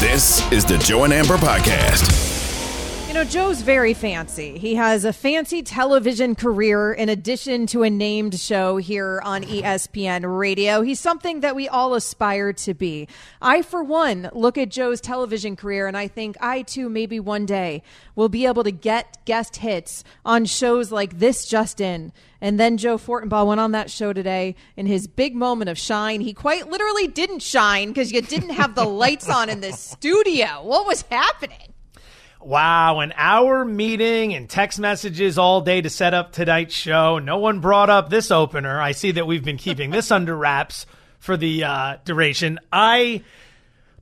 This 0.00 0.50
is 0.50 0.64
the 0.64 0.78
Joe 0.78 1.04
and 1.04 1.12
Amber 1.12 1.36
Podcast. 1.36 2.39
You 3.10 3.14
know, 3.14 3.24
Joe's 3.24 3.62
very 3.62 3.92
fancy. 3.92 4.56
He 4.56 4.76
has 4.76 5.04
a 5.04 5.12
fancy 5.12 5.64
television 5.64 6.36
career 6.36 6.92
in 6.92 7.08
addition 7.08 7.66
to 7.66 7.82
a 7.82 7.90
named 7.90 8.38
show 8.38 8.76
here 8.76 9.20
on 9.24 9.42
ESPN 9.42 10.38
radio. 10.38 10.80
He's 10.82 11.00
something 11.00 11.40
that 11.40 11.56
we 11.56 11.68
all 11.68 11.94
aspire 11.94 12.52
to 12.52 12.72
be. 12.72 13.08
I, 13.42 13.62
for 13.62 13.82
one, 13.82 14.30
look 14.32 14.56
at 14.56 14.68
Joe's 14.68 15.00
television 15.00 15.56
career 15.56 15.88
and 15.88 15.96
I 15.96 16.06
think 16.06 16.36
I 16.40 16.62
too, 16.62 16.88
maybe 16.88 17.18
one 17.18 17.46
day, 17.46 17.82
will 18.14 18.28
be 18.28 18.46
able 18.46 18.62
to 18.62 18.70
get 18.70 19.24
guest 19.24 19.56
hits 19.56 20.04
on 20.24 20.44
shows 20.44 20.92
like 20.92 21.18
This 21.18 21.46
Just 21.46 21.80
In. 21.80 22.12
And 22.40 22.60
then 22.60 22.76
Joe 22.76 22.96
Fortenbaugh 22.96 23.44
went 23.44 23.58
on 23.58 23.72
that 23.72 23.90
show 23.90 24.12
today 24.12 24.54
in 24.76 24.86
his 24.86 25.08
big 25.08 25.34
moment 25.34 25.68
of 25.68 25.76
shine. 25.76 26.20
He 26.20 26.32
quite 26.32 26.70
literally 26.70 27.08
didn't 27.08 27.42
shine 27.42 27.88
because 27.88 28.12
you 28.12 28.22
didn't 28.22 28.50
have 28.50 28.76
the 28.76 28.84
lights 28.84 29.28
on 29.28 29.48
in 29.48 29.62
the 29.62 29.72
studio. 29.72 30.62
What 30.62 30.86
was 30.86 31.02
happening? 31.10 31.69
Wow, 32.42 33.00
an 33.00 33.12
hour 33.16 33.66
meeting 33.66 34.32
and 34.32 34.48
text 34.48 34.78
messages 34.78 35.36
all 35.36 35.60
day 35.60 35.82
to 35.82 35.90
set 35.90 36.14
up 36.14 36.32
tonight's 36.32 36.74
show. 36.74 37.18
No 37.18 37.36
one 37.36 37.60
brought 37.60 37.90
up 37.90 38.08
this 38.08 38.30
opener. 38.30 38.80
I 38.80 38.92
see 38.92 39.10
that 39.10 39.26
we've 39.26 39.44
been 39.44 39.58
keeping 39.58 39.90
this 39.90 40.10
under 40.10 40.34
wraps 40.34 40.86
for 41.18 41.36
the 41.36 41.64
uh, 41.64 41.96
duration. 42.06 42.58
I 42.72 43.22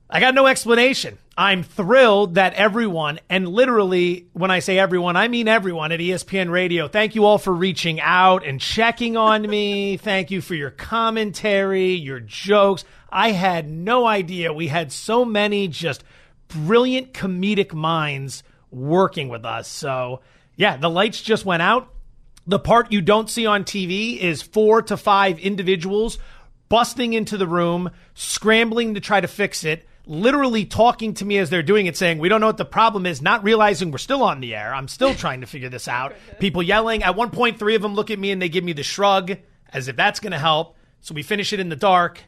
I 0.09 0.21
got 0.21 0.35
no 0.35 0.47
explanation. 0.47 1.17
I'm 1.37 1.63
thrilled 1.63 2.35
that 2.35 2.53
everyone, 2.53 3.19
and 3.29 3.47
literally 3.47 4.27
when 4.31 4.51
I 4.51 4.59
say 4.59 4.79
everyone, 4.79 5.17
I 5.17 5.27
mean 5.27 5.49
everyone 5.49 5.91
at 5.91 5.99
ESPN 5.99 6.49
Radio. 6.49 6.87
Thank 6.87 7.15
you 7.15 7.25
all 7.25 7.39
for 7.39 7.53
reaching 7.53 7.99
out 7.99 8.45
and 8.45 8.59
checking 8.61 9.17
on 9.17 9.41
me. 9.41 9.97
Thank 9.97 10.31
you 10.31 10.39
for 10.39 10.55
your 10.55 10.71
commentary, 10.71 11.91
your 11.91 12.21
jokes. 12.21 12.85
I 13.11 13.31
had 13.31 13.69
no 13.69 14.07
idea 14.07 14.53
we 14.53 14.67
had 14.67 14.93
so 14.93 15.25
many 15.25 15.67
just 15.67 16.05
brilliant 16.49 17.13
comedic 17.13 17.73
minds 17.73 18.43
working 18.71 19.29
with 19.29 19.45
us. 19.45 19.67
So, 19.67 20.21
yeah, 20.55 20.77
the 20.77 20.89
lights 20.89 21.21
just 21.21 21.45
went 21.45 21.61
out. 21.61 21.93
The 22.45 22.59
part 22.59 22.91
you 22.91 23.01
don't 23.01 23.29
see 23.29 23.45
on 23.45 23.63
TV 23.63 24.17
is 24.17 24.41
four 24.41 24.81
to 24.83 24.97
five 24.97 25.39
individuals 25.39 26.17
busting 26.67 27.13
into 27.13 27.37
the 27.37 27.47
room, 27.47 27.89
scrambling 28.13 28.93
to 28.93 28.99
try 28.99 29.19
to 29.19 29.27
fix 29.27 29.63
it, 29.63 29.87
literally 30.05 30.65
talking 30.65 31.13
to 31.15 31.25
me 31.25 31.37
as 31.37 31.49
they're 31.49 31.63
doing 31.63 31.87
it, 31.87 31.97
saying, 31.97 32.19
We 32.19 32.29
don't 32.29 32.41
know 32.41 32.47
what 32.47 32.57
the 32.57 32.65
problem 32.65 33.05
is, 33.05 33.21
not 33.21 33.43
realizing 33.43 33.91
we're 33.91 33.97
still 33.97 34.23
on 34.23 34.39
the 34.39 34.55
air. 34.55 34.73
I'm 34.73 34.87
still 34.87 35.13
trying 35.15 35.41
to 35.41 35.47
figure 35.47 35.69
this 35.69 35.87
out. 35.87 36.15
People 36.39 36.63
yelling. 36.63 37.03
At 37.03 37.15
one 37.15 37.31
point, 37.31 37.59
three 37.59 37.75
of 37.75 37.81
them 37.81 37.95
look 37.95 38.11
at 38.11 38.19
me 38.19 38.31
and 38.31 38.41
they 38.41 38.49
give 38.49 38.63
me 38.63 38.73
the 38.73 38.83
shrug 38.83 39.37
as 39.73 39.87
if 39.87 39.95
that's 39.95 40.19
going 40.19 40.31
to 40.31 40.39
help. 40.39 40.75
So 41.01 41.13
we 41.13 41.23
finish 41.23 41.53
it 41.53 41.59
in 41.59 41.69
the 41.69 41.75
dark. 41.75 42.21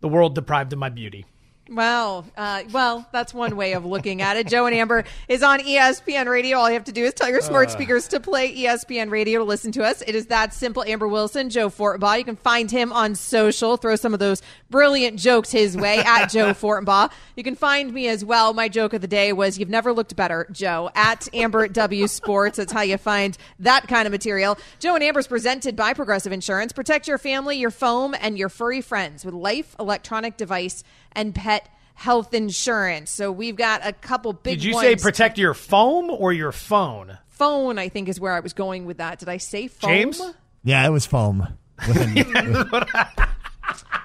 The 0.00 0.08
world 0.08 0.34
deprived 0.34 0.72
of 0.72 0.78
my 0.78 0.88
beauty. 0.88 1.26
Wow. 1.68 2.24
Uh, 2.36 2.62
well, 2.70 3.06
that's 3.10 3.34
one 3.34 3.56
way 3.56 3.72
of 3.72 3.84
looking 3.84 4.22
at 4.22 4.36
it. 4.36 4.46
Joe 4.46 4.66
and 4.66 4.74
Amber 4.74 5.04
is 5.28 5.42
on 5.42 5.58
ESPN 5.58 6.28
Radio. 6.28 6.58
All 6.58 6.68
you 6.68 6.74
have 6.74 6.84
to 6.84 6.92
do 6.92 7.04
is 7.04 7.14
tell 7.14 7.28
your 7.28 7.40
smart 7.40 7.68
uh. 7.68 7.72
speakers 7.72 8.06
to 8.08 8.20
play 8.20 8.54
ESPN 8.54 9.10
Radio 9.10 9.40
to 9.40 9.44
listen 9.44 9.72
to 9.72 9.84
us. 9.84 10.00
It 10.02 10.14
is 10.14 10.26
that 10.26 10.54
simple. 10.54 10.84
Amber 10.84 11.08
Wilson, 11.08 11.50
Joe 11.50 11.68
Fortenbaugh. 11.68 12.18
You 12.18 12.24
can 12.24 12.36
find 12.36 12.70
him 12.70 12.92
on 12.92 13.16
social. 13.16 13.76
Throw 13.76 13.96
some 13.96 14.14
of 14.14 14.20
those 14.20 14.42
brilliant 14.70 15.18
jokes 15.18 15.50
his 15.50 15.76
way 15.76 15.98
at 15.98 16.26
Joe 16.30 16.52
Fortenbaugh. 16.52 17.10
You 17.34 17.42
can 17.42 17.56
find 17.56 17.92
me 17.92 18.06
as 18.06 18.24
well. 18.24 18.54
My 18.54 18.68
joke 18.68 18.92
of 18.92 19.00
the 19.00 19.08
day 19.08 19.32
was 19.32 19.58
"You've 19.58 19.68
never 19.68 19.92
looked 19.92 20.14
better, 20.14 20.46
Joe." 20.52 20.90
At 20.94 21.28
Amber 21.34 21.66
W 21.66 22.06
Sports. 22.06 22.58
That's 22.58 22.72
how 22.72 22.82
you 22.82 22.96
find 22.96 23.36
that 23.58 23.88
kind 23.88 24.06
of 24.06 24.12
material. 24.12 24.56
Joe 24.78 24.94
and 24.94 25.02
Amber 25.02 25.18
is 25.20 25.26
presented 25.26 25.74
by 25.74 25.94
Progressive 25.94 26.32
Insurance. 26.32 26.72
Protect 26.72 27.08
your 27.08 27.18
family, 27.18 27.58
your 27.58 27.72
foam, 27.72 28.14
and 28.20 28.38
your 28.38 28.48
furry 28.48 28.80
friends 28.80 29.24
with 29.24 29.34
Life 29.34 29.74
Electronic 29.80 30.36
Device 30.36 30.84
and 31.16 31.34
Pet 31.34 31.68
health 31.94 32.32
insurance. 32.32 33.10
So 33.10 33.32
we've 33.32 33.56
got 33.56 33.80
a 33.84 33.92
couple 33.92 34.32
big. 34.32 34.58
Did 34.58 34.64
you 34.64 34.74
ones. 34.74 34.86
say 34.86 34.96
protect 34.96 35.38
your 35.38 35.54
foam 35.54 36.10
or 36.10 36.32
your 36.32 36.52
phone? 36.52 37.18
Phone, 37.28 37.78
I 37.78 37.88
think, 37.88 38.08
is 38.08 38.20
where 38.20 38.32
I 38.32 38.40
was 38.40 38.52
going 38.52 38.86
with 38.86 38.98
that. 38.98 39.18
Did 39.18 39.28
I 39.28 39.38
say 39.38 39.66
foam? 39.66 39.90
James? 39.90 40.22
Yeah, 40.62 40.86
it 40.86 40.90
was 40.90 41.06
foam. 41.06 41.48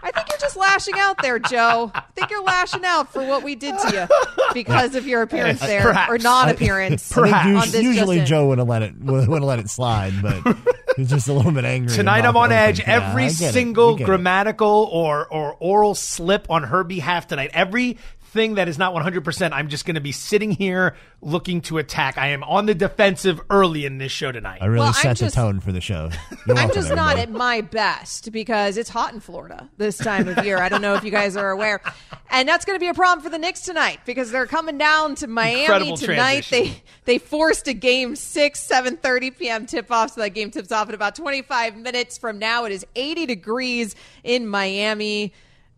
I 0.03 0.11
think 0.11 0.29
you're 0.29 0.39
just 0.39 0.57
lashing 0.57 0.95
out 0.97 1.21
there, 1.21 1.39
Joe. 1.39 1.91
I 1.93 2.03
think 2.15 2.31
you're 2.31 2.43
lashing 2.43 2.83
out 2.85 3.11
for 3.13 3.23
what 3.25 3.43
we 3.43 3.55
did 3.55 3.77
to 3.77 3.93
you 3.93 4.53
because 4.53 4.95
of 4.95 5.05
your 5.07 5.21
appearance 5.21 5.59
there 5.59 5.83
Perhaps. 5.83 6.11
or 6.11 6.17
non-appearance. 6.17 7.11
Perhaps. 7.11 7.73
usually 7.73 8.21
Joe 8.23 8.47
would 8.47 8.57
have 8.57 8.67
let 8.67 8.81
it 8.81 8.95
would 8.99 9.29
have 9.29 9.43
let 9.43 9.59
it 9.59 9.69
slide, 9.69 10.13
but 10.21 10.57
he's 10.97 11.09
just 11.09 11.27
a 11.27 11.33
little 11.33 11.51
bit 11.51 11.65
angry. 11.65 11.95
Tonight 11.95 12.25
I'm 12.25 12.37
on 12.37 12.51
edge. 12.51 12.79
Yeah, 12.79 13.09
Every 13.09 13.29
single 13.29 13.97
grammatical 13.97 14.89
or 14.91 15.27
or 15.27 15.55
oral 15.59 15.95
slip 15.95 16.49
on 16.49 16.63
her 16.63 16.83
behalf 16.83 17.27
tonight. 17.27 17.51
Every 17.53 17.97
thing 18.31 18.55
that 18.55 18.69
is 18.69 18.77
not 18.77 18.93
100%, 18.93 19.51
I'm 19.51 19.67
just 19.67 19.85
going 19.85 19.95
to 19.95 20.01
be 20.01 20.13
sitting 20.13 20.51
here 20.51 20.95
looking 21.21 21.59
to 21.61 21.77
attack. 21.77 22.17
I 22.17 22.29
am 22.29 22.43
on 22.43 22.65
the 22.65 22.73
defensive 22.73 23.41
early 23.49 23.85
in 23.85 23.97
this 23.97 24.11
show 24.11 24.31
tonight. 24.31 24.61
I 24.61 24.67
really 24.67 24.85
well, 24.85 24.93
set 24.93 25.17
just, 25.17 25.35
the 25.35 25.41
tone 25.41 25.59
for 25.59 25.73
the 25.73 25.81
show. 25.81 26.09
You're 26.47 26.57
I'm 26.57 26.71
just 26.71 26.93
not 26.95 27.19
at 27.19 27.29
my 27.29 27.59
best 27.59 28.31
because 28.31 28.77
it's 28.77 28.89
hot 28.89 29.13
in 29.13 29.19
Florida 29.19 29.69
this 29.77 29.97
time 29.97 30.29
of 30.29 30.45
year. 30.45 30.59
I 30.59 30.69
don't 30.69 30.81
know 30.81 30.95
if 30.95 31.03
you 31.03 31.11
guys 31.11 31.35
are 31.35 31.51
aware. 31.51 31.81
And 32.29 32.47
that's 32.47 32.63
going 32.63 32.77
to 32.77 32.79
be 32.79 32.87
a 32.87 32.93
problem 32.93 33.21
for 33.21 33.29
the 33.29 33.37
Knicks 33.37 33.61
tonight 33.61 33.99
because 34.05 34.31
they're 34.31 34.47
coming 34.47 34.77
down 34.77 35.15
to 35.15 35.27
Miami 35.27 35.61
Incredible 35.61 35.97
tonight. 35.97 36.45
Transition. 36.45 36.73
They 36.73 36.83
they 37.05 37.17
forced 37.17 37.67
a 37.67 37.73
game 37.73 38.15
6 38.15 38.67
7:30 38.67 39.37
p.m. 39.37 39.65
tip 39.65 39.91
off 39.91 40.11
so 40.11 40.21
that 40.21 40.29
game 40.29 40.51
tips 40.51 40.71
off 40.71 40.87
in 40.87 40.95
about 40.95 41.15
25 41.15 41.75
minutes 41.75 42.17
from 42.17 42.39
now. 42.39 42.63
It 42.63 42.71
is 42.71 42.85
80 42.95 43.25
degrees 43.25 43.95
in 44.23 44.47
Miami 44.47 45.33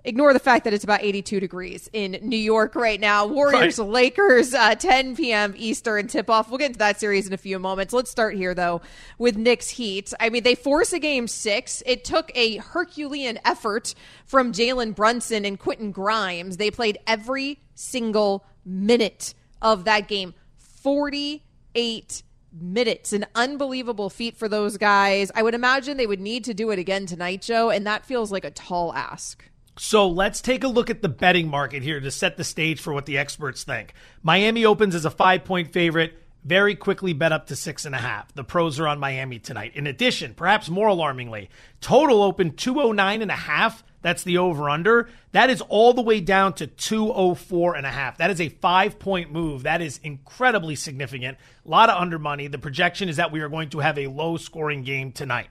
ignore 0.06 0.34
the 0.34 0.40
fact 0.40 0.66
that 0.66 0.74
it's 0.74 0.84
about 0.84 1.02
82 1.03 1.40
degrees 1.40 1.90
in 1.94 2.18
New 2.22 2.38
York 2.38 2.75
right 2.75 3.00
now. 3.00 3.25
Warriors 3.25 3.80
right. 3.80 3.88
Lakers, 3.88 4.53
uh, 4.53 4.75
10 4.75 5.16
p.m. 5.16 5.53
Eastern 5.58 6.08
tip 6.08 6.30
off. 6.30 6.50
We'll 6.50 6.58
get 6.58 6.68
into 6.68 6.80
that 6.80 7.00
series 7.00 7.28
in 7.28 7.34
a 7.34 7.38
few 7.38 7.59
moments. 7.59 7.94
Let's 7.94 8.12
start 8.12 8.36
here, 8.36 8.53
though, 8.53 8.81
with 9.18 9.38
Knicks 9.38 9.69
Heat. 9.69 10.14
I 10.19 10.30
mean, 10.30 10.44
they 10.44 10.56
force 10.56 10.94
a 10.94 11.00
game 11.00 11.28
six. 11.28 11.81
It 11.86 12.03
took 12.03 12.31
a 12.36 12.58
Herculean 12.58 13.40
effort 13.46 13.96
from 14.25 14.52
Jalen 14.52 14.96
Brunson 14.96 15.46
and 15.46 15.59
Quentin 15.59 15.91
Grimes. 15.91 16.58
They 16.58 16.72
played 16.72 16.97
every 17.08 17.59
single 17.75 18.46
minute 18.66 19.34
of 19.62 19.85
that 19.85 20.08
game 20.08 20.34
48 20.58 22.24
minutes. 22.52 23.14
An 23.14 23.25
unbelievable 23.34 24.09
feat 24.09 24.38
for 24.38 24.47
those 24.47 24.78
guys. 24.78 25.31
I 25.34 25.44
would 25.44 25.56
imagine 25.56 25.97
they 25.97 26.08
would 26.08 26.20
need 26.20 26.44
to 26.46 26.53
do 26.53 26.70
it 26.72 26.80
again 26.80 27.06
tonight, 27.06 27.41
Joe, 27.41 27.70
and 27.70 27.88
that 27.88 28.06
feels 28.06 28.31
like 28.31 28.46
a 28.46 28.52
tall 28.52 28.94
ask. 28.94 29.44
So 29.78 30.07
let's 30.07 30.41
take 30.41 30.63
a 30.63 30.67
look 30.67 30.89
at 30.89 31.01
the 31.01 31.09
betting 31.09 31.47
market 31.47 31.81
here 31.81 32.00
to 32.00 32.11
set 32.11 32.38
the 32.38 32.44
stage 32.44 32.79
for 32.79 32.94
what 32.94 33.06
the 33.06 33.17
experts 33.17 33.63
think. 33.63 33.94
Miami 34.22 34.66
opens 34.66 34.94
as 34.94 35.06
a 35.06 35.09
five 35.09 35.44
point 35.44 35.73
favorite, 35.73 36.13
very 36.44 36.75
quickly 36.75 37.13
bet 37.13 37.31
up 37.31 37.47
to 37.47 37.56
six 37.56 37.85
and 37.85 37.95
a 37.95 38.00
half. 38.00 38.31
The 38.34 38.44
pros 38.44 38.79
are 38.79 38.88
on 38.88 39.00
Miami 39.00 39.39
tonight. 39.39 39.72
In 39.75 39.88
addition, 39.88 40.35
perhaps 40.35 40.69
more 40.69 40.89
alarmingly, 40.89 41.50
total 41.81 42.22
open 42.22 42.51
209 42.51 43.22
and 43.22 43.31
a 43.31 43.35
half. 43.35 43.84
That's 44.03 44.23
the 44.23 44.38
over 44.38 44.69
under. 44.69 45.09
That 45.31 45.50
is 45.50 45.61
all 45.61 45.94
the 45.94 46.01
way 46.01 46.19
down 46.19 46.53
to 46.55 46.67
204 46.67 47.75
and 47.75 47.85
a 47.85 47.90
half. 47.90 48.17
That 48.17 48.29
is 48.29 48.41
a 48.41 48.50
five 48.50 49.00
point 49.00 49.31
move. 49.31 49.63
That 49.63 49.81
is 49.81 50.00
incredibly 50.03 50.75
significant. 50.75 51.38
A 51.66 51.69
lot 51.69 51.90
of 51.90 52.00
under 52.00 52.19
money. 52.19 52.47
The 52.47 52.59
projection 52.59 53.09
is 53.09 53.16
that 53.16 53.31
we 53.31 53.40
are 53.40 53.50
going 53.50 53.69
to 53.69 53.79
have 53.79 53.97
a 53.97 54.07
low 54.07 54.38
scoring 54.38 54.84
game 54.84 55.13
tonight. 55.13 55.47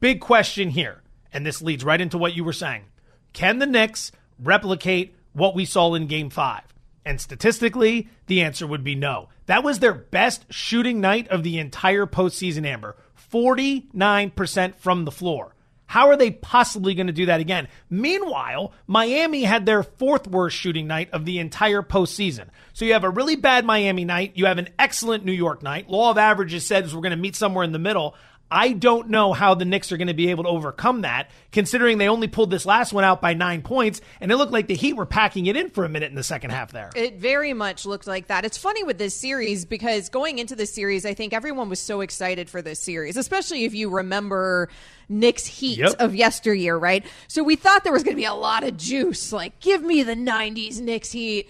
Big 0.00 0.20
question 0.20 0.70
here, 0.70 1.02
and 1.32 1.44
this 1.46 1.60
leads 1.60 1.84
right 1.84 2.00
into 2.00 2.18
what 2.18 2.34
you 2.34 2.42
were 2.42 2.54
saying. 2.54 2.84
Can 3.32 3.58
the 3.58 3.66
Knicks 3.66 4.12
replicate 4.38 5.14
what 5.32 5.54
we 5.54 5.64
saw 5.64 5.94
in 5.94 6.06
game 6.06 6.30
five? 6.30 6.62
And 7.04 7.20
statistically, 7.20 8.08
the 8.26 8.42
answer 8.42 8.66
would 8.66 8.84
be 8.84 8.94
no. 8.94 9.28
That 9.46 9.64
was 9.64 9.78
their 9.78 9.94
best 9.94 10.44
shooting 10.52 11.00
night 11.00 11.28
of 11.28 11.42
the 11.42 11.58
entire 11.58 12.06
postseason, 12.06 12.66
Amber. 12.66 12.96
49% 13.32 14.74
from 14.76 15.04
the 15.04 15.10
floor. 15.10 15.54
How 15.90 16.08
are 16.08 16.16
they 16.16 16.30
possibly 16.30 16.94
going 16.94 17.08
to 17.08 17.12
do 17.12 17.26
that 17.26 17.40
again? 17.40 17.66
Meanwhile, 17.88 18.72
Miami 18.86 19.42
had 19.42 19.66
their 19.66 19.82
fourth 19.82 20.28
worst 20.28 20.56
shooting 20.56 20.86
night 20.86 21.10
of 21.10 21.24
the 21.24 21.40
entire 21.40 21.82
postseason. 21.82 22.46
So 22.74 22.84
you 22.84 22.92
have 22.92 23.02
a 23.02 23.10
really 23.10 23.34
bad 23.34 23.64
Miami 23.64 24.04
night. 24.04 24.36
You 24.36 24.46
have 24.46 24.58
an 24.58 24.68
excellent 24.78 25.24
New 25.24 25.32
York 25.32 25.64
night. 25.64 25.90
Law 25.90 26.12
of 26.12 26.18
averages 26.18 26.64
says 26.64 26.94
we're 26.94 27.00
going 27.00 27.10
to 27.10 27.16
meet 27.16 27.34
somewhere 27.34 27.64
in 27.64 27.72
the 27.72 27.80
middle. 27.80 28.14
I 28.50 28.72
don't 28.72 29.10
know 29.10 29.32
how 29.32 29.54
the 29.54 29.64
Knicks 29.64 29.92
are 29.92 29.96
going 29.96 30.08
to 30.08 30.14
be 30.14 30.30
able 30.30 30.44
to 30.44 30.50
overcome 30.50 31.02
that, 31.02 31.30
considering 31.52 31.98
they 31.98 32.08
only 32.08 32.28
pulled 32.28 32.50
this 32.50 32.66
last 32.66 32.92
one 32.92 33.04
out 33.04 33.20
by 33.20 33.34
nine 33.34 33.62
points, 33.62 34.00
and 34.20 34.32
it 34.32 34.36
looked 34.36 34.52
like 34.52 34.66
the 34.66 34.74
Heat 34.74 34.94
were 34.94 35.06
packing 35.06 35.46
it 35.46 35.56
in 35.56 35.70
for 35.70 35.84
a 35.84 35.88
minute 35.88 36.10
in 36.10 36.16
the 36.16 36.22
second 36.22 36.50
half 36.50 36.72
there. 36.72 36.90
It 36.96 37.16
very 37.16 37.52
much 37.52 37.86
looked 37.86 38.06
like 38.06 38.26
that. 38.26 38.44
It's 38.44 38.58
funny 38.58 38.82
with 38.82 38.98
this 38.98 39.14
series 39.14 39.64
because 39.64 40.08
going 40.08 40.38
into 40.38 40.56
this 40.56 40.72
series, 40.72 41.06
I 41.06 41.14
think 41.14 41.32
everyone 41.32 41.68
was 41.68 41.80
so 41.80 42.00
excited 42.00 42.50
for 42.50 42.60
this 42.62 42.80
series, 42.80 43.16
especially 43.16 43.64
if 43.64 43.74
you 43.74 43.90
remember 43.90 44.68
Knicks 45.08 45.46
Heat 45.46 45.78
yep. 45.78 45.96
of 45.98 46.14
yesteryear, 46.14 46.76
right? 46.76 47.04
So 47.28 47.44
we 47.44 47.56
thought 47.56 47.84
there 47.84 47.92
was 47.92 48.02
going 48.02 48.16
to 48.16 48.20
be 48.20 48.24
a 48.24 48.34
lot 48.34 48.64
of 48.64 48.76
juice, 48.76 49.32
like, 49.32 49.60
give 49.60 49.82
me 49.82 50.02
the 50.02 50.14
90s 50.14 50.80
Knicks 50.80 51.12
Heat. 51.12 51.48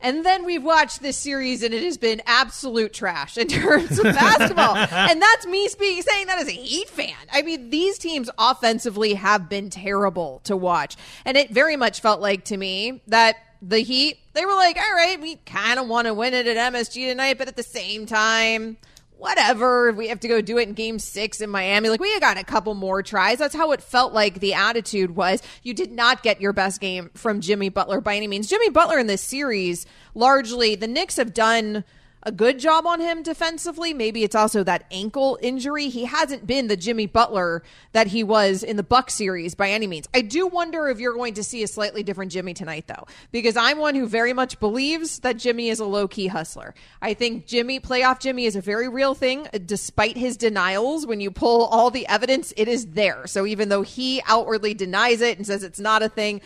And 0.00 0.24
then 0.24 0.44
we've 0.44 0.62
watched 0.62 1.02
this 1.02 1.16
series 1.16 1.62
and 1.62 1.74
it 1.74 1.82
has 1.82 1.98
been 1.98 2.22
absolute 2.26 2.92
trash 2.92 3.36
in 3.36 3.48
terms 3.48 3.98
of 3.98 4.04
basketball. 4.04 4.76
and 4.76 5.20
that's 5.20 5.46
me 5.46 5.68
speaking, 5.68 6.02
saying 6.02 6.26
that 6.26 6.38
as 6.38 6.48
a 6.48 6.52
Heat 6.52 6.88
fan. 6.88 7.14
I 7.32 7.42
mean, 7.42 7.70
these 7.70 7.98
teams 7.98 8.30
offensively 8.38 9.14
have 9.14 9.48
been 9.48 9.70
terrible 9.70 10.40
to 10.44 10.56
watch. 10.56 10.96
And 11.24 11.36
it 11.36 11.50
very 11.50 11.76
much 11.76 12.00
felt 12.00 12.20
like 12.20 12.44
to 12.46 12.56
me 12.56 13.02
that 13.08 13.36
the 13.62 13.78
Heat, 13.78 14.18
they 14.32 14.44
were 14.44 14.54
like, 14.54 14.76
all 14.76 14.94
right, 14.94 15.20
we 15.20 15.36
kind 15.46 15.78
of 15.78 15.86
want 15.86 16.06
to 16.06 16.14
win 16.14 16.34
it 16.34 16.46
at 16.46 16.72
MSG 16.72 17.08
tonight, 17.08 17.36
but 17.38 17.48
at 17.48 17.56
the 17.56 17.62
same 17.62 18.06
time, 18.06 18.78
whatever. 19.20 19.92
We 19.92 20.08
have 20.08 20.20
to 20.20 20.28
go 20.28 20.40
do 20.40 20.58
it 20.58 20.68
in 20.68 20.74
game 20.74 20.98
six 20.98 21.40
in 21.40 21.50
Miami. 21.50 21.90
Like, 21.90 22.00
we 22.00 22.18
got 22.20 22.38
a 22.38 22.44
couple 22.44 22.74
more 22.74 23.02
tries. 23.02 23.38
That's 23.38 23.54
how 23.54 23.72
it 23.72 23.82
felt 23.82 24.12
like 24.12 24.40
the 24.40 24.54
attitude 24.54 25.14
was. 25.14 25.42
You 25.62 25.74
did 25.74 25.92
not 25.92 26.22
get 26.22 26.40
your 26.40 26.52
best 26.52 26.80
game 26.80 27.10
from 27.14 27.40
Jimmy 27.40 27.68
Butler 27.68 28.00
by 28.00 28.16
any 28.16 28.26
means. 28.26 28.48
Jimmy 28.48 28.70
Butler 28.70 28.98
in 28.98 29.06
this 29.06 29.22
series, 29.22 29.86
largely, 30.14 30.74
the 30.74 30.88
Knicks 30.88 31.16
have 31.16 31.34
done 31.34 31.84
a 32.22 32.32
good 32.32 32.58
job 32.58 32.86
on 32.86 33.00
him 33.00 33.22
defensively. 33.22 33.94
Maybe 33.94 34.24
it's 34.24 34.34
also 34.34 34.62
that 34.64 34.84
ankle 34.90 35.38
injury. 35.40 35.88
He 35.88 36.04
hasn't 36.04 36.46
been 36.46 36.68
the 36.68 36.76
Jimmy 36.76 37.06
Butler 37.06 37.62
that 37.92 38.08
he 38.08 38.22
was 38.22 38.62
in 38.62 38.76
the 38.76 38.82
Buck 38.82 39.10
series 39.10 39.54
by 39.54 39.70
any 39.70 39.86
means. 39.86 40.08
I 40.12 40.20
do 40.20 40.46
wonder 40.46 40.88
if 40.88 40.98
you're 40.98 41.14
going 41.14 41.34
to 41.34 41.42
see 41.42 41.62
a 41.62 41.66
slightly 41.66 42.02
different 42.02 42.32
Jimmy 42.32 42.54
tonight 42.54 42.86
though, 42.86 43.06
because 43.32 43.56
I'm 43.56 43.78
one 43.78 43.94
who 43.94 44.06
very 44.06 44.32
much 44.32 44.60
believes 44.60 45.20
that 45.20 45.36
Jimmy 45.36 45.70
is 45.70 45.80
a 45.80 45.84
low-key 45.86 46.26
hustler. 46.26 46.74
I 47.00 47.14
think 47.14 47.46
Jimmy 47.46 47.80
playoff 47.80 48.20
Jimmy 48.20 48.44
is 48.44 48.56
a 48.56 48.60
very 48.60 48.88
real 48.88 49.14
thing 49.14 49.46
uh, 49.52 49.58
despite 49.64 50.16
his 50.16 50.36
denials. 50.36 51.06
When 51.06 51.20
you 51.20 51.30
pull 51.30 51.64
all 51.66 51.90
the 51.90 52.06
evidence, 52.06 52.52
it 52.56 52.68
is 52.68 52.86
there. 52.88 53.26
So 53.26 53.46
even 53.46 53.68
though 53.68 53.82
he 53.82 54.22
outwardly 54.26 54.74
denies 54.74 55.20
it 55.20 55.38
and 55.38 55.46
says 55.46 55.62
it's 55.62 55.80
not 55.80 56.02
a 56.02 56.08
thing, 56.08 56.40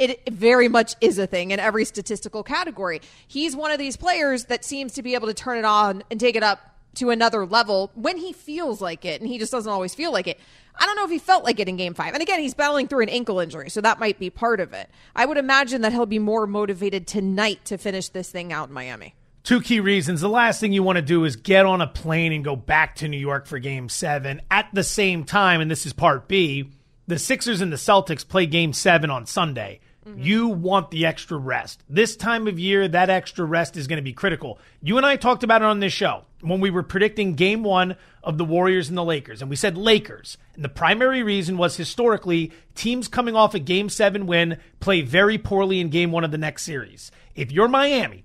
it 0.00 0.28
very 0.30 0.68
much 0.68 0.94
is 1.00 1.18
a 1.18 1.26
thing 1.26 1.50
in 1.50 1.60
every 1.60 1.84
statistical 1.84 2.42
category. 2.42 3.00
He's 3.28 3.54
one 3.54 3.70
of 3.70 3.78
these 3.78 3.96
players 3.96 4.46
that 4.46 4.64
seems 4.64 4.94
to 4.94 5.02
be 5.02 5.14
able 5.14 5.28
to 5.28 5.34
turn 5.34 5.58
it 5.58 5.64
on 5.64 6.02
and 6.10 6.18
take 6.18 6.36
it 6.36 6.42
up 6.42 6.60
to 6.96 7.10
another 7.10 7.46
level 7.46 7.92
when 7.94 8.16
he 8.16 8.32
feels 8.32 8.80
like 8.80 9.04
it, 9.04 9.20
and 9.20 9.30
he 9.30 9.38
just 9.38 9.52
doesn't 9.52 9.70
always 9.70 9.94
feel 9.94 10.12
like 10.12 10.26
it. 10.26 10.40
I 10.74 10.86
don't 10.86 10.96
know 10.96 11.04
if 11.04 11.10
he 11.10 11.18
felt 11.18 11.44
like 11.44 11.60
it 11.60 11.68
in 11.68 11.76
game 11.76 11.94
five. 11.94 12.14
And 12.14 12.22
again, 12.22 12.40
he's 12.40 12.54
battling 12.54 12.88
through 12.88 13.02
an 13.02 13.08
ankle 13.08 13.38
injury, 13.38 13.70
so 13.70 13.80
that 13.82 14.00
might 14.00 14.18
be 14.18 14.30
part 14.30 14.60
of 14.60 14.72
it. 14.72 14.88
I 15.14 15.26
would 15.26 15.36
imagine 15.36 15.82
that 15.82 15.92
he'll 15.92 16.06
be 16.06 16.18
more 16.18 16.46
motivated 16.46 17.06
tonight 17.06 17.64
to 17.66 17.76
finish 17.76 18.08
this 18.08 18.30
thing 18.30 18.52
out 18.52 18.68
in 18.68 18.74
Miami. 18.74 19.14
Two 19.42 19.60
key 19.60 19.80
reasons. 19.80 20.20
The 20.20 20.28
last 20.28 20.60
thing 20.60 20.72
you 20.72 20.82
want 20.82 20.96
to 20.96 21.02
do 21.02 21.24
is 21.24 21.36
get 21.36 21.66
on 21.66 21.80
a 21.80 21.86
plane 21.86 22.32
and 22.32 22.44
go 22.44 22.56
back 22.56 22.96
to 22.96 23.08
New 23.08 23.18
York 23.18 23.46
for 23.46 23.58
game 23.58 23.88
seven. 23.88 24.40
At 24.50 24.68
the 24.72 24.84
same 24.84 25.24
time, 25.24 25.60
and 25.60 25.70
this 25.70 25.86
is 25.86 25.92
part 25.92 26.28
B, 26.28 26.72
the 27.06 27.18
Sixers 27.18 27.60
and 27.60 27.72
the 27.72 27.76
Celtics 27.76 28.26
play 28.26 28.46
game 28.46 28.72
seven 28.72 29.10
on 29.10 29.26
Sunday. 29.26 29.80
Mm-hmm. 30.06 30.22
You 30.22 30.48
want 30.48 30.90
the 30.90 31.04
extra 31.04 31.36
rest. 31.36 31.82
This 31.88 32.16
time 32.16 32.48
of 32.48 32.58
year, 32.58 32.88
that 32.88 33.10
extra 33.10 33.44
rest 33.44 33.76
is 33.76 33.86
going 33.86 33.98
to 33.98 34.02
be 34.02 34.14
critical. 34.14 34.58
You 34.80 34.96
and 34.96 35.04
I 35.04 35.16
talked 35.16 35.44
about 35.44 35.60
it 35.60 35.66
on 35.66 35.80
this 35.80 35.92
show 35.92 36.24
when 36.40 36.60
we 36.60 36.70
were 36.70 36.82
predicting 36.82 37.34
game 37.34 37.62
one 37.62 37.96
of 38.22 38.38
the 38.38 38.44
Warriors 38.44 38.88
and 38.88 38.96
the 38.96 39.04
Lakers. 39.04 39.42
And 39.42 39.50
we 39.50 39.56
said 39.56 39.76
Lakers. 39.76 40.38
And 40.54 40.64
the 40.64 40.70
primary 40.70 41.22
reason 41.22 41.58
was 41.58 41.76
historically, 41.76 42.50
teams 42.74 43.08
coming 43.08 43.36
off 43.36 43.54
a 43.54 43.58
game 43.58 43.90
seven 43.90 44.26
win 44.26 44.58
play 44.80 45.02
very 45.02 45.36
poorly 45.36 45.80
in 45.80 45.90
game 45.90 46.12
one 46.12 46.24
of 46.24 46.30
the 46.30 46.38
next 46.38 46.62
series. 46.62 47.10
If 47.34 47.52
you're 47.52 47.68
Miami, 47.68 48.24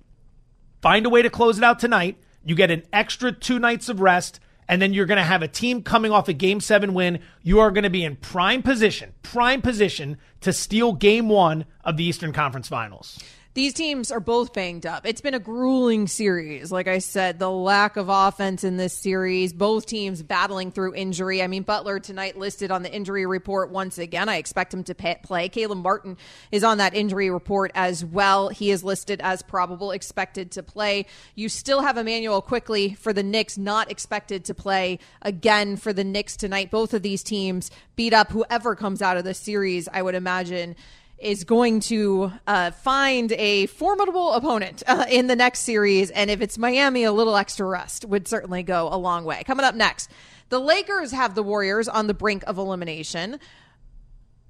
find 0.81 1.05
a 1.05 1.09
way 1.09 1.21
to 1.21 1.29
close 1.29 1.57
it 1.57 1.63
out 1.63 1.79
tonight. 1.79 2.17
You 2.43 2.55
get 2.55 2.71
an 2.71 2.83
extra 2.93 3.31
two 3.33 3.59
nights 3.59 3.89
of 3.89 3.99
rest 3.99 4.39
and 4.67 4.81
then 4.81 4.93
you're 4.93 5.05
going 5.05 5.17
to 5.17 5.23
have 5.23 5.43
a 5.43 5.47
team 5.47 5.83
coming 5.83 6.11
off 6.11 6.27
a 6.27 6.33
game 6.33 6.59
seven 6.59 6.93
win. 6.93 7.19
You 7.43 7.59
are 7.59 7.71
going 7.71 7.83
to 7.83 7.89
be 7.89 8.03
in 8.03 8.15
prime 8.15 8.61
position, 8.63 9.13
prime 9.21 9.61
position 9.61 10.17
to 10.41 10.53
steal 10.53 10.93
game 10.93 11.29
one 11.29 11.65
of 11.83 11.97
the 11.97 12.03
Eastern 12.03 12.33
Conference 12.33 12.67
Finals 12.67 13.19
these 13.55 13.73
teams 13.73 14.11
are 14.11 14.19
both 14.19 14.51
banged 14.51 14.85
up. 14.85 15.05
It's 15.05 15.21
been 15.21 15.33
a 15.33 15.39
grueling 15.39 16.07
series. 16.07 16.73
Like 16.73 16.89
I 16.89 16.97
said, 16.97 17.39
the 17.39 17.49
lack 17.49 17.95
of 17.95 18.09
offense 18.09 18.65
in 18.65 18.75
this 18.75 18.93
series, 18.93 19.53
both 19.53 19.85
teams 19.85 20.21
battling 20.21 20.71
through 20.71 20.93
injury. 20.93 21.41
I 21.41 21.47
mean, 21.47 21.63
Butler 21.63 22.01
tonight 22.01 22.37
listed 22.37 22.69
on 22.69 22.83
the 22.83 22.93
injury 22.93 23.25
report 23.25 23.71
once 23.71 23.97
again. 23.97 24.27
I 24.27 24.35
expect 24.35 24.73
him 24.73 24.83
to 24.83 24.93
play. 24.93 25.47
Caleb 25.47 25.77
Martin 25.77 26.17
is 26.51 26.65
on 26.65 26.79
that 26.79 26.93
injury 26.93 27.29
report 27.29 27.71
as 27.75 28.03
well. 28.03 28.49
He 28.49 28.71
is 28.71 28.83
listed 28.83 29.21
as 29.23 29.41
probable, 29.41 29.91
expected 29.91 30.51
to 30.51 30.61
play. 30.61 31.05
You 31.33 31.47
still 31.47 31.81
have 31.81 31.97
Immanuel 31.97 32.41
Quickley 32.41 32.93
for 32.95 33.13
the 33.13 33.23
Knicks, 33.23 33.57
not 33.57 33.89
expected 33.89 34.43
to 34.45 34.53
play 34.53 34.99
again 35.21 35.77
for 35.77 35.93
the 35.93 36.03
Knicks 36.03 36.35
tonight. 36.35 36.71
Both 36.71 36.93
of 36.93 37.03
these 37.03 37.23
teams 37.23 37.71
beat 37.95 38.13
up 38.13 38.31
whoever 38.31 38.75
comes 38.75 39.01
out 39.01 39.15
of 39.15 39.23
the 39.23 39.33
series, 39.33 39.87
I 39.93 40.01
would 40.01 40.15
imagine 40.15 40.75
is 41.17 41.43
going 41.43 41.79
to 41.79 42.31
uh, 42.45 42.71
find 42.71 43.31
a 43.33 43.67
formidable 43.67 44.33
opponent 44.33 44.83
uh, 44.87 45.05
in 45.09 45.27
the 45.27 45.35
next 45.35 45.61
series. 45.61 46.11
And 46.11 46.29
if 46.29 46.41
it's 46.41 46.57
Miami, 46.57 47.03
a 47.03 47.11
little 47.11 47.35
extra 47.35 47.65
rest 47.65 48.05
would 48.05 48.27
certainly 48.27 48.63
go 48.63 48.89
a 48.91 48.97
long 48.97 49.23
way. 49.23 49.43
Coming 49.43 49.65
up 49.65 49.75
next, 49.75 50.09
the 50.49 50.59
Lakers 50.59 51.11
have 51.11 51.35
the 51.35 51.43
Warriors 51.43 51.87
on 51.87 52.07
the 52.07 52.13
brink 52.13 52.43
of 52.47 52.57
elimination. 52.57 53.39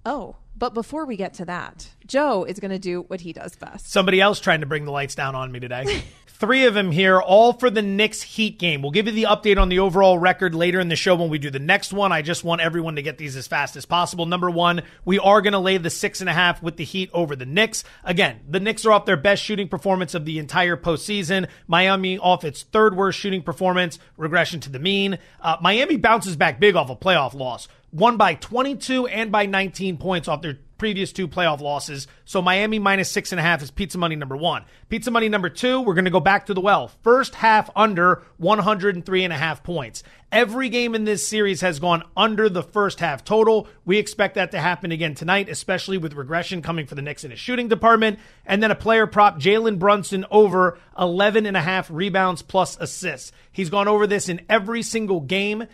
Oh, 0.05 0.37
but 0.57 0.73
before 0.73 1.05
we 1.05 1.17
get 1.17 1.33
to 1.35 1.45
that, 1.45 1.89
Joe 2.05 2.45
is 2.45 2.59
going 2.59 2.71
to 2.71 2.79
do 2.79 3.01
what 3.03 3.21
he 3.21 3.33
does 3.33 3.55
best. 3.55 3.91
Somebody 3.91 4.21
else 4.21 4.39
trying 4.39 4.61
to 4.61 4.65
bring 4.65 4.85
the 4.85 4.91
lights 4.91 5.15
down 5.15 5.35
on 5.35 5.51
me 5.51 5.59
today. 5.59 6.03
Three 6.37 6.65
of 6.65 6.73
them 6.73 6.91
here, 6.91 7.21
all 7.21 7.53
for 7.53 7.69
the 7.69 7.81
Knicks 7.81 8.21
Heat 8.21 8.59
game. 8.59 8.81
We'll 8.81 8.91
give 8.91 9.07
you 9.07 9.13
the 9.13 9.23
update 9.23 9.57
on 9.57 9.69
the 9.69 9.79
overall 9.79 10.19
record 10.19 10.53
later 10.53 10.81
in 10.81 10.89
the 10.89 10.97
show 10.97 11.15
when 11.15 11.29
we 11.29 11.39
do 11.39 11.49
the 11.49 11.59
next 11.59 11.93
one. 11.93 12.11
I 12.11 12.21
just 12.21 12.43
want 12.43 12.59
everyone 12.59 12.97
to 12.97 13.01
get 13.01 13.17
these 13.17 13.37
as 13.37 13.47
fast 13.47 13.77
as 13.77 13.85
possible. 13.85 14.25
Number 14.25 14.51
one, 14.51 14.81
we 15.05 15.17
are 15.17 15.41
going 15.41 15.53
to 15.53 15.59
lay 15.59 15.77
the 15.77 15.89
six 15.89 16.19
and 16.19 16.29
a 16.29 16.33
half 16.33 16.61
with 16.61 16.75
the 16.75 16.83
Heat 16.83 17.09
over 17.13 17.37
the 17.37 17.45
Knicks. 17.45 17.85
Again, 18.03 18.41
the 18.49 18.59
Knicks 18.59 18.85
are 18.85 18.91
off 18.91 19.05
their 19.05 19.15
best 19.15 19.43
shooting 19.43 19.69
performance 19.69 20.13
of 20.13 20.25
the 20.25 20.37
entire 20.37 20.75
postseason. 20.75 21.47
Miami 21.67 22.17
off 22.17 22.43
its 22.43 22.63
third 22.63 22.97
worst 22.97 23.17
shooting 23.17 23.41
performance, 23.41 23.97
regression 24.17 24.59
to 24.59 24.69
the 24.69 24.77
mean. 24.77 25.17
Uh, 25.39 25.55
Miami 25.61 25.95
bounces 25.95 26.35
back 26.35 26.59
big 26.59 26.75
off 26.75 26.89
a 26.89 26.97
playoff 26.97 27.33
loss 27.33 27.69
won 27.95 28.17
by 28.17 28.35
22 28.35 29.07
and 29.07 29.31
by 29.31 29.45
19 29.45 29.97
points 29.97 30.27
off 30.27 30.41
their 30.41 30.57
previous 30.77 31.13
two 31.13 31.27
playoff 31.27 31.61
losses. 31.61 32.07
So 32.25 32.41
Miami 32.41 32.79
minus 32.79 33.09
six 33.09 33.31
and 33.31 33.39
a 33.39 33.43
half 33.43 33.61
is 33.61 33.71
pizza 33.71 33.97
money 33.97 34.17
number 34.17 34.35
one. 34.35 34.65
Pizza 34.89 35.09
money 35.09 35.29
number 35.29 35.49
two, 35.49 35.81
we're 35.81 35.93
going 35.93 36.05
to 36.05 36.11
go 36.11 36.19
back 36.19 36.47
to 36.47 36.53
the 36.53 36.59
well. 36.61 36.89
First 37.01 37.35
half 37.35 37.69
under 37.75 38.23
103 38.37 39.23
and 39.23 39.31
a 39.33 39.37
half 39.37 39.63
points. 39.63 40.03
Every 40.31 40.67
game 40.67 40.95
in 40.95 41.05
this 41.05 41.25
series 41.25 41.61
has 41.61 41.79
gone 41.79 42.03
under 42.17 42.49
the 42.49 42.63
first 42.63 42.99
half 42.99 43.23
total. 43.23 43.69
We 43.85 43.97
expect 43.97 44.35
that 44.35 44.51
to 44.51 44.59
happen 44.59 44.91
again 44.91 45.15
tonight, 45.15 45.47
especially 45.47 45.97
with 45.97 46.13
regression 46.13 46.61
coming 46.61 46.87
for 46.87 46.95
the 46.95 47.01
Knicks 47.01 47.23
in 47.23 47.31
a 47.31 47.37
shooting 47.37 47.69
department. 47.69 48.19
And 48.45 48.61
then 48.61 48.71
a 48.71 48.75
player 48.75 49.07
prop, 49.07 49.39
Jalen 49.39 49.79
Brunson 49.79 50.25
over 50.29 50.77
11 50.99 51.45
and 51.45 51.55
a 51.55 51.61
half 51.61 51.89
rebounds 51.89 52.41
plus 52.41 52.77
assists. 52.81 53.31
He's 53.49 53.69
gone 53.69 53.87
over 53.87 54.07
this 54.07 54.27
in 54.27 54.41
every 54.49 54.81
single 54.81 55.21
game 55.21 55.67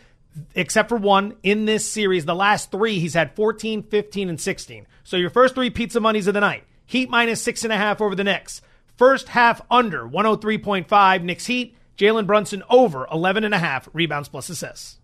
except 0.55 0.89
for 0.89 0.97
one 0.97 1.35
in 1.43 1.65
this 1.65 1.89
series. 1.89 2.25
The 2.25 2.35
last 2.35 2.71
three, 2.71 2.99
he's 2.99 3.13
had 3.13 3.35
14, 3.35 3.83
15, 3.83 4.29
and 4.29 4.39
16. 4.39 4.87
So 5.03 5.17
your 5.17 5.29
first 5.29 5.55
three 5.55 5.69
pizza 5.69 5.99
monies 5.99 6.27
of 6.27 6.33
the 6.33 6.39
night. 6.39 6.63
Heat 6.85 7.09
minus 7.09 7.41
six 7.41 7.63
and 7.63 7.73
a 7.73 7.77
half 7.77 8.01
over 8.01 8.15
the 8.15 8.23
Knicks. 8.23 8.61
First 8.97 9.29
half 9.29 9.61
under 9.71 10.07
103.5. 10.07 11.23
Knicks 11.23 11.45
Heat. 11.45 11.75
Jalen 11.97 12.25
Brunson 12.25 12.63
over 12.69 13.07
11 13.11 13.43
and 13.43 13.53
a 13.53 13.59
half 13.59 13.87
rebounds 13.93 14.27
plus 14.27 14.49
assists. 14.49 14.97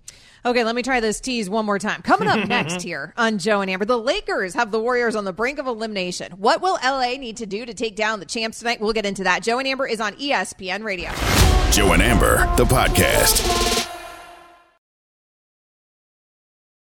Okay, 0.45 0.63
let 0.63 0.75
me 0.75 0.81
try 0.81 0.99
this 0.99 1.19
tease 1.19 1.49
one 1.49 1.65
more 1.65 1.77
time. 1.77 2.01
Coming 2.01 2.27
up 2.27 2.47
next 2.47 2.81
here 2.81 3.13
on 3.17 3.37
Joe 3.37 3.61
and 3.61 3.69
Amber, 3.69 3.85
the 3.85 3.97
Lakers 3.97 4.53
have 4.53 4.71
the 4.71 4.79
Warriors 4.79 5.15
on 5.15 5.25
the 5.25 5.33
brink 5.33 5.59
of 5.59 5.67
elimination. 5.67 6.31
What 6.33 6.61
will 6.61 6.79
LA 6.83 7.17
need 7.17 7.37
to 7.37 7.45
do 7.45 7.65
to 7.65 7.73
take 7.73 7.95
down 7.95 8.19
the 8.19 8.25
champs 8.25 8.59
tonight? 8.59 8.79
We'll 8.79 8.93
get 8.93 9.05
into 9.05 9.23
that. 9.25 9.43
Joe 9.43 9.59
and 9.59 9.67
Amber 9.67 9.87
is 9.87 9.99
on 9.99 10.13
ESPN 10.13 10.83
Radio. 10.83 11.11
Joe 11.71 11.93
and 11.93 12.01
Amber, 12.01 12.37
the 12.55 12.65
podcast. 12.65 13.76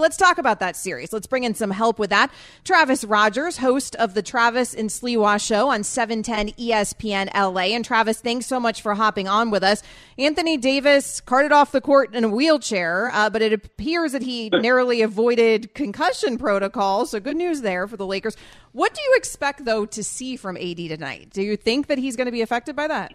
Let's 0.00 0.16
talk 0.16 0.38
about 0.38 0.58
that 0.58 0.74
series. 0.74 1.12
Let's 1.12 1.28
bring 1.28 1.44
in 1.44 1.54
some 1.54 1.70
help 1.70 2.00
with 2.00 2.10
that. 2.10 2.32
Travis 2.64 3.04
Rodgers, 3.04 3.58
host 3.58 3.94
of 3.94 4.14
the 4.14 4.22
Travis 4.22 4.74
and 4.74 4.90
Sliwa 4.90 5.40
show 5.40 5.68
on 5.68 5.84
710 5.84 6.48
ESPN 6.60 7.32
LA. 7.32 7.76
And 7.76 7.84
Travis, 7.84 8.20
thanks 8.20 8.46
so 8.46 8.58
much 8.58 8.82
for 8.82 8.96
hopping 8.96 9.28
on 9.28 9.52
with 9.52 9.62
us. 9.62 9.84
Anthony 10.18 10.56
Davis 10.56 11.20
carted 11.20 11.52
off 11.52 11.70
the 11.70 11.80
court 11.80 12.12
in 12.12 12.24
a 12.24 12.28
wheelchair, 12.28 13.08
uh, 13.14 13.30
but 13.30 13.40
it 13.40 13.52
appears 13.52 14.10
that 14.10 14.22
he 14.22 14.50
narrowly 14.52 15.00
avoided 15.00 15.72
concussion 15.74 16.38
protocol. 16.38 17.06
So 17.06 17.20
good 17.20 17.36
news 17.36 17.60
there 17.60 17.86
for 17.86 17.96
the 17.96 18.04
Lakers. 18.04 18.36
What 18.72 18.94
do 18.94 19.00
you 19.00 19.14
expect, 19.14 19.64
though, 19.64 19.86
to 19.86 20.02
see 20.02 20.34
from 20.34 20.56
AD 20.56 20.76
tonight? 20.76 21.30
Do 21.32 21.40
you 21.40 21.56
think 21.56 21.86
that 21.86 21.98
he's 21.98 22.16
going 22.16 22.26
to 22.26 22.32
be 22.32 22.42
affected 22.42 22.74
by 22.74 22.88
that? 22.88 23.14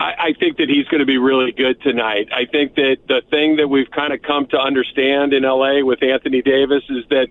I, 0.00 0.14
I 0.18 0.32
think 0.32 0.56
that 0.56 0.68
he's 0.68 0.86
going 0.86 1.00
to 1.00 1.06
be 1.06 1.18
really 1.18 1.52
good 1.52 1.80
tonight. 1.82 2.28
I 2.32 2.46
think 2.46 2.74
that 2.76 2.96
the 3.06 3.22
thing 3.30 3.56
that 3.56 3.68
we've 3.68 3.90
kind 3.90 4.12
of 4.14 4.22
come 4.22 4.46
to 4.46 4.58
understand 4.58 5.34
in 5.34 5.42
LA 5.42 5.84
with 5.84 6.02
Anthony 6.02 6.40
Davis 6.40 6.82
is 6.88 7.04
that 7.10 7.28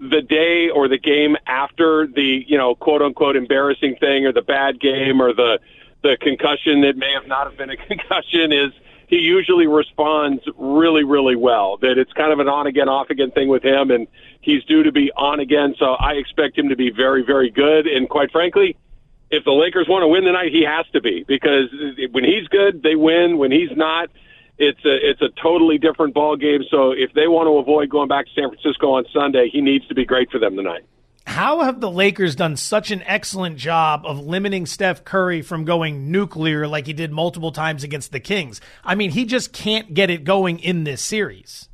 the 0.00 0.20
day 0.20 0.70
or 0.70 0.88
the 0.88 0.98
game 0.98 1.36
after 1.46 2.08
the, 2.08 2.44
you 2.46 2.58
know, 2.58 2.74
quote 2.74 3.00
unquote 3.00 3.36
embarrassing 3.36 3.96
thing 4.00 4.26
or 4.26 4.32
the 4.32 4.42
bad 4.42 4.80
game 4.80 5.22
or 5.22 5.32
the 5.32 5.60
the 6.02 6.16
concussion 6.18 6.80
that 6.80 6.96
may 6.96 7.12
have 7.12 7.26
not 7.26 7.46
have 7.46 7.58
been 7.58 7.70
a 7.70 7.76
concussion 7.88 8.52
is 8.52 8.72
he 9.06 9.16
usually 9.16 9.66
responds 9.66 10.42
really, 10.56 11.04
really 11.04 11.36
well. 11.36 11.76
That 11.76 11.98
it's 11.98 12.12
kind 12.14 12.32
of 12.32 12.38
an 12.38 12.48
on 12.48 12.66
again, 12.66 12.88
off 12.88 13.10
again 13.10 13.30
thing 13.30 13.48
with 13.48 13.62
him, 13.62 13.90
and 13.90 14.08
he's 14.40 14.64
due 14.64 14.82
to 14.82 14.92
be 14.92 15.12
on 15.12 15.40
again. 15.40 15.74
So 15.78 15.92
I 15.92 16.12
expect 16.12 16.56
him 16.56 16.70
to 16.70 16.76
be 16.76 16.90
very, 16.90 17.22
very 17.22 17.50
good. 17.50 17.86
And 17.86 18.08
quite 18.08 18.32
frankly, 18.32 18.76
if 19.30 19.44
the 19.44 19.52
Lakers 19.52 19.86
want 19.88 20.02
to 20.02 20.08
win 20.08 20.24
tonight, 20.24 20.52
he 20.52 20.64
has 20.64 20.86
to 20.92 21.00
be 21.00 21.24
because 21.26 21.68
when 22.10 22.24
he's 22.24 22.48
good, 22.48 22.82
they 22.82 22.96
win. 22.96 23.38
When 23.38 23.52
he's 23.52 23.70
not, 23.76 24.10
it's 24.58 24.84
a 24.84 25.10
it's 25.10 25.22
a 25.22 25.30
totally 25.40 25.78
different 25.78 26.14
ball 26.14 26.36
game. 26.36 26.62
So 26.70 26.92
if 26.92 27.12
they 27.14 27.28
want 27.28 27.46
to 27.46 27.56
avoid 27.58 27.88
going 27.88 28.08
back 28.08 28.26
to 28.26 28.32
San 28.34 28.50
Francisco 28.50 28.92
on 28.92 29.06
Sunday, 29.12 29.48
he 29.50 29.60
needs 29.60 29.86
to 29.88 29.94
be 29.94 30.04
great 30.04 30.30
for 30.30 30.38
them 30.38 30.56
tonight. 30.56 30.82
How 31.26 31.60
have 31.60 31.80
the 31.80 31.90
Lakers 31.90 32.34
done 32.34 32.56
such 32.56 32.90
an 32.90 33.02
excellent 33.02 33.56
job 33.56 34.02
of 34.04 34.18
limiting 34.18 34.66
Steph 34.66 35.04
Curry 35.04 35.42
from 35.42 35.64
going 35.64 36.10
nuclear 36.10 36.66
like 36.66 36.86
he 36.86 36.92
did 36.92 37.12
multiple 37.12 37.52
times 37.52 37.84
against 37.84 38.10
the 38.10 38.20
Kings? 38.20 38.60
I 38.84 38.96
mean, 38.96 39.12
he 39.12 39.24
just 39.24 39.52
can't 39.52 39.94
get 39.94 40.10
it 40.10 40.24
going 40.24 40.58
in 40.58 40.84
this 40.84 41.00
series. 41.00 41.69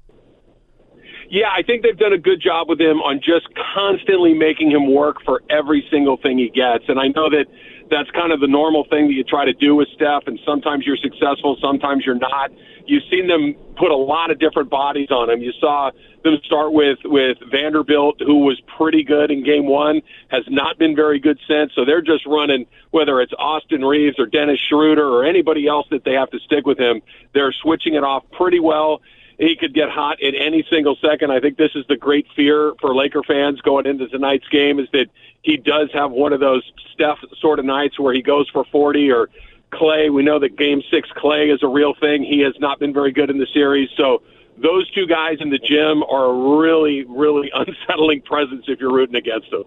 Yeah, 1.29 1.49
I 1.53 1.63
think 1.63 1.83
they've 1.83 1.99
done 1.99 2.13
a 2.13 2.19
good 2.19 2.41
job 2.41 2.69
with 2.69 2.81
him 2.81 3.01
on 3.03 3.21
just 3.21 3.49
constantly 3.75 4.35
making 4.35 4.71
him 4.71 4.93
work 4.93 5.17
for 5.25 5.43
every 5.51 5.87
single 5.91 6.17
thing 6.17 6.39
he 6.39 6.49
gets. 6.49 6.85
And 6.89 7.01
I 7.01 7.09
know 7.09 7.29
that 7.31 7.47
that's 7.91 8.11
kind 8.11 8.33
of 8.33 8.41
the 8.41 8.47
normal 8.47 8.85
thing 8.85 9.09
that 9.09 9.15
you 9.15 9.25
try 9.25 9.45
to 9.45 9.53
do 9.53 9.75
with 9.75 9.89
Steph, 9.95 10.27
and 10.27 10.39
sometimes 10.45 10.87
you're 10.87 10.97
successful, 10.97 11.57
sometimes 11.61 12.05
you're 12.05 12.19
not. 12.19 12.51
You've 12.87 13.03
seen 13.11 13.27
them 13.27 13.55
put 13.77 13.91
a 13.91 13.97
lot 13.97 14.31
of 14.31 14.39
different 14.39 14.71
bodies 14.71 15.11
on 15.11 15.31
him. 15.31 15.41
You 15.43 15.53
saw 15.61 15.91
them 16.23 16.39
start 16.45 16.73
with 16.73 16.99
with 17.05 17.39
Vanderbilt, 17.51 18.21
who 18.21 18.41
was 18.45 18.61
pretty 18.77 19.03
good 19.03 19.31
in 19.31 19.45
game 19.45 19.67
one, 19.67 20.03
has 20.29 20.45
not 20.49 20.79
been 20.79 20.95
very 20.95 21.19
good 21.19 21.39
since. 21.49 21.73
So 21.75 21.85
they're 21.85 22.03
just 22.03 22.27
running 22.27 22.67
whether 22.91 23.21
it's 23.21 23.33
Austin 23.39 23.85
Reaves 23.85 24.19
or 24.19 24.27
Dennis 24.27 24.59
Schroeder 24.69 25.07
or 25.07 25.25
anybody 25.25 25.67
else 25.67 25.87
that 25.91 26.05
they 26.05 26.13
have 26.13 26.31
to 26.31 26.39
stick 26.41 26.67
with 26.67 26.79
him. 26.79 27.03
They're 27.35 27.53
switching 27.53 27.95
it 27.95 28.05
off 28.05 28.25
pretty 28.33 28.61
well 28.61 29.01
he 29.39 29.57
could 29.57 29.75
get 29.75 29.91
hot 29.91 30.23
at 30.23 30.35
any 30.35 30.65
single 30.71 30.97
second. 30.97 31.31
I 31.31 31.41
think 31.41 31.59
this 31.59 31.73
is 31.75 31.85
the 31.89 31.97
great 31.97 32.27
fear 32.35 32.75
for 32.81 32.95
Laker 32.95 33.23
fans 33.23 33.61
going 33.61 33.87
into 33.87 34.09
tonight's 34.09 34.49
game 34.49 34.79
is 34.79 34.89
that 34.93 35.07
he 35.43 35.57
does 35.57 35.91
have 35.93 36.11
one 36.11 36.33
of 36.33 36.41
those 36.41 36.63
Steph 36.93 37.19
sort 37.39 37.59
of 37.59 37.65
nights 37.65 37.99
where 37.99 38.15
he 38.15 38.23
goes 38.23 38.49
for 38.51 38.65
40 38.65 39.11
or 39.11 39.29
Clay. 39.71 40.09
We 40.11 40.23
know 40.23 40.39
that 40.39 40.57
game 40.57 40.83
six 40.91 41.09
Clay 41.15 41.51
is 41.51 41.63
a 41.63 41.69
real 41.69 41.95
thing. 41.95 42.25
He 42.25 42.41
has 42.41 42.55
not 42.59 42.79
been 42.79 42.95
very 42.95 43.13
good 43.13 43.29
in 43.29 43.39
the 43.39 43.47
series. 43.53 43.91
So 43.97 44.23
those 44.57 44.91
two 44.93 45.07
guys 45.07 45.39
in 45.41 45.51
the 45.51 45.59
gym 45.59 46.03
are 46.05 46.27
a 46.27 46.59
really, 46.59 47.05
really 47.05 47.51
unsettling 47.55 48.23
presence 48.23 48.65
if 48.69 48.81
you're 48.81 48.93
rooting 48.93 49.17
against 49.17 49.51
them. 49.51 49.65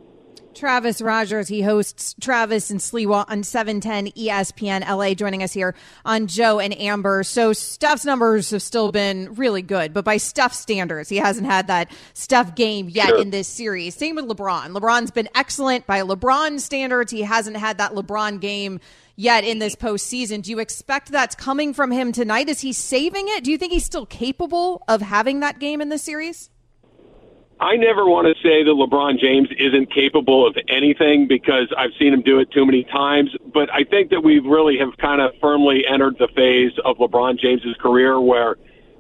Travis 0.59 1.01
Rodgers. 1.01 1.47
He 1.47 1.61
hosts 1.61 2.15
Travis 2.19 2.69
and 2.69 2.81
Sliwa 2.81 3.23
on 3.29 3.43
710 3.43 4.11
ESPN 4.11 4.85
LA, 4.85 5.13
joining 5.13 5.41
us 5.41 5.53
here 5.53 5.73
on 6.03 6.27
Joe 6.27 6.59
and 6.59 6.77
Amber. 6.77 7.23
So 7.23 7.53
Steph's 7.53 8.03
numbers 8.03 8.51
have 8.51 8.61
still 8.61 8.91
been 8.91 9.35
really 9.35 9.61
good, 9.61 9.93
but 9.93 10.03
by 10.03 10.17
Steph 10.17 10.53
standards, 10.53 11.07
he 11.07 11.15
hasn't 11.15 11.47
had 11.47 11.67
that 11.67 11.89
Steph 12.13 12.55
game 12.55 12.89
yet 12.89 13.07
sure. 13.07 13.21
in 13.21 13.29
this 13.29 13.47
series. 13.47 13.95
Same 13.95 14.17
with 14.17 14.25
LeBron. 14.25 14.77
LeBron's 14.77 15.11
been 15.11 15.29
excellent 15.33 15.87
by 15.87 16.01
LeBron 16.01 16.59
standards. 16.59 17.09
He 17.09 17.21
hasn't 17.21 17.55
had 17.55 17.77
that 17.77 17.93
LeBron 17.93 18.41
game 18.41 18.81
yet 19.15 19.45
in 19.45 19.59
this 19.59 19.77
postseason. 19.77 20.41
Do 20.41 20.51
you 20.51 20.59
expect 20.59 21.09
that's 21.09 21.35
coming 21.35 21.73
from 21.73 21.89
him 21.89 22.11
tonight? 22.11 22.49
Is 22.49 22.59
he 22.59 22.73
saving 22.73 23.27
it? 23.29 23.45
Do 23.45 23.51
you 23.51 23.57
think 23.57 23.71
he's 23.71 23.85
still 23.85 24.05
capable 24.05 24.83
of 24.89 25.01
having 25.01 25.39
that 25.39 25.59
game 25.59 25.79
in 25.79 25.87
this 25.87 26.03
series? 26.03 26.49
I 27.61 27.75
never 27.75 28.05
want 28.05 28.25
to 28.25 28.35
say 28.41 28.63
that 28.63 28.71
LeBron 28.71 29.19
James 29.19 29.49
isn't 29.57 29.93
capable 29.93 30.47
of 30.47 30.57
anything 30.69 31.27
because 31.27 31.67
I've 31.77 31.91
seen 31.99 32.13
him 32.13 32.21
do 32.21 32.39
it 32.39 32.49
too 32.51 32.65
many 32.65 32.85
times. 32.85 33.35
But 33.53 33.69
I 33.73 33.83
think 33.83 34.11
that 34.11 34.23
we 34.23 34.39
really 34.39 34.77
have 34.77 34.95
kind 34.97 35.19
of 35.19 35.31
firmly 35.41 35.83
entered 35.85 36.15
the 36.19 36.29
phase 36.35 36.71
of 36.85 36.97
LeBron 36.97 37.37
James's 37.37 37.75
career 37.81 38.21
where 38.21 38.55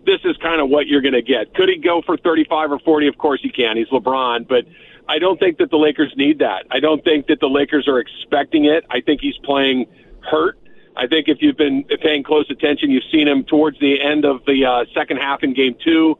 this 0.05 0.19
is 0.25 0.35
kind 0.37 0.59
of 0.59 0.69
what 0.69 0.87
you're 0.87 1.01
going 1.01 1.13
to 1.13 1.21
get. 1.21 1.53
Could 1.55 1.69
he 1.69 1.77
go 1.77 2.01
for 2.05 2.17
35 2.17 2.73
or 2.73 2.79
40? 2.79 3.07
Of 3.07 3.17
course 3.17 3.39
he 3.41 3.49
can. 3.49 3.77
He's 3.77 3.87
LeBron, 3.87 4.45
but 4.47 4.65
I 5.07 5.19
don't 5.19 5.39
think 5.39 5.57
that 5.59 5.69
the 5.69 5.77
Lakers 5.77 6.11
need 6.17 6.39
that. 6.39 6.65
I 6.69 6.81
don't 6.81 7.03
think 7.03 7.27
that 7.27 7.39
the 7.39 7.47
Lakers 7.47 7.87
are 7.87 7.99
expecting 7.99 8.65
it. 8.65 8.83
I 8.89 8.99
think 8.99 9.21
he's 9.21 9.37
playing 9.45 9.85
hurt. 10.29 10.59
I 10.97 11.07
think 11.07 11.29
if 11.29 11.37
you've 11.39 11.57
been 11.57 11.85
paying 12.01 12.23
close 12.23 12.49
attention, 12.49 12.91
you've 12.91 13.09
seen 13.09 13.25
him 13.25 13.45
towards 13.45 13.79
the 13.79 14.01
end 14.01 14.25
of 14.25 14.43
the 14.45 14.65
uh, 14.65 14.83
second 14.93 15.17
half 15.17 15.43
in 15.43 15.53
game 15.53 15.77
two 15.81 16.19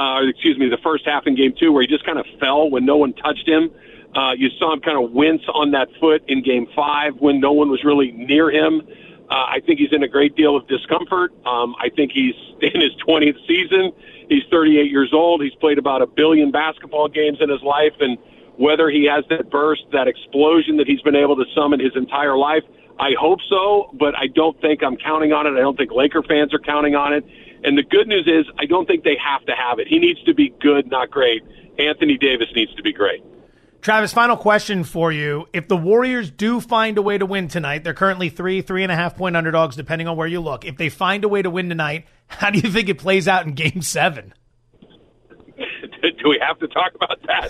uh, 0.00 0.26
excuse 0.26 0.56
me, 0.56 0.68
the 0.70 0.78
first 0.82 1.04
half 1.04 1.26
in 1.26 1.34
game 1.34 1.52
two 1.58 1.72
where 1.72 1.82
he 1.82 1.86
just 1.86 2.06
kind 2.06 2.18
of 2.18 2.24
fell 2.38 2.70
when 2.70 2.86
no 2.86 2.96
one 2.96 3.12
touched 3.12 3.46
him. 3.46 3.70
Uh, 4.14 4.32
you 4.32 4.48
saw 4.58 4.72
him 4.72 4.80
kind 4.80 5.02
of 5.02 5.12
wince 5.12 5.42
on 5.52 5.72
that 5.72 5.88
foot 6.00 6.24
in 6.26 6.42
game 6.42 6.66
five 6.74 7.16
when 7.18 7.38
no 7.38 7.52
one 7.52 7.70
was 7.70 7.84
really 7.84 8.10
near 8.12 8.50
him. 8.50 8.80
Uh, 9.30 9.34
I 9.34 9.60
think 9.64 9.78
he's 9.78 9.92
in 9.92 10.02
a 10.02 10.08
great 10.08 10.34
deal 10.34 10.56
of 10.56 10.66
discomfort. 10.66 11.32
Um, 11.46 11.76
I 11.78 11.90
think 11.94 12.12
he's 12.12 12.34
in 12.62 12.80
his 12.80 12.92
20th 13.06 13.36
season. 13.46 13.92
He's 14.28 14.42
38 14.50 14.90
years 14.90 15.10
old. 15.12 15.42
He's 15.42 15.54
played 15.54 15.78
about 15.78 16.02
a 16.02 16.06
billion 16.06 16.50
basketball 16.50 17.08
games 17.08 17.38
in 17.40 17.50
his 17.50 17.62
life. 17.62 17.92
And 18.00 18.16
whether 18.56 18.88
he 18.88 19.04
has 19.04 19.24
that 19.28 19.50
burst, 19.50 19.82
that 19.92 20.08
explosion 20.08 20.78
that 20.78 20.86
he's 20.86 21.02
been 21.02 21.16
able 21.16 21.36
to 21.36 21.44
summon 21.54 21.78
his 21.78 21.94
entire 21.94 22.36
life, 22.36 22.64
I 22.98 23.12
hope 23.18 23.38
so, 23.48 23.90
but 23.94 24.16
I 24.18 24.26
don't 24.26 24.60
think 24.60 24.82
I'm 24.82 24.96
counting 24.96 25.32
on 25.32 25.46
it. 25.46 25.50
I 25.50 25.60
don't 25.60 25.76
think 25.76 25.92
Laker 25.92 26.22
fans 26.22 26.52
are 26.52 26.58
counting 26.58 26.94
on 26.94 27.12
it. 27.12 27.24
And 27.62 27.76
the 27.76 27.82
good 27.82 28.08
news 28.08 28.26
is, 28.26 28.46
I 28.58 28.66
don't 28.66 28.86
think 28.86 29.04
they 29.04 29.16
have 29.16 29.44
to 29.46 29.52
have 29.54 29.78
it. 29.78 29.86
He 29.86 29.98
needs 29.98 30.22
to 30.24 30.34
be 30.34 30.52
good, 30.60 30.90
not 30.90 31.10
great. 31.10 31.42
Anthony 31.78 32.16
Davis 32.16 32.48
needs 32.54 32.74
to 32.74 32.82
be 32.82 32.92
great. 32.92 33.22
Travis, 33.80 34.12
final 34.12 34.36
question 34.36 34.84
for 34.84 35.10
you. 35.10 35.46
If 35.54 35.66
the 35.66 35.76
Warriors 35.76 36.30
do 36.30 36.60
find 36.60 36.98
a 36.98 37.02
way 37.02 37.16
to 37.16 37.24
win 37.24 37.48
tonight, 37.48 37.82
they're 37.82 37.94
currently 37.94 38.28
three, 38.28 38.60
three 38.60 38.82
and 38.82 38.92
a 38.92 38.94
half 38.94 39.16
point 39.16 39.36
underdogs, 39.36 39.74
depending 39.74 40.06
on 40.06 40.18
where 40.18 40.26
you 40.26 40.40
look. 40.40 40.66
If 40.66 40.76
they 40.76 40.90
find 40.90 41.24
a 41.24 41.28
way 41.28 41.40
to 41.40 41.48
win 41.48 41.70
tonight, 41.70 42.06
how 42.26 42.50
do 42.50 42.58
you 42.58 42.70
think 42.70 42.88
it 42.88 42.98
plays 42.98 43.26
out 43.26 43.46
in 43.46 43.54
game 43.54 43.80
seven? 43.80 44.34
do 46.02 46.28
we 46.28 46.38
have 46.46 46.58
to 46.58 46.68
talk 46.68 46.94
about 46.94 47.20
that? 47.22 47.48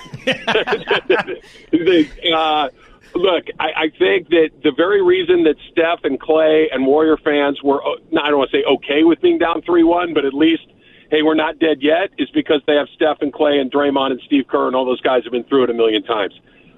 uh, 2.34 2.68
Look, 3.20 3.48
I, 3.58 3.68
I 3.76 3.88
think 3.98 4.30
that 4.30 4.48
the 4.64 4.72
very 4.72 5.02
reason 5.02 5.44
that 5.44 5.56
Steph 5.70 6.04
and 6.04 6.18
Clay 6.18 6.70
and 6.72 6.86
Warrior 6.86 7.18
fans 7.18 7.62
were, 7.62 7.86
uh, 7.86 7.96
I 8.18 8.30
don't 8.30 8.38
want 8.38 8.50
to 8.50 8.56
say 8.56 8.64
okay 8.64 9.04
with 9.04 9.20
being 9.20 9.36
down 9.36 9.60
3 9.60 9.84
1, 9.84 10.14
but 10.14 10.24
at 10.24 10.32
least, 10.32 10.66
hey, 11.10 11.22
we're 11.22 11.34
not 11.34 11.58
dead 11.58 11.82
yet, 11.82 12.10
is 12.16 12.30
because 12.30 12.62
they 12.66 12.76
have 12.76 12.88
Steph 12.94 13.18
and 13.20 13.30
Clay 13.30 13.58
and 13.58 13.70
Draymond 13.70 14.12
and 14.12 14.22
Steve 14.24 14.46
Kerr 14.48 14.68
and 14.68 14.74
all 14.74 14.86
those 14.86 15.02
guys 15.02 15.24
have 15.24 15.32
been 15.32 15.44
through 15.44 15.64
it 15.64 15.70
a 15.70 15.74
million 15.74 16.02
times. 16.02 16.32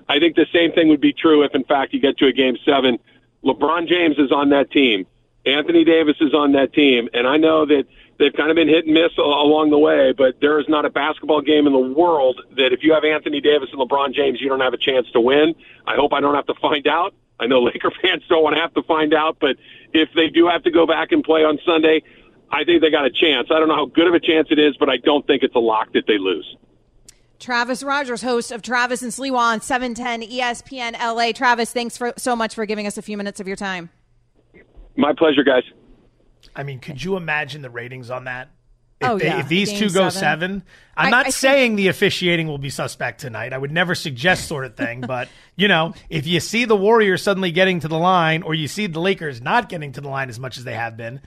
I 0.09 0.19
think 0.19 0.35
the 0.35 0.47
same 0.53 0.73
thing 0.73 0.89
would 0.89 1.01
be 1.01 1.13
true 1.13 1.45
if, 1.45 1.55
in 1.55 1.63
fact, 1.63 1.95
you 1.95 2.01
get 2.01 2.19
to 2.19 2.27
a 2.27 2.33
game 2.33 2.57
seven. 2.67 2.99
LeBron 3.45 3.87
James 3.87 4.19
is 4.19 4.33
on 4.33 4.51
that 4.51 4.73
team. 4.73 5.07
Anthony 5.47 5.85
Davis 5.85 6.17
is 6.21 6.35
on 6.35 6.53
that 6.53 6.73
team. 6.73 7.09
And 7.15 7.25
I 7.29 7.37
know 7.37 7.67
that 7.67 7.85
they've 8.19 8.33
kind 8.33 8.51
of 8.51 8.57
been 8.57 8.69
hit 8.69 8.87
and 8.87 8.95
miss 8.95 9.17
along 9.19 9.71
the 9.71 9.79
way, 9.79 10.13
but 10.13 10.41
there 10.41 10.59
is 10.61 10.69
not 10.69 10.85
a 10.85 10.91
basketball 10.91 11.41
game 11.41 11.67
in 11.67 11.73
the 11.73 11.79
world 11.79 12.41
that 12.57 12.73
if 12.73 12.83
you 12.83 12.93
have 12.93 13.05
Anthony 13.05 13.41
Davis 13.41 13.69
and 13.73 13.81
LeBron 13.81 14.15
James, 14.15 14.41
you 14.41 14.49
don't 14.49 14.61
have 14.61 14.75
a 14.75 14.79
chance 14.79 15.11
to 15.13 15.21
win. 15.21 15.55
I 15.87 15.97
hope 15.97 16.13
I 16.13 16.21
don't 16.21 16.35
have 16.35 16.47
to 16.47 16.55
find 16.61 16.87
out. 16.87 17.15
I 17.41 17.47
know 17.47 17.61
Laker 17.63 17.91
fans 18.03 18.23
don't 18.29 18.43
want 18.43 18.57
to 18.57 18.63
have 18.63 18.75
to 18.75 18.83
find 18.83 19.15
out, 19.15 19.39
but 19.41 19.57
if 19.93 20.09
they 20.15 20.29
do 20.29 20.49
have 20.49 20.63
to 20.65 20.71
go 20.71 20.87
back 20.87 21.13
and 21.13 21.25
play 21.25 21.45
on 21.45 21.59
Sunday, 21.65 22.03
I 22.51 22.65
think 22.65 22.83
they 22.83 22.91
got 22.91 23.07
a 23.07 23.11
chance. 23.11 23.49
I 23.51 23.59
don't 23.59 23.69
know 23.69 23.77
how 23.77 23.87
good 23.87 24.07
of 24.07 24.15
a 24.15 24.21
chance 24.21 24.49
it 24.51 24.59
is, 24.59 24.77
but 24.77 24.91
I 24.91 24.99
don't 24.99 25.27
think 25.27 25.43
it's 25.43 25.55
a 25.55 25.61
lock 25.61 25.93
that 25.95 26.07
they 26.07 26.19
lose. 26.19 26.57
Travis 27.39 27.83
Rodgers, 27.83 28.23
host 28.23 28.53
of 28.53 28.63
Travis 28.63 29.03
and 29.03 29.11
Sliwa 29.11 29.37
on 29.37 29.61
710 29.61 30.31
ESPN 30.31 30.93
LA. 30.93 31.33
Travis, 31.33 31.73
thanks 31.73 31.97
for 31.97 32.13
so 32.17 32.37
much 32.37 32.55
for 32.55 32.65
giving 32.67 32.87
us 32.87 32.97
a 32.97 33.03
few 33.03 33.17
minutes 33.17 33.41
of 33.41 33.49
your 33.49 33.57
time. 33.57 33.91
My 34.97 35.13
pleasure, 35.13 35.43
guys. 35.43 35.65
I 36.55 36.63
mean, 36.63 36.79
could 36.81 37.03
you 37.03 37.17
imagine 37.17 37.63
the 37.63 37.71
ratings 37.71 38.11
on 38.11 38.25
that? 38.25 38.49
If, 39.01 39.09
Oh, 39.09 39.19
they- 39.19 39.25
yeah. 39.27 39.41
if 39.41 39.49
these 39.49 39.71
Game 39.71 39.79
two 39.81 39.91
go 39.91 40.09
seven. 40.11 40.11
seven, 40.11 40.63
I'm 40.97 41.07
I- 41.07 41.11
not 41.11 41.21
I 41.21 41.23
think- 41.25 41.35
saying 41.35 41.77
the 41.77 41.89
officiating 41.89 42.47
will 42.47 42.59
be 42.59 42.71
suspect 42.71 43.21
tonight. 43.21 43.53
I 43.53 43.59
would 43.59 43.73
never 43.73 43.95
suggest 43.97 44.47
sort 44.47 44.65
of 44.65 44.77
thing, 44.77 45.01
but 45.01 45.29
you 45.57 45.67
know, 45.67 45.95
if 46.09 46.27
you 46.27 46.39
see 46.41 46.65
the 46.67 46.77
Warriors 46.77 47.21
suddenly 47.23 47.51
getting 47.51 47.81
to 47.81 47.89
the 47.89 47.99
line, 47.99 48.43
or 48.45 48.55
you 48.55 48.69
see 48.69 48.87
the 48.87 49.01
Lakers 49.01 49.41
not 49.41 49.69
getting 49.69 49.93
to 49.93 50.01
the 50.01 50.09
line 50.09 50.29
as 50.29 50.39
much 50.39 50.57
as 50.57 50.63
they 50.65 50.75
have 50.75 50.97
been, 50.97 51.21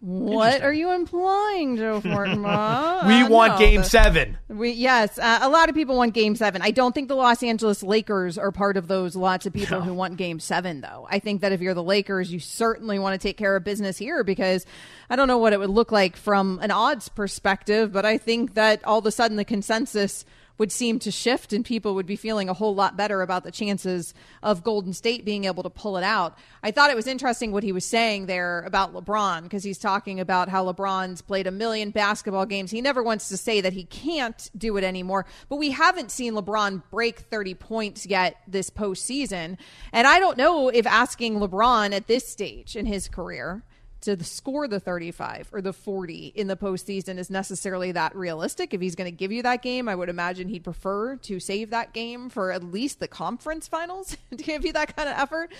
What 0.00 0.62
are 0.62 0.72
you 0.72 0.90
implying, 0.92 1.76
Joe 1.76 2.00
Fortenbaugh? 2.04 3.06
we 3.06 3.22
Uh, 3.22 3.28
want 3.28 3.52
no, 3.54 3.58
Game 3.58 3.80
the- 3.82 3.86
Seven. 3.88 4.38
We, 4.48 4.70
yes, 4.70 5.18
uh, 5.18 5.38
a 5.42 5.48
lot 5.48 5.68
of 5.68 5.74
people 5.74 5.96
want 5.96 6.14
Game 6.14 6.34
Seven. 6.36 6.62
I 6.62 6.70
don't 6.70 6.94
think 6.94 7.08
the 7.08 7.14
Los 7.16 7.42
Angeles 7.42 7.82
Lakers 7.82 8.38
are 8.38 8.50
part 8.52 8.76
of 8.76 8.88
those 8.88 9.14
lots 9.16 9.46
of 9.46 9.52
people 9.52 9.80
who 9.80 9.94
want 9.94 10.16
Game 10.16 10.40
Seven, 10.40 10.80
though. 10.80 11.06
I 11.10 11.18
think 11.18 11.40
that 11.42 11.52
if 11.52 11.60
you're 11.60 11.74
the 11.74 11.82
Lakers, 11.82 12.32
you 12.32 12.38
certainly 12.40 12.98
want 12.98 13.20
to 13.20 13.28
take 13.28 13.36
care 13.36 13.54
of 13.56 13.64
business 13.64 13.96
here 13.98 14.24
because 14.24 14.66
I 15.08 15.16
don't 15.16 15.28
know 15.28 15.38
what 15.38 15.52
it 15.52 15.60
would 15.60 15.70
look 15.70 15.92
like 15.92 16.16
from 16.16 16.58
an 16.62 16.70
odds 16.70 17.08
perspective, 17.08 17.92
but 17.92 18.04
I 18.04 18.18
think 18.18 18.54
that 18.54 18.84
all 18.84 18.98
of 18.98 19.06
a 19.06 19.10
sudden 19.12 19.36
the 19.36 19.44
consensus 19.44 20.24
would 20.60 20.70
seem 20.70 20.98
to 20.98 21.10
shift 21.10 21.54
and 21.54 21.64
people 21.64 21.94
would 21.94 22.04
be 22.04 22.16
feeling 22.16 22.50
a 22.50 22.52
whole 22.52 22.74
lot 22.74 22.94
better 22.94 23.22
about 23.22 23.44
the 23.44 23.50
chances 23.50 24.12
of 24.42 24.62
Golden 24.62 24.92
State 24.92 25.24
being 25.24 25.46
able 25.46 25.62
to 25.62 25.70
pull 25.70 25.96
it 25.96 26.04
out. 26.04 26.36
I 26.62 26.70
thought 26.70 26.90
it 26.90 26.96
was 26.96 27.06
interesting 27.06 27.50
what 27.50 27.62
he 27.62 27.72
was 27.72 27.86
saying 27.86 28.26
there 28.26 28.60
about 28.66 28.92
LeBron 28.92 29.44
because 29.44 29.64
he's 29.64 29.78
talking 29.78 30.20
about 30.20 30.50
how 30.50 30.70
LeBron's 30.70 31.22
played 31.22 31.46
a 31.46 31.50
million 31.50 31.92
basketball 31.92 32.44
games. 32.44 32.70
He 32.70 32.82
never 32.82 33.02
wants 33.02 33.30
to 33.30 33.38
say 33.38 33.62
that 33.62 33.72
he 33.72 33.84
can't 33.84 34.50
do 34.54 34.76
it 34.76 34.84
anymore, 34.84 35.24
but 35.48 35.56
we 35.56 35.70
haven't 35.70 36.10
seen 36.10 36.34
LeBron 36.34 36.82
break 36.90 37.20
30 37.20 37.54
points 37.54 38.04
yet 38.04 38.36
this 38.46 38.68
postseason. 38.68 39.56
And 39.94 40.06
I 40.06 40.18
don't 40.18 40.36
know 40.36 40.68
if 40.68 40.86
asking 40.86 41.36
LeBron 41.40 41.94
at 41.94 42.06
this 42.06 42.28
stage 42.28 42.76
in 42.76 42.84
his 42.84 43.08
career 43.08 43.64
to 44.02 44.22
score 44.24 44.66
the 44.66 44.80
35 44.80 45.48
or 45.52 45.60
the 45.60 45.72
40 45.72 46.32
in 46.34 46.46
the 46.46 46.56
postseason 46.56 47.18
is 47.18 47.30
necessarily 47.30 47.92
that 47.92 48.14
realistic. 48.14 48.72
If 48.72 48.80
he's 48.80 48.94
going 48.94 49.10
to 49.10 49.16
give 49.16 49.32
you 49.32 49.42
that 49.42 49.62
game, 49.62 49.88
I 49.88 49.94
would 49.94 50.08
imagine 50.08 50.48
he'd 50.48 50.64
prefer 50.64 51.16
to 51.16 51.40
save 51.40 51.70
that 51.70 51.92
game 51.92 52.30
for 52.30 52.50
at 52.50 52.64
least 52.64 53.00
the 53.00 53.08
conference 53.08 53.68
finals 53.68 54.16
to 54.30 54.36
give 54.36 54.64
you 54.64 54.72
that 54.72 54.96
kind 54.96 55.08
of 55.08 55.16
effort. 55.18 55.52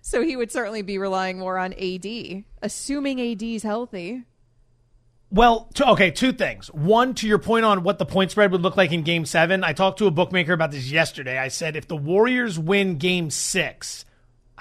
So 0.00 0.22
he 0.22 0.36
would 0.36 0.50
certainly 0.50 0.82
be 0.82 0.98
relying 0.98 1.38
more 1.38 1.58
on 1.58 1.72
AD, 1.74 2.44
assuming 2.60 3.20
AD's 3.20 3.62
healthy. 3.62 4.24
Well, 5.30 5.70
okay, 5.80 6.10
two 6.10 6.32
things. 6.32 6.70
One, 6.72 7.14
to 7.14 7.26
your 7.26 7.38
point 7.38 7.64
on 7.64 7.84
what 7.84 7.98
the 7.98 8.04
point 8.04 8.30
spread 8.30 8.52
would 8.52 8.60
look 8.60 8.76
like 8.76 8.92
in 8.92 9.02
game 9.02 9.24
seven, 9.24 9.64
I 9.64 9.72
talked 9.72 9.98
to 10.00 10.06
a 10.06 10.10
bookmaker 10.10 10.52
about 10.52 10.72
this 10.72 10.90
yesterday. 10.90 11.38
I 11.38 11.48
said, 11.48 11.74
if 11.74 11.88
the 11.88 11.96
Warriors 11.96 12.58
win 12.58 12.98
game 12.98 13.30
six, 13.30 14.04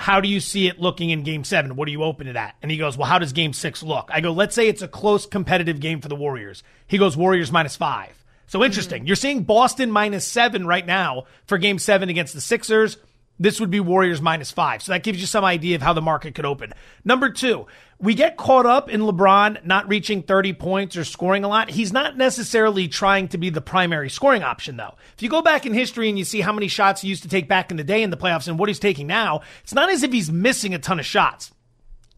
how 0.01 0.20
do 0.20 0.27
you 0.27 0.39
see 0.39 0.67
it 0.67 0.79
looking 0.79 1.12
in 1.12 1.22
game 1.22 1.43
seven? 1.43 1.75
What 1.75 1.86
do 1.86 1.91
you 1.91 2.03
open 2.03 2.27
it 2.27 2.36
at? 2.36 2.55
And 2.63 2.72
he 2.72 2.77
goes, 2.77 2.98
well, 2.98 3.08
how 3.08 3.20
does 3.20 3.34
game 3.34 3.53
six 3.53 3.84
look? 3.84 4.10
I 4.12 4.20
go, 4.20 4.31
let's 4.31 4.55
say 4.55 4.67
it's 4.67 4.81
a 4.81 4.88
close 4.88 5.27
competitive 5.27 5.79
game 5.79 6.01
for 6.01 6.08
the 6.08 6.15
Warriors. 6.15 6.63
He 6.88 6.98
goes, 6.98 7.15
Warriors 7.15 7.51
minus 7.51 7.75
five. 7.75 8.12
So 8.48 8.63
interesting. 8.63 9.01
Mm-hmm. 9.01 9.08
You're 9.08 9.15
seeing 9.15 9.43
Boston 9.43 9.91
minus 9.91 10.25
seven 10.25 10.65
right 10.65 10.86
now 10.86 11.25
for 11.46 11.60
game 11.60 11.77
seven 11.77 12.10
against 12.10 12.34
the 12.34 12.41
Sixers. 12.41 12.98
This 13.39 13.59
would 13.59 13.71
be 13.71 13.79
Warriors 13.79 14.21
minus 14.21 14.51
five. 14.51 14.83
So 14.83 14.91
that 14.91 15.03
gives 15.03 15.19
you 15.19 15.25
some 15.25 15.43
idea 15.43 15.75
of 15.75 15.81
how 15.81 15.93
the 15.93 16.01
market 16.01 16.35
could 16.35 16.45
open. 16.45 16.73
Number 17.03 17.29
two, 17.29 17.65
we 18.00 18.13
get 18.13 18.38
caught 18.38 18.65
up 18.65 18.89
in 18.89 19.01
LeBron 19.01 19.65
not 19.65 19.88
reaching 19.88 20.23
30 20.23 20.53
points 20.53 20.97
or 20.97 21.03
scoring 21.03 21.43
a 21.43 21.47
lot. 21.47 21.69
He's 21.69 21.93
not 21.93 22.17
necessarily 22.17 22.88
trying 22.88 23.27
to 23.29 23.38
be 23.38 23.50
the 23.50 23.61
primary 23.61 24.09
scoring 24.09 24.44
option, 24.44 24.77
though. 24.77 24.96
If 25.15 25.24
you 25.24 25.29
go 25.29 25.41
back 25.41 25.65
in 25.65 25.74
history 25.74 26.09
and 26.09 26.17
you 26.17 26.25
see 26.25 26.41
how 26.41 26.53
many 26.53 26.67
shots 26.67 27.01
he 27.01 27.07
used 27.07 27.24
to 27.24 27.29
take 27.29 27.48
back 27.48 27.72
in 27.72 27.77
the 27.77 27.83
day 27.83 28.03
in 28.03 28.09
the 28.09 28.17
playoffs 28.17 28.48
and 28.48 28.59
what 28.59 28.70
he's 28.70 28.79
taking 28.79 29.07
now, 29.07 29.41
it's 29.63 29.74
not 29.74 29.89
as 29.89 30.03
if 30.03 30.11
he's 30.11 30.31
missing 30.31 30.74
a 30.74 30.79
ton 30.79 31.00
of 31.00 31.05
shots. 31.05 31.51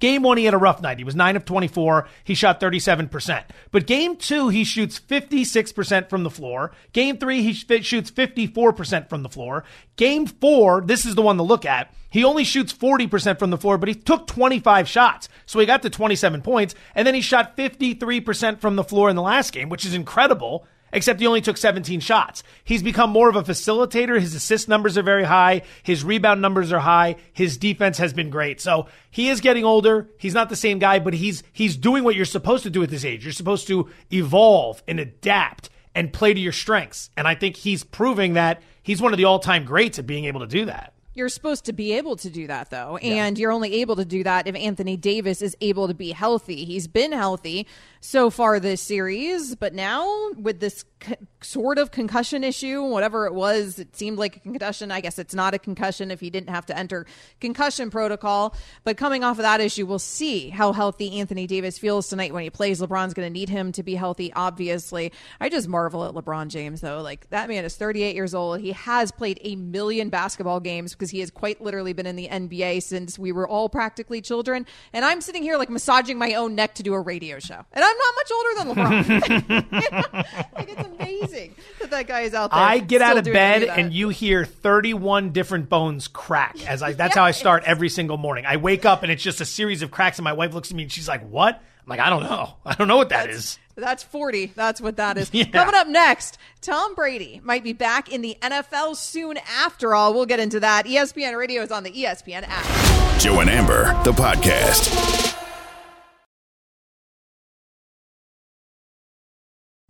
Game 0.04 0.22
one, 0.22 0.38
he 0.38 0.44
had 0.44 0.54
a 0.54 0.58
rough 0.58 0.82
night. 0.82 0.98
He 0.98 1.06
was 1.06 1.16
9 1.16 1.38
of 1.38 1.46
24. 1.46 2.10
He 2.26 2.34
shot 2.34 2.60
37%. 2.60 3.46
But 3.72 3.88
game 3.88 4.18
two, 4.18 4.50
he 4.50 4.66
shoots 4.66 5.00
56% 5.00 6.10
from 6.10 6.24
the 6.24 6.30
floor. 6.30 6.74
Game 6.92 7.18
three, 7.18 7.42
he 7.42 7.54
sh- 7.54 7.86
shoots 7.86 8.12
54% 8.12 9.08
from 9.08 9.24
the 9.24 9.30
floor. 9.30 9.64
Game 9.96 10.26
four, 10.26 10.82
this 10.82 11.06
is 11.06 11.16
the 11.16 11.22
one 11.22 11.38
to 11.38 11.44
look 11.44 11.64
at. 11.64 11.94
He 12.10 12.26
only 12.26 12.44
shoots 12.44 12.74
40% 12.74 13.40
from 13.40 13.50
the 13.50 13.58
floor, 13.58 13.78
but 13.78 13.88
he 13.88 13.96
took 13.96 14.28
25 14.28 14.90
shots. 14.90 15.30
So 15.46 15.58
he 15.60 15.66
got 15.66 15.84
to 15.84 15.90
27 15.90 16.42
points. 16.42 16.76
And 16.96 17.08
then 17.08 17.16
he 17.16 17.22
shot 17.22 17.56
53% 17.56 18.60
from 18.60 18.76
the 18.76 18.84
floor 18.84 19.10
in 19.10 19.16
the 19.16 19.22
last 19.22 19.54
game, 19.54 19.70
which 19.70 19.86
is 19.86 19.94
incredible 19.94 20.68
except 20.94 21.20
he 21.20 21.28
only 21.28 21.42
took 21.42 21.58
17 21.58 22.00
shots. 22.00 22.44
He's 22.64 22.82
become 22.82 23.10
more 23.10 23.28
of 23.28 23.36
a 23.36 23.44
facilitator. 23.44 24.20
His 24.20 24.34
assist 24.36 24.70
numbers 24.70 24.98
are 24.98 25.04
very 25.04 25.26
high. 25.26 25.64
His 25.82 26.06
rebound 26.06 26.42
numbers 26.42 26.72
are 26.72 26.80
high. 26.80 27.18
His 27.34 27.58
defense 27.58 27.98
has 27.98 28.14
been 28.14 28.30
great. 28.30 28.62
So 28.62 28.88
he 29.12 29.30
is 29.30 29.42
getting 29.42 29.66
older. 29.66 30.10
He's 30.18 30.34
not 30.34 30.50
the 30.50 30.56
same 30.56 30.80
guy, 30.80 31.00
but 31.00 31.14
he's 31.14 31.44
he's 31.52 31.76
doing 31.76 32.06
what 32.06 32.16
you're 32.16 32.24
supposed 32.24 32.64
to 32.64 32.70
do 32.70 32.84
at 32.84 32.90
this 32.90 33.04
age. 33.04 33.26
You're 33.26 33.34
supposed 33.34 33.68
to 33.68 33.90
evolve 34.12 34.82
and 34.88 35.00
adapt 35.00 35.70
and 35.96 36.14
play 36.14 36.34
to 36.34 36.40
your 36.40 36.54
strengths. 36.54 37.10
And 37.18 37.28
I 37.28 37.36
think 37.36 37.58
he's 37.58 37.84
proving 37.84 38.34
that 38.34 38.62
he's 38.82 39.02
one 39.02 39.14
of 39.14 39.18
the 39.18 39.26
all-time 39.26 39.66
greats 39.66 40.00
at 40.00 40.08
being 40.08 40.26
able 40.26 40.40
to 40.40 40.48
do 40.48 40.66
that. 40.66 40.94
You're 41.16 41.30
supposed 41.30 41.66
to 41.66 41.74
be 41.74 41.94
able 41.94 42.16
to 42.18 42.30
do 42.30 42.48
that, 42.48 42.72
though. 42.72 42.98
And 42.98 43.38
you're 43.38 43.52
only 43.52 43.82
able 43.82 43.96
to 43.98 44.06
do 44.06 44.24
that 44.24 44.48
if 44.48 44.56
Anthony 44.56 44.98
Davis 44.98 45.42
is 45.44 45.56
able 45.62 45.88
to 45.88 45.94
be 45.94 46.12
healthy. 46.12 46.66
He's 46.66 46.88
been 46.88 47.12
healthy 47.12 47.68
so 48.00 48.30
far 48.30 48.60
this 48.60 48.82
series, 48.82 49.56
but 49.56 49.74
now 49.74 50.32
with 50.36 50.60
this 50.60 50.84
c- 51.06 51.16
sort 51.42 51.78
of 51.78 51.92
concussion 51.92 52.44
issue, 52.44 52.84
whatever 52.84 53.28
it 53.28 53.34
was, 53.34 53.80
it 53.80 53.96
seemed 53.96 54.18
like 54.18 54.38
a 54.38 54.40
concussion. 54.40 54.92
I 54.92 55.02
guess 55.02 55.20
it's 55.20 55.34
not 55.34 55.54
a 55.54 55.60
concussion 55.60 56.12
if 56.12 56.20
he 56.20 56.30
didn't 56.30 56.50
have 56.50 56.66
to 56.66 56.78
enter 56.78 57.06
concussion 57.40 57.90
protocol. 57.92 58.56
But 58.84 58.98
coming 58.98 59.24
off 59.24 59.38
of 59.38 59.44
that 59.44 59.62
issue, 59.62 59.86
we'll 59.86 60.00
see 60.00 60.50
how 60.50 60.74
healthy 60.74 61.20
Anthony 61.20 61.48
Davis 61.48 61.78
feels 61.78 62.10
tonight 62.10 62.34
when 62.34 62.44
he 62.44 62.50
plays. 62.50 62.82
LeBron's 62.82 63.14
going 63.14 63.28
to 63.28 63.34
need 63.34 63.50
him 63.50 63.72
to 63.74 63.84
be 63.84 63.96
healthy, 63.96 64.34
obviously. 64.34 65.14
I 65.40 65.50
just 65.50 65.68
marvel 65.68 66.04
at 66.06 66.14
LeBron 66.14 66.48
James, 66.50 66.82
though. 66.82 67.02
Like, 67.02 67.30
that 67.30 67.48
man 67.48 67.64
is 67.64 67.78
38 67.78 68.16
years 68.16 68.34
old. 68.34 68.60
He 68.60 68.72
has 68.72 69.12
played 69.12 69.40
a 69.44 69.56
million 69.56 70.10
basketball 70.10 70.60
games 70.60 70.96
because 71.04 71.12
he 71.12 71.20
has 71.20 71.32
quite 71.32 71.60
literally 71.60 71.92
been 71.92 72.06
in 72.06 72.16
the 72.16 72.30
NBA 72.30 72.82
since 72.82 73.20
we 73.20 73.34
were 73.34 73.46
all 73.46 73.68
practically 73.68 74.22
children. 74.22 74.66
And 74.94 75.04
I'm 75.04 75.20
sitting 75.20 75.44
here, 75.44 75.58
like, 75.58 75.70
massaging 75.70 76.18
my 76.18 76.36
own 76.36 76.56
neck 76.56 76.76
to 76.76 76.84
do 76.84 76.94
a 76.94 77.00
radio 77.02 77.40
show. 77.40 77.56
And 77.74 77.84
I'm 77.84 77.96
not 77.98 78.16
much 78.16 78.32
older 78.32 78.56
than 78.56 78.76
LeBron. 78.76 80.24
Like, 80.54 80.70
it's 80.70 80.88
amazing 80.88 81.56
that 81.82 81.90
that 81.92 82.08
guy 82.08 82.22
is 82.22 82.34
out 82.34 82.52
there. 82.52 82.60
I 82.60 82.80
get 82.80 83.02
out 83.02 83.18
of 83.18 83.26
bed 83.26 83.64
and 83.64 83.92
you 83.92 84.10
hear 84.10 84.46
31 84.46 85.32
different 85.32 85.68
bones 85.68 86.08
crack 86.08 86.66
as 86.66 86.82
I 86.82 86.94
that's 86.94 87.16
how 87.16 87.24
I 87.24 87.32
start 87.32 87.64
every 87.66 87.90
single 87.90 88.18
morning. 88.18 88.46
I 88.46 88.58
wake 88.58 88.86
up 88.86 89.04
and 89.04 89.12
it's 89.12 89.24
just 89.24 89.42
a 89.42 89.46
series 89.46 89.82
of 89.82 89.92
cracks 89.92 90.20
and 90.20 90.24
my 90.24 90.34
wife 90.34 90.54
looks 90.54 90.72
at 90.72 90.78
me 90.78 90.84
and 90.84 90.92
she's 90.92 91.08
like, 91.08 91.28
"What?" 91.28 91.56
I'm 91.56 91.88
like, 91.88 92.00
"I 92.00 92.10
don't 92.10 92.24
know. 92.24 92.54
I 92.66 92.76
don't 92.76 92.88
know 92.88 92.98
what 92.98 93.10
that 93.10 93.30
is." 93.30 93.58
That's 93.76 94.04
40. 94.04 94.48
That's 94.56 94.80
what 94.82 94.98
that 94.98 95.18
is. 95.18 95.32
Yeah. 95.34 95.46
Coming 95.46 95.74
up 95.76 95.88
next, 95.88 96.38
Tom 96.62 96.94
Brady 96.96 97.42
might 97.44 97.64
be 97.64 97.74
back 97.74 98.12
in 98.12 98.22
the 98.22 98.38
NFL 98.42 98.96
soon 98.96 99.38
after 99.50 99.96
all. 99.96 100.14
We'll 100.14 100.28
get 100.28 100.40
into 100.40 100.60
that. 100.60 100.86
ESPN 100.86 101.38
Radio 101.38 101.64
is 101.64 101.72
on 101.72 101.84
the 101.84 101.92
ESPN 101.92 102.44
app. 102.48 103.20
Joe 103.20 103.40
and 103.40 103.50
Amber, 103.50 103.86
the 104.04 104.12
podcast. 104.12 105.40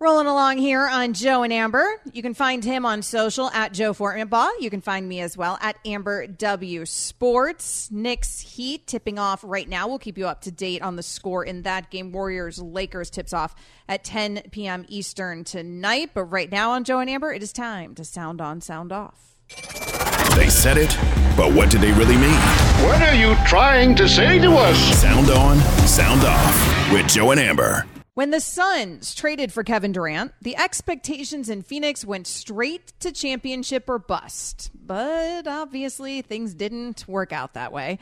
Rolling 0.03 0.27
along 0.27 0.57
here 0.57 0.85
on 0.85 1.13
Joe 1.13 1.43
and 1.43 1.53
Amber. 1.53 1.87
You 2.11 2.21
can 2.21 2.33
find 2.33 2.61
him 2.61 2.85
on 2.85 3.01
social 3.03 3.49
at 3.51 3.71
Joe 3.71 3.93
Fortenbaugh. 3.93 4.49
You 4.59 4.69
can 4.69 4.81
find 4.81 5.07
me 5.07 5.21
as 5.21 5.37
well 5.37 5.57
at 5.61 5.77
Amber 5.85 6.27
W 6.27 6.85
Sports. 6.85 7.89
Knicks 7.89 8.41
Heat 8.41 8.85
tipping 8.85 9.17
off 9.17 9.41
right 9.45 9.69
now. 9.69 9.87
We'll 9.87 9.99
keep 9.99 10.17
you 10.17 10.27
up 10.27 10.41
to 10.41 10.51
date 10.51 10.81
on 10.81 10.97
the 10.97 11.03
score 11.03 11.45
in 11.45 11.61
that 11.61 11.89
game. 11.89 12.11
Warriors 12.11 12.61
Lakers 12.61 13.09
tips 13.09 13.31
off 13.31 13.55
at 13.87 14.03
10 14.03 14.41
p.m. 14.51 14.83
Eastern 14.89 15.45
tonight. 15.45 16.09
But 16.13 16.25
right 16.25 16.51
now 16.51 16.71
on 16.71 16.83
Joe 16.83 16.99
and 16.99 17.09
Amber, 17.09 17.31
it 17.31 17.41
is 17.41 17.53
time 17.53 17.95
to 17.95 18.03
sound 18.03 18.41
on, 18.41 18.59
sound 18.59 18.91
off. 18.91 19.37
They 20.35 20.49
said 20.49 20.77
it, 20.77 20.97
but 21.37 21.53
what 21.53 21.69
did 21.71 21.79
they 21.79 21.93
really 21.93 22.17
mean? 22.17 22.41
What 22.83 23.01
are 23.01 23.15
you 23.15 23.37
trying 23.45 23.95
to 23.95 24.09
say 24.09 24.37
to 24.39 24.51
us? 24.51 24.77
Sound 24.99 25.29
on, 25.29 25.59
sound 25.87 26.23
off 26.25 26.91
with 26.91 27.07
Joe 27.07 27.31
and 27.31 27.39
Amber. 27.39 27.85
When 28.15 28.29
the 28.29 28.39
Suns 28.39 29.15
traded 29.15 29.51
for 29.51 29.63
Kevin 29.63 29.91
Durant, 29.91 30.33
the 30.39 30.55
expectations 30.55 31.49
in 31.49 31.63
Phoenix 31.63 32.05
went 32.05 32.27
straight 32.27 32.93
to 32.99 33.11
championship 33.11 33.89
or 33.89 33.97
bust. 33.97 34.69
But 34.75 35.47
obviously, 35.47 36.21
things 36.21 36.53
didn't 36.53 37.07
work 37.07 37.33
out 37.33 37.55
that 37.55 37.71
way. 37.71 37.97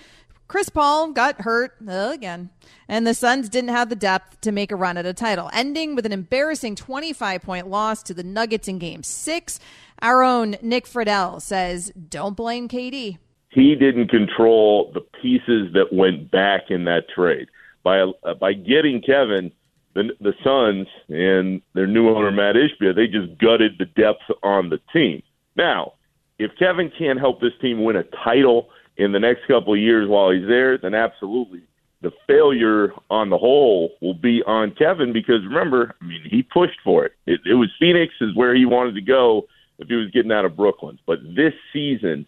Chris 0.50 0.68
Paul 0.68 1.14
got 1.14 1.40
hurt 1.40 1.76
again, 1.88 2.50
and 2.90 3.08
the 3.08 3.14
Suns 3.14 3.48
didn't 3.48 3.70
have 3.70 3.88
the 3.88 3.96
depth 3.96 4.42
to 4.42 4.52
make 4.52 4.74
a 4.74 4.76
run 4.76 4.98
at 4.98 5.06
a 5.06 5.14
title, 5.14 5.50
ending 5.54 5.96
with 5.96 6.06
an 6.06 6.12
embarrassing 6.12 6.76
25 6.76 7.42
point 7.42 7.70
loss 7.70 8.04
to 8.04 8.14
the 8.14 8.24
Nuggets 8.24 8.68
in 8.68 8.80
game 8.80 9.04
six. 9.04 9.62
Our 10.02 10.24
own 10.24 10.58
Nick 10.62 10.88
Friedell 10.88 11.42
says, 11.42 11.90
Don't 12.10 12.36
blame 12.36 12.68
KD. 12.68 13.18
he 13.48 13.76
didn't 13.76 14.10
control 14.10 14.92
the 14.94 15.00
pieces 15.22 15.72
that 15.72 15.94
went 15.94 16.30
back 16.32 16.64
in 16.70 16.84
that 16.84 17.08
trade 17.16 17.48
by 17.82 18.00
uh, 18.02 18.34
by 18.34 18.52
getting 18.52 19.02
Kevin. 19.02 19.54
The, 19.94 20.10
the 20.22 20.34
Suns 20.44 20.88
and 21.10 21.62
their 21.74 21.88
new 21.88 22.10
owner 22.10 22.32
Matt 22.32 22.56
Ishbia, 22.56 22.96
they 22.96 23.08
just 23.08 23.38
gutted 23.40 23.74
the 23.78 23.86
depth 23.86 24.24
on 24.42 24.70
the 24.70 24.80
team. 24.94 25.22
Now, 25.56 25.94
if 26.40 26.52
Kevin 26.58 26.92
can't 26.98 27.20
help 27.20 27.42
this 27.42 27.52
team 27.62 27.84
win 27.84 27.98
a 27.98 28.04
title 28.24 28.70
in 28.98 29.12
the 29.12 29.20
next 29.20 29.42
couple 29.48 29.74
of 29.74 29.80
years 29.80 30.08
while 30.08 30.32
he's 30.32 30.48
there, 30.48 30.78
then 30.78 30.94
absolutely 30.94 31.64
the 32.02 32.12
failure 32.28 32.94
on 33.10 33.30
the 33.30 33.38
whole 33.38 33.92
will 34.02 34.16
be 34.16 34.42
on 34.46 34.72
Kevin 34.72 35.14
because 35.14 35.46
remember, 35.46 35.96
I 36.02 36.06
mean, 36.06 36.22
he 36.30 36.42
pushed 36.42 36.80
for 36.84 37.06
it. 37.06 37.14
It, 37.26 37.42
it 37.46 37.54
was 37.54 37.70
Phoenix 37.80 38.14
is 38.22 38.36
where 38.36 38.56
he 38.56 38.66
wanted 38.66 38.96
to 38.96 39.02
go 39.02 39.44
if 39.78 39.88
he 39.88 39.96
was 39.96 40.10
getting 40.12 40.32
out 40.32 40.46
of 40.46 40.58
Brooklyn. 40.58 41.00
But 41.06 41.20
this 41.36 41.54
season, 41.72 42.26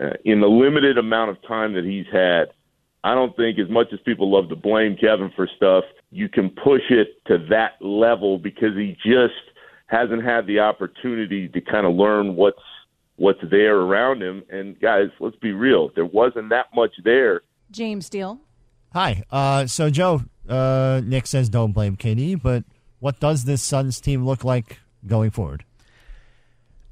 uh, 0.00 0.10
in 0.24 0.40
the 0.40 0.48
limited 0.48 0.98
amount 0.98 1.30
of 1.30 1.42
time 1.46 1.74
that 1.74 1.84
he's 1.84 2.06
had, 2.12 2.52
I 3.04 3.14
don't 3.14 3.36
think 3.36 3.58
as 3.58 3.68
much 3.68 3.88
as 3.92 4.00
people 4.00 4.30
love 4.30 4.48
to 4.48 4.56
blame 4.56 4.96
Kevin 4.96 5.32
for 5.34 5.48
stuff, 5.56 5.84
you 6.12 6.28
can 6.28 6.50
push 6.50 6.82
it 6.90 7.24
to 7.26 7.38
that 7.48 7.72
level 7.80 8.38
because 8.38 8.76
he 8.76 8.96
just 9.04 9.32
hasn't 9.86 10.22
had 10.22 10.46
the 10.46 10.60
opportunity 10.60 11.48
to 11.48 11.60
kind 11.60 11.86
of 11.86 11.94
learn 11.94 12.36
what's 12.36 12.58
what's 13.16 13.40
there 13.50 13.76
around 13.76 14.22
him. 14.22 14.42
And 14.50 14.78
guys, 14.80 15.08
let's 15.20 15.36
be 15.36 15.52
real, 15.52 15.90
there 15.94 16.06
wasn't 16.06 16.50
that 16.50 16.66
much 16.74 16.92
there. 17.02 17.42
James 17.70 18.06
Steele. 18.06 18.40
Hi. 18.92 19.22
Uh, 19.30 19.66
so, 19.66 19.88
Joe, 19.88 20.22
uh, 20.48 21.00
Nick 21.04 21.26
says 21.26 21.48
don't 21.48 21.72
blame 21.72 21.96
KD, 21.96 22.40
but 22.40 22.64
what 23.00 23.18
does 23.20 23.44
this 23.44 23.62
Suns 23.62 24.00
team 24.00 24.24
look 24.24 24.44
like 24.44 24.80
going 25.06 25.30
forward? 25.30 25.64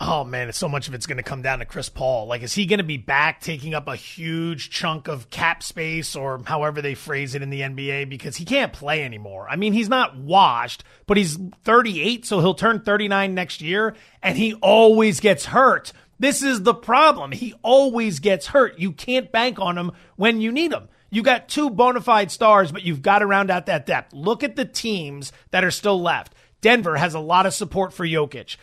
Oh 0.03 0.25
man, 0.25 0.51
so 0.55 0.67
much 0.67 0.89
of 0.89 0.95
it's 0.95 1.07
going 1.07 1.19
to 1.19 1.23
come 1.23 1.43
down 1.43 1.59
to 1.59 1.67
Chris 1.67 1.91
Paul. 1.91 2.27
Like, 2.27 2.43
is 2.43 2.55
he 2.55 2.65
going 2.65 2.79
to 2.79 2.85
be 2.85 2.97
back 2.97 3.43
taking 3.43 3.75
up 3.75 3.87
a 3.87 3.97
huge 3.97 4.71
chunk 4.71 5.09
of 5.09 5.29
cap 5.29 5.63
space 5.63 6.17
or 6.17 6.41
however 6.43 6.81
they 6.81 6.95
phrase 6.95 7.35
it 7.35 7.43
in 7.43 7.51
the 7.51 7.61
NBA 7.61 8.09
because 8.09 8.37
he 8.37 8.47
can't 8.47 8.73
play 8.73 9.05
anymore? 9.05 9.47
I 9.47 9.57
mean, 9.57 9.75
he's 9.75 9.91
not 9.91 10.17
washed, 10.17 10.85
but 11.07 11.19
he's 11.19 11.39
38, 11.65 12.25
so 12.25 12.41
he'll 12.41 12.55
turn 12.55 12.81
39 12.81 13.35
next 13.35 13.61
year, 13.61 13.95
and 14.23 14.39
he 14.39 14.55
always 14.55 15.21
gets 15.21 15.45
hurt. 15.45 15.93
This 16.19 16.43
is 16.43 16.63
the 16.63 16.75
problem. 16.75 17.33
He 17.33 17.53
always 17.63 18.21
gets 18.21 18.47
hurt. 18.47 18.79
You 18.79 18.93
can't 18.93 19.31
bank 19.31 19.59
on 19.59 19.77
him 19.77 19.93
when 20.17 20.41
you 20.41 20.51
need 20.51 20.73
him. 20.73 20.89
You 21.11 21.23
got 21.23 21.49
two 21.49 21.69
bona 21.69 22.01
fide 22.01 22.31
stars, 22.31 22.73
but 22.73 22.85
you've 22.85 23.03
got 23.03 23.19
to 23.19 23.27
round 23.27 23.51
out 23.51 23.67
that 23.67 23.85
depth. 23.85 24.15
Look 24.15 24.45
at 24.45 24.57
the 24.57 24.65
teams 24.65 25.31
that 25.51 25.65
are 25.65 25.71
still 25.71 26.01
left. 26.01 26.35
Denver 26.61 26.97
has 26.97 27.15
a 27.15 27.21
lot 27.21 27.47
of 27.47 27.55
support 27.55 27.93
for 27.93 28.07
Jokic. 28.07 28.57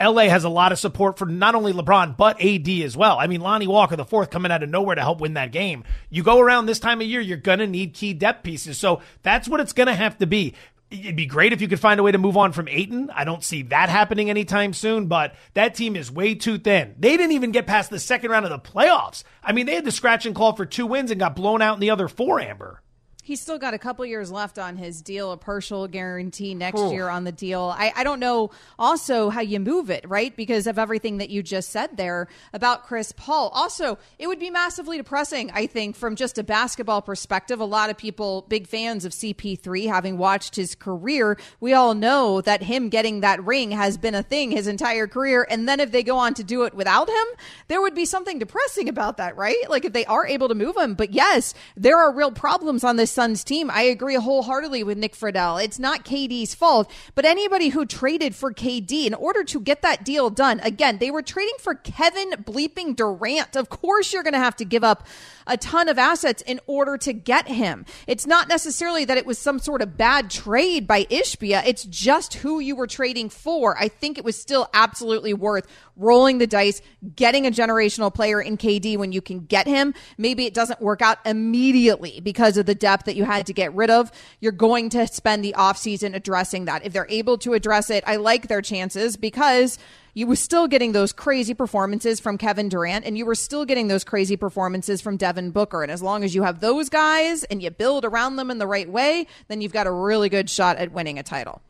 LA 0.00 0.22
has 0.24 0.44
a 0.44 0.48
lot 0.48 0.72
of 0.72 0.78
support 0.78 1.18
for 1.18 1.26
not 1.26 1.54
only 1.54 1.72
LeBron, 1.72 2.16
but 2.16 2.40
AD 2.42 2.68
as 2.68 2.96
well. 2.96 3.18
I 3.18 3.26
mean, 3.26 3.40
Lonnie 3.40 3.66
Walker, 3.66 3.96
the 3.96 4.04
fourth, 4.04 4.30
coming 4.30 4.50
out 4.50 4.62
of 4.62 4.70
nowhere 4.70 4.94
to 4.94 5.02
help 5.02 5.20
win 5.20 5.34
that 5.34 5.52
game. 5.52 5.84
You 6.08 6.22
go 6.22 6.40
around 6.40 6.66
this 6.66 6.78
time 6.78 7.00
of 7.00 7.06
year, 7.06 7.20
you're 7.20 7.36
going 7.36 7.58
to 7.58 7.66
need 7.66 7.92
key 7.92 8.14
depth 8.14 8.42
pieces. 8.42 8.78
So 8.78 9.02
that's 9.22 9.48
what 9.48 9.60
it's 9.60 9.74
going 9.74 9.88
to 9.88 9.94
have 9.94 10.16
to 10.18 10.26
be. 10.26 10.54
It'd 10.90 11.14
be 11.14 11.26
great 11.26 11.52
if 11.52 11.60
you 11.60 11.68
could 11.68 11.78
find 11.78 12.00
a 12.00 12.02
way 12.02 12.10
to 12.10 12.18
move 12.18 12.36
on 12.36 12.50
from 12.50 12.66
Ayton. 12.66 13.10
I 13.10 13.22
don't 13.24 13.44
see 13.44 13.62
that 13.64 13.90
happening 13.90 14.28
anytime 14.28 14.72
soon, 14.72 15.06
but 15.06 15.36
that 15.54 15.76
team 15.76 15.94
is 15.94 16.10
way 16.10 16.34
too 16.34 16.58
thin. 16.58 16.96
They 16.98 17.16
didn't 17.16 17.32
even 17.32 17.52
get 17.52 17.68
past 17.68 17.90
the 17.90 18.00
second 18.00 18.32
round 18.32 18.44
of 18.44 18.50
the 18.50 18.58
playoffs. 18.58 19.22
I 19.42 19.52
mean, 19.52 19.66
they 19.66 19.76
had 19.76 19.84
to 19.84 19.92
scratch 19.92 20.26
and 20.26 20.34
claw 20.34 20.52
for 20.52 20.66
two 20.66 20.86
wins 20.86 21.12
and 21.12 21.20
got 21.20 21.36
blown 21.36 21.62
out 21.62 21.74
in 21.74 21.80
the 21.80 21.90
other 21.90 22.08
four, 22.08 22.40
Amber. 22.40 22.82
He's 23.22 23.40
still 23.40 23.58
got 23.58 23.74
a 23.74 23.78
couple 23.78 24.04
years 24.06 24.32
left 24.32 24.58
on 24.58 24.76
his 24.76 25.02
deal, 25.02 25.32
a 25.32 25.36
partial 25.36 25.86
guarantee 25.86 26.54
next 26.54 26.80
Ooh. 26.80 26.90
year 26.90 27.08
on 27.08 27.24
the 27.24 27.32
deal. 27.32 27.74
I, 27.76 27.92
I 27.94 28.04
don't 28.04 28.20
know 28.20 28.50
also 28.78 29.30
how 29.30 29.40
you 29.40 29.60
move 29.60 29.90
it, 29.90 30.08
right? 30.08 30.34
Because 30.34 30.66
of 30.66 30.78
everything 30.78 31.18
that 31.18 31.30
you 31.30 31.42
just 31.42 31.70
said 31.70 31.96
there 31.96 32.28
about 32.52 32.86
Chris 32.86 33.12
Paul. 33.12 33.50
Also, 33.54 33.98
it 34.18 34.26
would 34.26 34.40
be 34.40 34.50
massively 34.50 34.96
depressing, 34.96 35.50
I 35.52 35.66
think, 35.66 35.96
from 35.96 36.16
just 36.16 36.38
a 36.38 36.42
basketball 36.42 37.02
perspective. 37.02 37.60
A 37.60 37.64
lot 37.64 37.90
of 37.90 37.96
people, 37.96 38.46
big 38.48 38.66
fans 38.66 39.04
of 39.04 39.12
CP3, 39.12 39.86
having 39.86 40.18
watched 40.18 40.56
his 40.56 40.74
career, 40.74 41.38
we 41.60 41.74
all 41.74 41.94
know 41.94 42.40
that 42.40 42.62
him 42.62 42.88
getting 42.88 43.20
that 43.20 43.44
ring 43.44 43.70
has 43.70 43.98
been 43.98 44.14
a 44.14 44.22
thing 44.22 44.50
his 44.50 44.66
entire 44.66 45.06
career. 45.06 45.46
And 45.48 45.68
then 45.68 45.80
if 45.80 45.92
they 45.92 46.02
go 46.02 46.16
on 46.16 46.34
to 46.34 46.44
do 46.44 46.64
it 46.64 46.74
without 46.74 47.08
him, 47.08 47.26
there 47.68 47.80
would 47.80 47.94
be 47.94 48.06
something 48.06 48.38
depressing 48.38 48.88
about 48.88 49.18
that, 49.18 49.36
right? 49.36 49.68
Like 49.68 49.84
if 49.84 49.92
they 49.92 50.06
are 50.06 50.26
able 50.26 50.48
to 50.48 50.54
move 50.54 50.76
him. 50.76 50.94
But 50.94 51.12
yes, 51.12 51.54
there 51.76 51.98
are 51.98 52.12
real 52.12 52.32
problems 52.32 52.84
on 52.84 52.96
this 52.96 53.09
Suns 53.10 53.44
team. 53.44 53.70
I 53.70 53.82
agree 53.82 54.14
wholeheartedly 54.14 54.84
with 54.84 54.98
Nick 54.98 55.14
Friedell. 55.14 55.62
It's 55.62 55.78
not 55.78 56.04
KD's 56.04 56.54
fault, 56.54 56.90
but 57.14 57.24
anybody 57.24 57.68
who 57.68 57.84
traded 57.84 58.34
for 58.34 58.52
KD 58.52 59.06
in 59.06 59.14
order 59.14 59.44
to 59.44 59.60
get 59.60 59.82
that 59.82 60.04
deal 60.04 60.30
done, 60.30 60.60
again, 60.60 60.98
they 60.98 61.10
were 61.10 61.22
trading 61.22 61.56
for 61.58 61.74
Kevin 61.74 62.30
bleeping 62.42 62.96
Durant. 62.96 63.56
Of 63.56 63.68
course, 63.68 64.12
you're 64.12 64.22
going 64.22 64.34
to 64.34 64.38
have 64.38 64.56
to 64.56 64.64
give 64.64 64.84
up 64.84 65.06
a 65.46 65.56
ton 65.56 65.88
of 65.88 65.98
assets 65.98 66.42
in 66.42 66.60
order 66.66 66.96
to 66.98 67.12
get 67.12 67.48
him. 67.48 67.84
It's 68.06 68.26
not 68.26 68.48
necessarily 68.48 69.04
that 69.04 69.18
it 69.18 69.26
was 69.26 69.38
some 69.38 69.58
sort 69.58 69.82
of 69.82 69.96
bad 69.96 70.30
trade 70.30 70.86
by 70.86 71.04
Ishbia. 71.04 71.62
It's 71.66 71.84
just 71.84 72.34
who 72.34 72.60
you 72.60 72.76
were 72.76 72.86
trading 72.86 73.28
for. 73.28 73.76
I 73.76 73.88
think 73.88 74.16
it 74.16 74.24
was 74.24 74.40
still 74.40 74.68
absolutely 74.72 75.34
worth 75.34 75.66
rolling 75.96 76.38
the 76.38 76.46
dice, 76.46 76.80
getting 77.14 77.46
a 77.46 77.50
generational 77.50 78.12
player 78.12 78.40
in 78.40 78.56
KD 78.56 78.96
when 78.96 79.12
you 79.12 79.20
can 79.20 79.40
get 79.40 79.66
him. 79.66 79.92
Maybe 80.16 80.46
it 80.46 80.54
doesn't 80.54 80.80
work 80.80 81.02
out 81.02 81.18
immediately 81.26 82.20
because 82.20 82.56
of 82.56 82.66
the 82.66 82.74
depth 82.74 82.99
that 83.04 83.16
you 83.16 83.24
had 83.24 83.46
to 83.46 83.52
get 83.52 83.74
rid 83.74 83.90
of. 83.90 84.10
You're 84.40 84.52
going 84.52 84.90
to 84.90 85.06
spend 85.06 85.44
the 85.44 85.54
offseason 85.56 86.14
addressing 86.14 86.66
that. 86.66 86.84
If 86.84 86.92
they're 86.92 87.06
able 87.08 87.38
to 87.38 87.54
address 87.54 87.90
it, 87.90 88.04
I 88.06 88.16
like 88.16 88.48
their 88.48 88.62
chances 88.62 89.16
because 89.16 89.78
you 90.14 90.26
were 90.26 90.36
still 90.36 90.66
getting 90.66 90.92
those 90.92 91.12
crazy 91.12 91.54
performances 91.54 92.20
from 92.20 92.36
Kevin 92.36 92.68
Durant 92.68 93.04
and 93.04 93.16
you 93.16 93.24
were 93.24 93.34
still 93.34 93.64
getting 93.64 93.88
those 93.88 94.04
crazy 94.04 94.36
performances 94.36 95.00
from 95.00 95.16
Devin 95.16 95.50
Booker. 95.50 95.82
And 95.82 95.92
as 95.92 96.02
long 96.02 96.24
as 96.24 96.34
you 96.34 96.42
have 96.42 96.60
those 96.60 96.88
guys 96.88 97.44
and 97.44 97.62
you 97.62 97.70
build 97.70 98.04
around 98.04 98.36
them 98.36 98.50
in 98.50 98.58
the 98.58 98.66
right 98.66 98.90
way, 98.90 99.26
then 99.48 99.60
you've 99.60 99.72
got 99.72 99.86
a 99.86 99.92
really 99.92 100.28
good 100.28 100.50
shot 100.50 100.76
at 100.78 100.92
winning 100.92 101.18
a 101.18 101.22
title. 101.22 101.62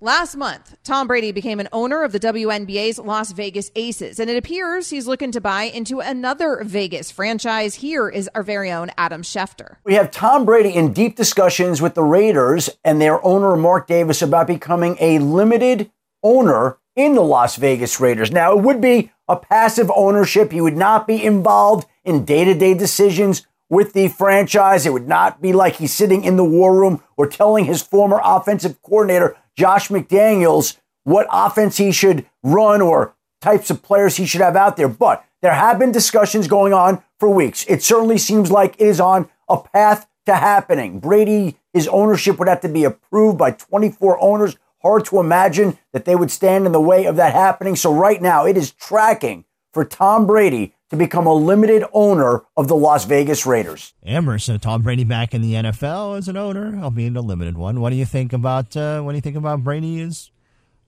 Last 0.00 0.36
month, 0.36 0.76
Tom 0.84 1.08
Brady 1.08 1.32
became 1.32 1.58
an 1.58 1.68
owner 1.72 2.04
of 2.04 2.12
the 2.12 2.20
WNBA's 2.20 3.00
Las 3.00 3.32
Vegas 3.32 3.72
Aces, 3.74 4.20
and 4.20 4.30
it 4.30 4.36
appears 4.36 4.90
he's 4.90 5.08
looking 5.08 5.32
to 5.32 5.40
buy 5.40 5.64
into 5.64 5.98
another 5.98 6.62
Vegas 6.62 7.10
franchise. 7.10 7.74
Here 7.74 8.08
is 8.08 8.30
our 8.32 8.44
very 8.44 8.70
own 8.70 8.92
Adam 8.96 9.22
Schefter. 9.22 9.78
We 9.82 9.94
have 9.94 10.12
Tom 10.12 10.44
Brady 10.44 10.72
in 10.72 10.92
deep 10.92 11.16
discussions 11.16 11.82
with 11.82 11.94
the 11.94 12.04
Raiders 12.04 12.70
and 12.84 13.00
their 13.00 13.24
owner, 13.26 13.56
Mark 13.56 13.88
Davis, 13.88 14.22
about 14.22 14.46
becoming 14.46 14.96
a 15.00 15.18
limited 15.18 15.90
owner 16.22 16.78
in 16.94 17.16
the 17.16 17.22
Las 17.22 17.56
Vegas 17.56 17.98
Raiders. 17.98 18.30
Now, 18.30 18.56
it 18.56 18.62
would 18.62 18.80
be 18.80 19.10
a 19.26 19.34
passive 19.34 19.90
ownership. 19.96 20.52
He 20.52 20.60
would 20.60 20.76
not 20.76 21.08
be 21.08 21.24
involved 21.24 21.88
in 22.04 22.24
day 22.24 22.44
to 22.44 22.54
day 22.54 22.72
decisions 22.72 23.48
with 23.68 23.92
the 23.92 24.08
franchise. 24.08 24.86
It 24.86 24.92
would 24.92 25.08
not 25.08 25.40
be 25.40 25.52
like 25.52 25.76
he's 25.76 25.92
sitting 25.92 26.24
in 26.24 26.36
the 26.36 26.44
war 26.44 26.74
room 26.74 27.02
or 27.16 27.26
telling 27.26 27.64
his 27.64 27.82
former 27.82 28.20
offensive 28.22 28.80
coordinator, 28.82 29.36
Josh 29.56 29.88
McDaniels, 29.88 30.78
what 31.04 31.26
offense 31.30 31.76
he 31.76 31.92
should 31.92 32.26
run 32.42 32.80
or 32.80 33.14
types 33.40 33.70
of 33.70 33.82
players 33.82 34.16
he 34.16 34.26
should 34.26 34.40
have 34.40 34.56
out 34.56 34.76
there. 34.76 34.88
But 34.88 35.24
there 35.42 35.54
have 35.54 35.78
been 35.78 35.92
discussions 35.92 36.48
going 36.48 36.72
on 36.72 37.02
for 37.18 37.28
weeks. 37.28 37.64
It 37.68 37.82
certainly 37.82 38.18
seems 38.18 38.50
like 38.50 38.74
it 38.78 38.86
is 38.86 39.00
on 39.00 39.28
a 39.48 39.58
path 39.58 40.08
to 40.26 40.34
happening. 40.34 41.00
Brady, 41.00 41.56
his 41.72 41.88
ownership 41.88 42.38
would 42.38 42.48
have 42.48 42.60
to 42.62 42.68
be 42.68 42.84
approved 42.84 43.38
by 43.38 43.52
24 43.52 44.22
owners 44.22 44.56
Hard 44.82 45.06
to 45.06 45.18
imagine 45.18 45.76
that 45.92 46.04
they 46.04 46.14
would 46.14 46.30
stand 46.30 46.64
in 46.64 46.72
the 46.72 46.80
way 46.80 47.04
of 47.06 47.16
that 47.16 47.32
happening. 47.32 47.74
So 47.74 47.92
right 47.92 48.22
now, 48.22 48.46
it 48.46 48.56
is 48.56 48.70
tracking 48.70 49.44
for 49.72 49.84
Tom 49.84 50.26
Brady 50.26 50.74
to 50.90 50.96
become 50.96 51.26
a 51.26 51.34
limited 51.34 51.84
owner 51.92 52.42
of 52.56 52.68
the 52.68 52.76
Las 52.76 53.04
Vegas 53.04 53.44
Raiders. 53.44 53.92
Emerson, 54.02 54.58
Tom 54.58 54.82
Brady 54.82 55.04
back 55.04 55.34
in 55.34 55.42
the 55.42 55.54
NFL 55.54 56.16
as 56.16 56.28
an 56.28 56.36
owner, 56.36 56.78
albeit 56.82 57.16
a 57.16 57.20
limited 57.20 57.58
one. 57.58 57.80
What 57.80 57.90
do 57.90 57.96
you 57.96 58.06
think 58.06 58.32
about 58.32 58.76
uh, 58.76 59.02
what 59.02 59.12
do 59.12 59.16
you 59.16 59.22
think 59.22 59.36
about 59.36 59.62
Brady 59.62 60.00
as 60.00 60.30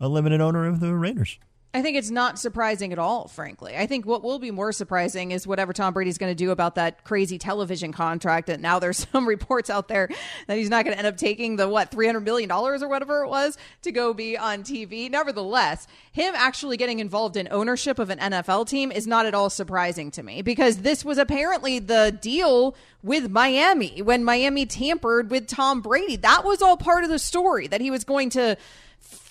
a 0.01 0.09
limited 0.09 0.41
owner 0.41 0.67
of 0.67 0.81
the 0.81 0.95
Raiders? 0.95 1.39
I 1.73 1.83
think 1.83 1.97
it's 1.97 2.11
not 2.11 2.37
surprising 2.37 2.93
at 2.93 2.99
all, 2.99 3.29
frankly. 3.29 3.77
I 3.77 3.87
think 3.87 4.05
what 4.05 4.25
will 4.25 4.41
be 4.41 4.51
more 4.51 4.73
surprising 4.73 5.31
is 5.31 5.47
whatever 5.47 5.73
Tom 5.73 5.93
Brady's 5.93 6.19
going 6.19 6.31
to 6.31 6.35
do 6.35 6.51
about 6.51 6.75
that 6.75 7.05
crazy 7.05 7.39
television 7.39 7.93
contract. 7.93 8.49
And 8.49 8.61
now 8.61 8.81
there's 8.81 9.07
some 9.13 9.27
reports 9.27 9.71
out 9.71 9.87
there 9.87 10.09
that 10.49 10.57
he's 10.57 10.69
not 10.69 10.85
going 10.85 10.95
to 10.95 10.99
end 10.99 11.07
up 11.07 11.17
taking 11.17 11.55
the, 11.55 11.69
what, 11.69 11.93
$300 11.93 12.25
million 12.25 12.51
or 12.51 12.89
whatever 12.89 13.23
it 13.23 13.29
was 13.29 13.57
to 13.83 13.93
go 13.93 14.13
be 14.13 14.37
on 14.37 14.65
TV. 14.65 15.09
Nevertheless, 15.09 15.87
him 16.11 16.35
actually 16.37 16.77
getting 16.77 16.99
involved 16.99 17.37
in 17.37 17.47
ownership 17.53 18.01
of 18.01 18.11
an 18.11 18.19
NFL 18.19 18.69
team 18.69 18.91
is 18.91 19.07
not 19.07 19.27
at 19.27 19.35
all 19.35 19.49
surprising 19.49 20.11
to 20.11 20.25
me 20.25 20.43
because 20.43 20.79
this 20.79 21.05
was 21.05 21.19
apparently 21.19 21.79
the 21.79 22.19
deal 22.21 22.75
with 23.05 23.31
Miami 23.31 24.03
when 24.03 24.25
Miami 24.25 24.67
tampered 24.67 25.31
with 25.31 25.47
Tom 25.47 25.83
Brady. 25.83 26.17
That 26.17 26.45
was 26.45 26.63
all 26.63 26.77
part 26.77 27.05
of 27.05 27.11
the 27.11 27.19
story 27.21 27.69
that 27.69 27.81
he 27.81 27.93
was 27.93 28.03
going 28.03 28.31
to 28.31 28.57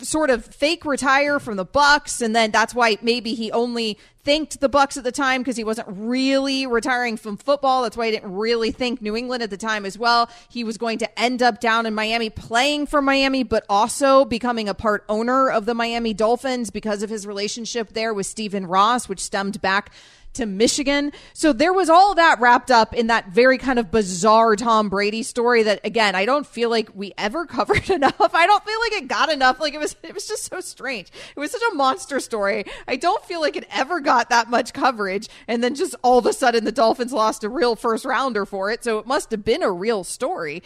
sort 0.02 0.30
of 0.30 0.46
fake 0.46 0.86
retire 0.86 1.40
from 1.40 1.58
the 1.58 1.66
Bucs, 1.66 2.22
and 2.22 2.36
then 2.36 2.52
that's 2.52 2.74
why 2.74 2.98
maybe 3.02 3.34
he 3.34 3.52
only 3.52 3.98
thanked 4.24 4.60
the 4.60 4.70
Bucs 4.70 4.98
at 4.98 5.04
the 5.04 5.12
time 5.12 5.42
because 5.42 5.58
he 5.58 5.64
wasn't 5.64 5.88
really 5.90 6.68
retiring 6.68 7.18
from 7.18 7.38
football. 7.38 7.84
That's 7.84 7.98
why 7.98 8.08
he 8.08 8.12
didn't 8.12 8.34
really 8.34 8.72
think 8.72 9.02
New 9.02 9.16
England 9.16 9.44
at 9.44 9.50
the 9.50 9.58
time 9.58 9.86
as 9.86 9.98
well. 9.98 10.30
He 10.50 10.64
was 10.64 10.78
going 10.78 11.00
to 11.00 11.20
end 11.20 11.42
up 11.42 11.60
down 11.60 11.86
in 11.86 11.94
Miami 11.94 12.30
playing 12.30 12.88
for 12.88 13.02
Miami, 13.02 13.44
but 13.44 13.66
also 13.70 14.26
becoming 14.26 14.70
a 14.70 14.74
part 14.74 15.04
owner 15.10 15.50
of 15.50 15.66
the 15.66 15.74
Miami 15.74 16.14
Dolphins 16.14 16.70
because 16.70 17.02
of 17.02 17.10
his 17.10 17.26
relationship 17.26 17.94
there 17.94 18.14
with 18.14 18.26
Stephen 18.26 18.68
Ross, 18.68 19.10
which 19.10 19.20
stemmed 19.20 19.62
back 19.62 19.92
to 20.34 20.46
Michigan. 20.46 21.12
So 21.34 21.54
there 21.54 21.74
was 21.74 21.90
all 21.90 22.16
that 22.16 22.40
wrapped 22.40 22.72
up 22.72 22.94
in 22.94 23.08
that 23.08 23.30
very 23.30 23.58
kind 23.58 23.80
of 23.80 23.92
bizarre 23.92 24.56
Tom 24.56 24.90
Brady 24.90 25.24
story 25.24 25.64
that 25.64 25.82
again, 25.84 26.16
I 26.16 26.26
don't 26.26 26.46
feel 26.46 26.70
like 26.70 26.90
we 26.94 27.14
ever 27.18 27.46
covered 27.48 27.90
enough. 27.90 28.34
I 28.34 28.48
don't 28.48 28.64
feel 28.64 28.80
like 28.80 29.04
it 29.04 29.08
got 29.08 29.32
enough. 29.32 29.60
Like 29.60 29.74
it 29.74 29.80
was 29.80 29.96
it 30.04 30.14
was 30.14 30.28
just 30.28 30.50
so 30.50 30.60
strange. 30.60 31.10
It 31.36 31.40
was 31.40 31.52
such 31.52 31.62
a 31.72 31.76
monster 31.76 32.20
story. 32.20 32.66
I 32.88 32.96
don't 32.96 33.24
feel 33.26 33.42
like 33.42 33.56
it 33.56 33.68
ever 33.72 34.00
got 34.00 34.30
that 34.30 34.50
much 34.50 34.74
coverage 34.74 35.28
and 35.48 35.64
then 35.64 35.76
just 35.76 35.96
all 36.04 36.20
of 36.20 36.26
a 36.26 36.34
sudden 36.34 36.64
the 36.64 36.72
Dolphins 36.72 37.14
lost 37.14 37.44
a 37.44 37.50
real 37.50 37.76
first 37.76 38.06
rounder 38.06 38.46
for 38.46 38.72
it. 38.72 38.84
So 38.84 39.00
it 39.00 39.08
must 39.08 39.32
have 39.32 39.44
been 39.44 39.64
a 39.64 39.72
real 39.72 40.04
story. 40.04 40.64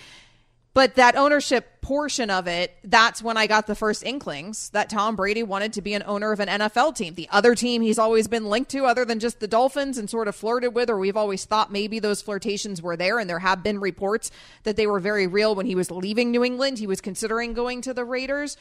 But 0.74 0.96
that 0.96 1.16
ownership 1.16 1.82
portion 1.82 2.32
of 2.32 2.48
it, 2.48 2.76
that's 2.84 3.22
when 3.22 3.38
I 3.38 3.46
got 3.46 3.68
the 3.68 3.76
first 3.76 4.04
inklings 4.04 4.70
that 4.72 4.90
Tom 4.90 5.16
Brady 5.16 5.44
wanted 5.44 5.74
to 5.74 5.84
be 5.84 5.94
an 5.94 6.02
owner 6.08 6.32
of 6.32 6.40
an 6.40 6.48
NFL 6.48 6.96
team. 6.96 7.14
The 7.14 7.30
other 7.32 7.54
team 7.54 7.84
he's 7.84 8.00
always 8.00 8.28
been 8.28 8.50
linked 8.50 8.72
to, 8.72 8.86
other 8.86 9.06
than 9.06 9.20
just 9.20 9.40
the 9.40 9.48
Dolphins 9.48 10.00
and 10.00 10.10
sort 10.10 10.28
of 10.28 10.36
flirted 10.36 10.74
with, 10.74 10.90
or 10.90 10.98
we've 10.98 11.18
always 11.18 11.46
thought 11.46 11.72
maybe 11.72 12.00
those 12.00 12.24
flirtations 12.24 12.82
were 12.82 12.98
there. 12.98 13.20
And 13.20 13.30
there 13.30 13.40
have 13.40 13.62
been 13.62 13.80
reports 13.80 14.32
that 14.64 14.76
they 14.76 14.88
were 14.88 15.00
very 15.00 15.28
real 15.28 15.54
when 15.54 15.68
he 15.68 15.76
was 15.76 15.92
leaving 15.92 16.32
New 16.32 16.44
England. 16.44 16.80
He 16.80 16.88
was 16.88 17.02
considering 17.02 17.54
going 17.54 17.82
to 17.82 17.94
the 17.94 18.06
Raiders. 18.06 18.58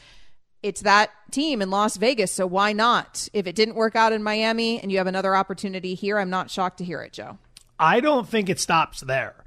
It's 0.61 0.81
that 0.81 1.09
team 1.31 1.63
in 1.63 1.71
Las 1.71 1.97
Vegas. 1.97 2.31
So 2.31 2.45
why 2.45 2.73
not? 2.73 3.27
If 3.33 3.47
it 3.47 3.55
didn't 3.55 3.75
work 3.75 3.95
out 3.95 4.13
in 4.13 4.21
Miami 4.21 4.79
and 4.79 4.91
you 4.91 4.99
have 4.99 5.07
another 5.07 5.35
opportunity 5.35 5.95
here, 5.95 6.19
I'm 6.19 6.29
not 6.29 6.51
shocked 6.51 6.77
to 6.77 6.85
hear 6.85 7.01
it, 7.01 7.13
Joe. 7.13 7.39
I 7.79 8.01
don't 8.01 8.29
think 8.29 8.49
it 8.49 8.59
stops 8.59 9.01
there. 9.01 9.42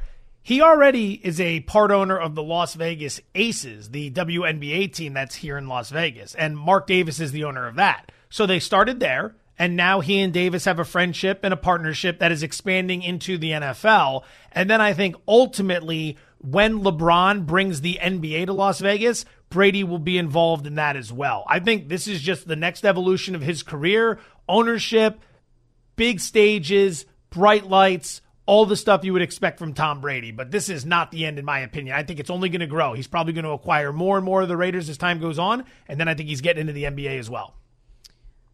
He 0.46 0.62
already 0.62 1.14
is 1.24 1.40
a 1.40 1.58
part 1.58 1.90
owner 1.90 2.16
of 2.16 2.36
the 2.36 2.42
Las 2.42 2.74
Vegas 2.74 3.20
Aces, 3.34 3.90
the 3.90 4.12
WNBA 4.12 4.92
team 4.92 5.12
that's 5.12 5.34
here 5.34 5.58
in 5.58 5.66
Las 5.66 5.90
Vegas. 5.90 6.36
And 6.36 6.56
Mark 6.56 6.86
Davis 6.86 7.18
is 7.18 7.32
the 7.32 7.42
owner 7.42 7.66
of 7.66 7.74
that. 7.74 8.12
So 8.30 8.46
they 8.46 8.60
started 8.60 9.00
there. 9.00 9.34
And 9.58 9.74
now 9.74 9.98
he 9.98 10.20
and 10.20 10.32
Davis 10.32 10.66
have 10.66 10.78
a 10.78 10.84
friendship 10.84 11.40
and 11.42 11.52
a 11.52 11.56
partnership 11.56 12.20
that 12.20 12.30
is 12.30 12.44
expanding 12.44 13.02
into 13.02 13.38
the 13.38 13.50
NFL. 13.50 14.22
And 14.52 14.70
then 14.70 14.80
I 14.80 14.92
think 14.92 15.16
ultimately, 15.26 16.16
when 16.38 16.78
LeBron 16.78 17.44
brings 17.44 17.80
the 17.80 17.98
NBA 18.00 18.46
to 18.46 18.52
Las 18.52 18.78
Vegas, 18.78 19.24
Brady 19.50 19.82
will 19.82 19.98
be 19.98 20.16
involved 20.16 20.64
in 20.68 20.76
that 20.76 20.94
as 20.94 21.12
well. 21.12 21.42
I 21.48 21.58
think 21.58 21.88
this 21.88 22.06
is 22.06 22.22
just 22.22 22.46
the 22.46 22.54
next 22.54 22.84
evolution 22.84 23.34
of 23.34 23.42
his 23.42 23.64
career 23.64 24.20
ownership, 24.48 25.18
big 25.96 26.20
stages, 26.20 27.04
bright 27.30 27.66
lights, 27.66 28.20
all 28.46 28.64
the 28.64 28.76
stuff 28.76 29.04
you 29.04 29.12
would 29.12 29.22
expect 29.22 29.58
from 29.58 29.74
Tom 29.74 30.00
Brady. 30.00 30.30
But 30.30 30.50
this 30.50 30.68
is 30.68 30.86
not 30.86 31.10
the 31.10 31.26
end, 31.26 31.38
in 31.38 31.44
my 31.44 31.58
opinion. 31.60 31.96
I 31.96 32.02
think 32.04 32.20
it's 32.20 32.30
only 32.30 32.48
going 32.48 32.60
to 32.60 32.66
grow. 32.66 32.92
He's 32.94 33.08
probably 33.08 33.32
going 33.32 33.44
to 33.44 33.50
acquire 33.50 33.92
more 33.92 34.16
and 34.16 34.24
more 34.24 34.42
of 34.42 34.48
the 34.48 34.56
Raiders 34.56 34.88
as 34.88 34.96
time 34.96 35.20
goes 35.20 35.38
on. 35.38 35.64
And 35.88 35.98
then 36.00 36.08
I 36.08 36.14
think 36.14 36.28
he's 36.28 36.40
getting 36.40 36.62
into 36.62 36.72
the 36.72 36.84
NBA 36.84 37.18
as 37.18 37.28
well. 37.28 37.54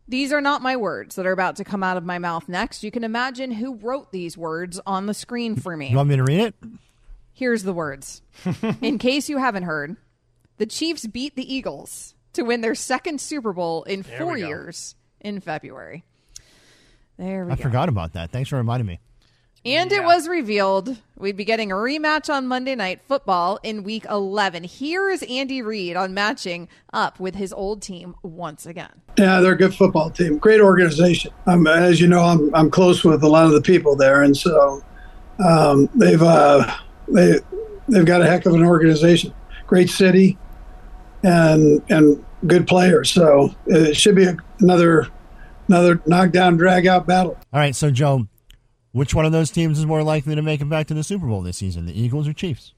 These 0.08 0.32
are 0.32 0.40
not 0.40 0.62
my 0.62 0.76
words 0.76 1.14
that 1.16 1.26
are 1.26 1.32
about 1.32 1.56
to 1.56 1.64
come 1.64 1.82
out 1.82 1.96
of 1.96 2.04
my 2.04 2.18
mouth 2.18 2.48
next. 2.48 2.82
You 2.82 2.90
can 2.90 3.04
imagine 3.04 3.52
who 3.52 3.76
wrote 3.76 4.10
these 4.10 4.36
words 4.36 4.80
on 4.84 5.06
the 5.06 5.14
screen 5.14 5.56
for 5.56 5.76
me. 5.76 5.90
You 5.90 5.96
want 5.96 6.08
me 6.08 6.16
to 6.16 6.24
read 6.24 6.40
it? 6.40 6.54
Here's 7.32 7.62
the 7.62 7.72
words. 7.72 8.22
in 8.82 8.98
case 8.98 9.28
you 9.28 9.38
haven't 9.38 9.62
heard, 9.62 9.96
the 10.58 10.66
Chiefs 10.66 11.06
beat 11.06 11.36
the 11.36 11.54
Eagles 11.54 12.14
to 12.32 12.42
win 12.42 12.62
their 12.62 12.74
second 12.74 13.20
Super 13.20 13.52
Bowl 13.52 13.84
in 13.84 14.02
There 14.02 14.18
four 14.18 14.36
years 14.36 14.96
in 15.20 15.40
February. 15.40 16.04
There 17.16 17.44
we 17.46 17.52
I 17.52 17.56
go. 17.56 17.62
forgot 17.62 17.88
about 17.88 18.14
that. 18.14 18.30
Thanks 18.30 18.50
for 18.50 18.56
reminding 18.56 18.86
me. 18.86 19.00
And 19.64 19.92
it 19.92 20.02
was 20.02 20.26
revealed 20.26 20.96
we'd 21.16 21.36
be 21.36 21.44
getting 21.44 21.70
a 21.70 21.76
rematch 21.76 22.28
on 22.28 22.48
Monday 22.48 22.74
Night 22.74 23.00
Football 23.06 23.60
in 23.62 23.84
Week 23.84 24.04
11. 24.10 24.64
Here 24.64 25.08
is 25.08 25.22
Andy 25.22 25.62
Reid 25.62 25.96
on 25.96 26.12
matching 26.12 26.68
up 26.92 27.20
with 27.20 27.36
his 27.36 27.52
old 27.52 27.80
team 27.80 28.16
once 28.24 28.66
again. 28.66 28.90
Yeah, 29.16 29.40
they're 29.40 29.52
a 29.52 29.56
good 29.56 29.72
football 29.72 30.10
team. 30.10 30.38
Great 30.38 30.60
organization. 30.60 31.32
Um, 31.46 31.68
as 31.68 32.00
you 32.00 32.08
know, 32.08 32.24
I'm 32.24 32.52
I'm 32.56 32.70
close 32.72 33.04
with 33.04 33.22
a 33.22 33.28
lot 33.28 33.46
of 33.46 33.52
the 33.52 33.60
people 33.60 33.94
there, 33.94 34.22
and 34.22 34.36
so 34.36 34.82
um, 35.46 35.88
they've 35.94 36.22
uh, 36.22 36.78
they 37.06 37.38
they've 37.88 38.06
got 38.06 38.20
a 38.20 38.26
heck 38.26 38.46
of 38.46 38.54
an 38.54 38.64
organization. 38.64 39.32
Great 39.68 39.90
city, 39.90 40.38
and 41.22 41.80
and 41.88 42.24
good 42.48 42.66
players. 42.66 43.12
So 43.12 43.54
it 43.66 43.96
should 43.96 44.16
be 44.16 44.26
another 44.58 45.06
another 45.68 46.02
knockdown, 46.04 46.56
drag 46.56 46.88
out 46.88 47.06
battle. 47.06 47.38
All 47.52 47.60
right, 47.60 47.76
so 47.76 47.90
Joe, 47.92 48.26
which 48.92 49.14
one 49.14 49.26
of 49.26 49.32
those 49.32 49.50
teams 49.50 49.78
is 49.78 49.86
more 49.86 50.02
likely 50.02 50.34
to 50.34 50.42
make 50.42 50.60
it 50.60 50.68
back 50.68 50.86
to 50.88 50.94
the 50.94 51.02
Super 51.02 51.26
Bowl 51.26 51.42
this 51.42 51.58
season, 51.58 51.86
the 51.86 52.00
Eagles 52.00 52.28
or 52.28 52.32
Chiefs? 52.32 52.74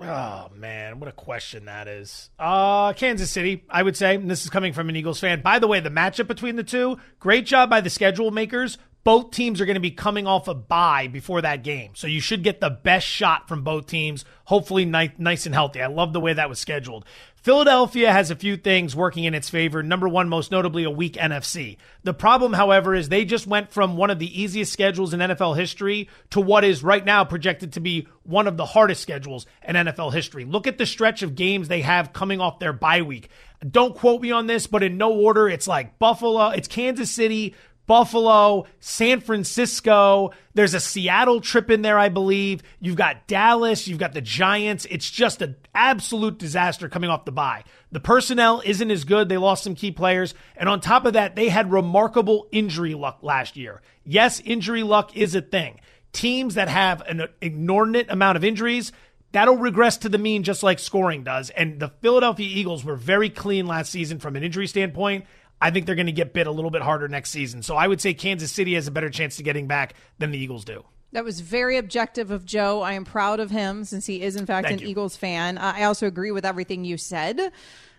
Oh 0.00 0.50
man, 0.54 1.00
what 1.00 1.08
a 1.08 1.12
question 1.12 1.66
that 1.66 1.88
is. 1.88 2.30
Uh 2.38 2.92
Kansas 2.92 3.30
City, 3.30 3.64
I 3.70 3.82
would 3.82 3.96
say. 3.96 4.16
And 4.16 4.30
this 4.30 4.44
is 4.44 4.50
coming 4.50 4.72
from 4.72 4.88
an 4.88 4.96
Eagles 4.96 5.20
fan. 5.20 5.40
By 5.40 5.58
the 5.58 5.68
way, 5.68 5.80
the 5.80 5.90
matchup 5.90 6.26
between 6.26 6.56
the 6.56 6.64
two, 6.64 6.98
great 7.20 7.46
job 7.46 7.70
by 7.70 7.80
the 7.80 7.90
schedule 7.90 8.30
makers. 8.30 8.76
Both 9.04 9.32
teams 9.32 9.60
are 9.60 9.66
going 9.66 9.74
to 9.74 9.80
be 9.80 9.90
coming 9.90 10.26
off 10.26 10.48
a 10.48 10.54
bye 10.54 11.08
before 11.08 11.42
that 11.42 11.62
game. 11.62 11.92
So 11.94 12.06
you 12.06 12.20
should 12.20 12.42
get 12.42 12.60
the 12.60 12.70
best 12.70 13.06
shot 13.06 13.48
from 13.48 13.62
both 13.62 13.86
teams, 13.86 14.24
hopefully 14.44 14.86
nice, 14.86 15.10
nice 15.18 15.44
and 15.44 15.54
healthy. 15.54 15.82
I 15.82 15.88
love 15.88 16.14
the 16.14 16.20
way 16.20 16.32
that 16.32 16.48
was 16.48 16.58
scheduled. 16.58 17.04
Philadelphia 17.44 18.10
has 18.10 18.30
a 18.30 18.36
few 18.36 18.56
things 18.56 18.96
working 18.96 19.24
in 19.24 19.34
its 19.34 19.50
favor. 19.50 19.82
Number 19.82 20.08
one, 20.08 20.30
most 20.30 20.50
notably, 20.50 20.84
a 20.84 20.90
weak 20.90 21.12
NFC. 21.16 21.76
The 22.02 22.14
problem, 22.14 22.54
however, 22.54 22.94
is 22.94 23.10
they 23.10 23.26
just 23.26 23.46
went 23.46 23.70
from 23.70 23.98
one 23.98 24.08
of 24.08 24.18
the 24.18 24.40
easiest 24.40 24.72
schedules 24.72 25.12
in 25.12 25.20
NFL 25.20 25.54
history 25.54 26.08
to 26.30 26.40
what 26.40 26.64
is 26.64 26.82
right 26.82 27.04
now 27.04 27.22
projected 27.22 27.74
to 27.74 27.80
be 27.80 28.08
one 28.22 28.46
of 28.46 28.56
the 28.56 28.64
hardest 28.64 29.02
schedules 29.02 29.44
in 29.62 29.76
NFL 29.76 30.14
history. 30.14 30.46
Look 30.46 30.66
at 30.66 30.78
the 30.78 30.86
stretch 30.86 31.22
of 31.22 31.34
games 31.34 31.68
they 31.68 31.82
have 31.82 32.14
coming 32.14 32.40
off 32.40 32.60
their 32.60 32.72
bye 32.72 33.02
week. 33.02 33.28
Don't 33.70 33.94
quote 33.94 34.22
me 34.22 34.30
on 34.30 34.46
this, 34.46 34.66
but 34.66 34.82
in 34.82 34.96
no 34.96 35.12
order, 35.12 35.46
it's 35.46 35.68
like 35.68 35.98
Buffalo, 35.98 36.48
it's 36.48 36.68
Kansas 36.68 37.10
City, 37.10 37.54
Buffalo, 37.86 38.66
San 38.80 39.20
Francisco. 39.20 40.32
There's 40.54 40.74
a 40.74 40.80
Seattle 40.80 41.40
trip 41.40 41.70
in 41.70 41.82
there, 41.82 41.98
I 41.98 42.08
believe. 42.08 42.62
You've 42.80 42.96
got 42.96 43.26
Dallas. 43.26 43.86
You've 43.86 43.98
got 43.98 44.14
the 44.14 44.20
Giants. 44.20 44.86
It's 44.88 45.10
just 45.10 45.42
an 45.42 45.56
absolute 45.74 46.38
disaster 46.38 46.88
coming 46.88 47.10
off 47.10 47.24
the 47.24 47.32
bye. 47.32 47.64
The 47.92 48.00
personnel 48.00 48.62
isn't 48.64 48.90
as 48.90 49.04
good. 49.04 49.28
They 49.28 49.36
lost 49.36 49.64
some 49.64 49.74
key 49.74 49.90
players. 49.90 50.34
And 50.56 50.68
on 50.68 50.80
top 50.80 51.04
of 51.04 51.12
that, 51.12 51.36
they 51.36 51.48
had 51.48 51.72
remarkable 51.72 52.48
injury 52.50 52.94
luck 52.94 53.18
last 53.22 53.56
year. 53.56 53.82
Yes, 54.04 54.40
injury 54.40 54.82
luck 54.82 55.16
is 55.16 55.34
a 55.34 55.42
thing. 55.42 55.80
Teams 56.12 56.54
that 56.54 56.68
have 56.68 57.02
an 57.02 57.28
inordinate 57.40 58.10
amount 58.10 58.36
of 58.36 58.44
injuries, 58.44 58.92
that'll 59.32 59.56
regress 59.56 59.98
to 59.98 60.08
the 60.08 60.16
mean 60.16 60.44
just 60.44 60.62
like 60.62 60.78
scoring 60.78 61.24
does. 61.24 61.50
And 61.50 61.80
the 61.80 61.88
Philadelphia 61.88 62.46
Eagles 62.48 62.84
were 62.84 62.96
very 62.96 63.28
clean 63.28 63.66
last 63.66 63.90
season 63.90 64.20
from 64.20 64.36
an 64.36 64.44
injury 64.44 64.68
standpoint. 64.68 65.26
I 65.64 65.70
think 65.70 65.86
they're 65.86 65.94
going 65.94 66.04
to 66.04 66.12
get 66.12 66.34
bit 66.34 66.46
a 66.46 66.50
little 66.50 66.70
bit 66.70 66.82
harder 66.82 67.08
next 67.08 67.30
season. 67.30 67.62
So 67.62 67.74
I 67.74 67.88
would 67.88 67.98
say 67.98 68.12
Kansas 68.12 68.52
City 68.52 68.74
has 68.74 68.86
a 68.86 68.90
better 68.90 69.08
chance 69.08 69.36
to 69.38 69.42
getting 69.42 69.66
back 69.66 69.94
than 70.18 70.30
the 70.30 70.36
Eagles 70.36 70.62
do. 70.62 70.84
That 71.12 71.24
was 71.24 71.40
very 71.40 71.78
objective 71.78 72.30
of 72.30 72.44
Joe. 72.44 72.82
I 72.82 72.92
am 72.92 73.06
proud 73.06 73.40
of 73.40 73.50
him 73.50 73.84
since 73.84 74.04
he 74.04 74.20
is, 74.20 74.36
in 74.36 74.44
fact, 74.44 74.66
Thank 74.66 74.82
an 74.82 74.86
you. 74.86 74.90
Eagles 74.90 75.16
fan. 75.16 75.56
I 75.56 75.84
also 75.84 76.06
agree 76.06 76.32
with 76.32 76.44
everything 76.44 76.84
you 76.84 76.98
said. 76.98 77.50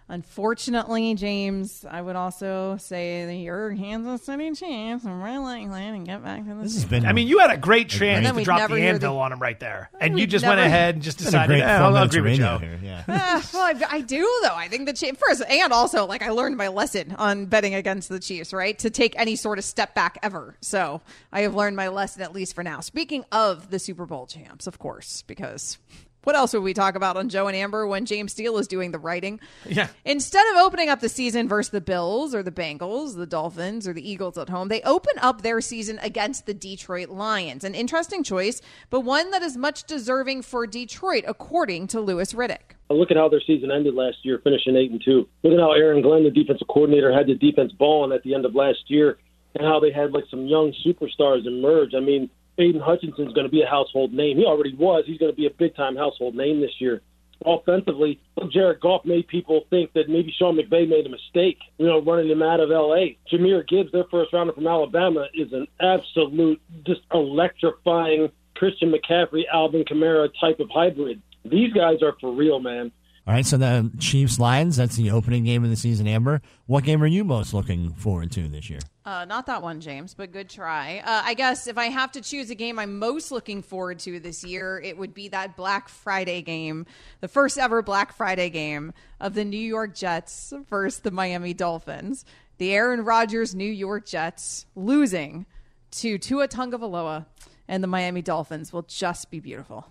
Unfortunately, 0.07 1.15
James, 1.15 1.83
I 1.89 2.01
would 2.01 2.15
also 2.15 2.77
say 2.77 3.25
that 3.25 3.35
your 3.35 3.73
Kansas 3.75 4.23
City 4.23 4.51
Chiefs 4.53 5.05
are 5.05 5.15
more 5.15 5.39
likely 5.39 5.99
to 5.99 6.05
get 6.05 6.23
back 6.23 6.43
to 6.43 6.53
the 6.53 6.61
This 6.61 6.75
has 6.75 6.85
been. 6.85 7.05
I 7.05 7.13
mean, 7.13 7.27
you 7.27 7.39
had 7.39 7.49
a 7.51 7.57
great 7.57 7.89
chance 7.89 8.27
to 8.27 8.43
drop 8.43 8.69
the 8.69 8.77
hear 8.77 8.93
anvil 8.93 9.13
the- 9.15 9.19
on 9.19 9.31
him 9.31 9.39
right 9.41 9.59
there. 9.59 9.89
And 9.99 10.11
you 10.17 10.23
we'd 10.23 10.29
just 10.29 10.45
went 10.45 10.59
ahead 10.59 10.95
and 10.95 11.03
just 11.03 11.21
it's 11.21 11.31
been 11.31 11.39
a 11.41 11.47
decided, 11.47 11.53
great 11.53 11.61
eh, 11.63 11.77
four 11.77 11.85
I'll, 11.87 11.97
I'll 11.97 12.03
agree 12.03 12.21
with 12.21 12.31
radio 12.31 12.45
Joe. 12.45 12.57
here. 12.59 12.79
Yeah. 12.83 13.03
Ah, 13.07 13.49
well, 13.53 13.63
I, 13.63 13.95
I 13.97 14.01
do 14.01 14.39
though. 14.43 14.53
I 14.55 14.67
think 14.67 14.85
the 14.85 14.93
Chiefs 14.93 15.19
first, 15.19 15.41
and 15.49 15.73
also 15.73 16.05
like 16.05 16.21
I 16.21 16.29
learned 16.29 16.57
my 16.57 16.67
lesson 16.67 17.15
on 17.17 17.47
betting 17.47 17.73
against 17.73 18.09
the 18.09 18.19
Chiefs, 18.19 18.53
right? 18.53 18.77
To 18.79 18.89
take 18.91 19.17
any 19.17 19.35
sort 19.35 19.57
of 19.57 19.65
step 19.65 19.95
back 19.95 20.19
ever. 20.21 20.55
So 20.61 21.01
I 21.31 21.41
have 21.41 21.55
learned 21.55 21.75
my 21.75 21.87
lesson 21.87 22.21
at 22.21 22.31
least 22.31 22.53
for 22.53 22.63
now. 22.63 22.79
Speaking 22.81 23.25
of 23.31 23.71
the 23.71 23.79
Super 23.79 24.05
Bowl 24.05 24.27
champs, 24.27 24.67
of 24.67 24.77
course, 24.77 25.23
because 25.23 25.79
what 26.25 26.35
else 26.35 26.53
would 26.53 26.63
we 26.63 26.73
talk 26.73 26.95
about 26.95 27.17
on 27.17 27.29
Joe 27.29 27.47
and 27.47 27.55
Amber 27.55 27.87
when 27.87 28.05
James 28.05 28.33
Steele 28.33 28.57
is 28.57 28.67
doing 28.67 28.91
the 28.91 28.99
writing? 28.99 29.39
Yeah. 29.67 29.87
Instead 30.03 30.45
of 30.51 30.57
opening 30.57 30.89
up 30.89 30.99
the 30.99 31.09
season 31.09 31.47
versus 31.47 31.71
the 31.71 31.81
Bills 31.81 32.35
or 32.35 32.43
the 32.43 32.51
Bengals, 32.51 33.15
the 33.15 33.25
Dolphins 33.25 33.87
or 33.87 33.93
the 33.93 34.07
Eagles 34.07 34.37
at 34.37 34.49
home, 34.49 34.67
they 34.67 34.81
open 34.81 35.13
up 35.21 35.41
their 35.41 35.61
season 35.61 35.99
against 36.01 36.45
the 36.45 36.53
Detroit 36.53 37.09
Lions. 37.09 37.63
An 37.63 37.75
interesting 37.75 38.23
choice, 38.23 38.61
but 38.89 39.01
one 39.01 39.31
that 39.31 39.41
is 39.41 39.55
much 39.55 39.85
deserving 39.85 40.41
for 40.41 40.67
Detroit, 40.67 41.23
according 41.27 41.87
to 41.87 42.01
Louis 42.01 42.33
Riddick. 42.33 42.75
Look 42.89 43.11
at 43.11 43.17
how 43.17 43.29
their 43.29 43.41
season 43.41 43.71
ended 43.71 43.95
last 43.95 44.17
year, 44.23 44.39
finishing 44.43 44.75
eight 44.75 44.91
and 44.91 45.01
two. 45.03 45.27
Look 45.43 45.53
at 45.53 45.59
how 45.59 45.71
Aaron 45.71 46.01
Glenn, 46.01 46.23
the 46.23 46.31
defensive 46.31 46.67
coordinator, 46.67 47.11
had 47.11 47.27
the 47.27 47.35
defense 47.35 47.71
balling 47.71 48.11
at 48.11 48.23
the 48.23 48.35
end 48.35 48.45
of 48.45 48.53
last 48.53 48.83
year, 48.87 49.17
and 49.55 49.65
how 49.65 49.79
they 49.79 49.91
had 49.91 50.11
like 50.11 50.25
some 50.29 50.45
young 50.45 50.73
superstars 50.85 51.47
emerge. 51.47 51.93
I 51.95 51.99
mean, 51.99 52.29
Aidan 52.57 52.81
Hutchinson's 52.81 53.33
going 53.33 53.45
to 53.45 53.51
be 53.51 53.61
a 53.61 53.69
household 53.69 54.13
name. 54.13 54.37
He 54.37 54.45
already 54.45 54.75
was. 54.75 55.03
He's 55.05 55.17
going 55.17 55.31
to 55.31 55.35
be 55.35 55.47
a 55.47 55.51
big 55.51 55.75
time 55.75 55.95
household 55.95 56.35
name 56.35 56.61
this 56.61 56.71
year. 56.79 57.01
Offensively, 57.45 58.19
Jared 58.51 58.79
Goff 58.79 59.03
made 59.03 59.27
people 59.27 59.65
think 59.69 59.91
that 59.93 60.07
maybe 60.07 60.33
Sean 60.37 60.57
McVay 60.57 60.87
made 60.87 61.05
a 61.05 61.09
mistake, 61.09 61.57
you 61.77 61.85
know, 61.85 62.01
running 62.01 62.29
him 62.29 62.41
out 62.41 62.61
of 62.61 62.71
L.A. 62.71 63.17
Jahmyr 63.31 63.67
Gibbs, 63.67 63.91
their 63.91 64.05
first 64.09 64.31
rounder 64.31 64.53
from 64.53 64.67
Alabama, 64.67 65.27
is 65.33 65.51
an 65.51 65.67
absolute, 65.81 66.61
just 66.85 67.01
electrifying 67.13 68.29
Christian 68.55 68.91
McCaffrey, 68.91 69.43
Alvin 69.53 69.83
Kamara 69.83 70.29
type 70.39 70.59
of 70.61 70.69
hybrid. 70.73 71.21
These 71.43 71.73
guys 71.73 72.01
are 72.01 72.15
for 72.21 72.33
real, 72.33 72.59
man. 72.59 72.91
All 73.27 73.33
right, 73.33 73.43
so 73.43 73.57
the 73.57 73.91
Chiefs 73.97 74.37
Lions, 74.37 74.77
that's 74.77 74.97
the 74.97 75.09
opening 75.09 75.45
game 75.45 75.63
of 75.63 75.71
the 75.71 75.75
season, 75.75 76.05
Amber. 76.05 76.43
What 76.67 76.83
game 76.83 77.01
are 77.01 77.07
you 77.07 77.23
most 77.23 77.55
looking 77.55 77.91
forward 77.95 78.31
to 78.33 78.47
this 78.47 78.69
year? 78.69 78.77
Uh, 79.03 79.25
not 79.25 79.47
that 79.47 79.63
one, 79.63 79.81
James, 79.81 80.13
but 80.13 80.31
good 80.31 80.47
try. 80.47 81.01
Uh, 81.03 81.23
I 81.25 81.33
guess 81.33 81.65
if 81.65 81.75
I 81.75 81.85
have 81.85 82.11
to 82.11 82.21
choose 82.21 82.51
a 82.51 82.55
game 82.55 82.77
I'm 82.77 82.99
most 82.99 83.31
looking 83.31 83.63
forward 83.63 83.97
to 83.99 84.19
this 84.19 84.43
year, 84.43 84.79
it 84.79 84.95
would 84.95 85.15
be 85.15 85.29
that 85.29 85.57
Black 85.57 85.89
Friday 85.89 86.43
game, 86.43 86.85
the 87.19 87.27
first 87.27 87.57
ever 87.57 87.81
Black 87.81 88.13
Friday 88.13 88.51
game 88.51 88.93
of 89.19 89.33
the 89.33 89.43
New 89.43 89.57
York 89.57 89.95
Jets 89.95 90.53
versus 90.69 90.99
the 90.99 91.09
Miami 91.09 91.55
Dolphins. 91.55 92.25
The 92.59 92.73
Aaron 92.75 93.03
Rodgers 93.03 93.55
New 93.55 93.63
York 93.63 94.05
Jets 94.05 94.67
losing 94.75 95.47
to 95.91 96.19
Tua 96.19 96.47
Tagovailoa 96.47 97.25
and 97.67 97.81
the 97.81 97.87
Miami 97.87 98.21
Dolphins 98.21 98.71
will 98.71 98.83
just 98.83 99.31
be 99.31 99.39
beautiful. 99.39 99.87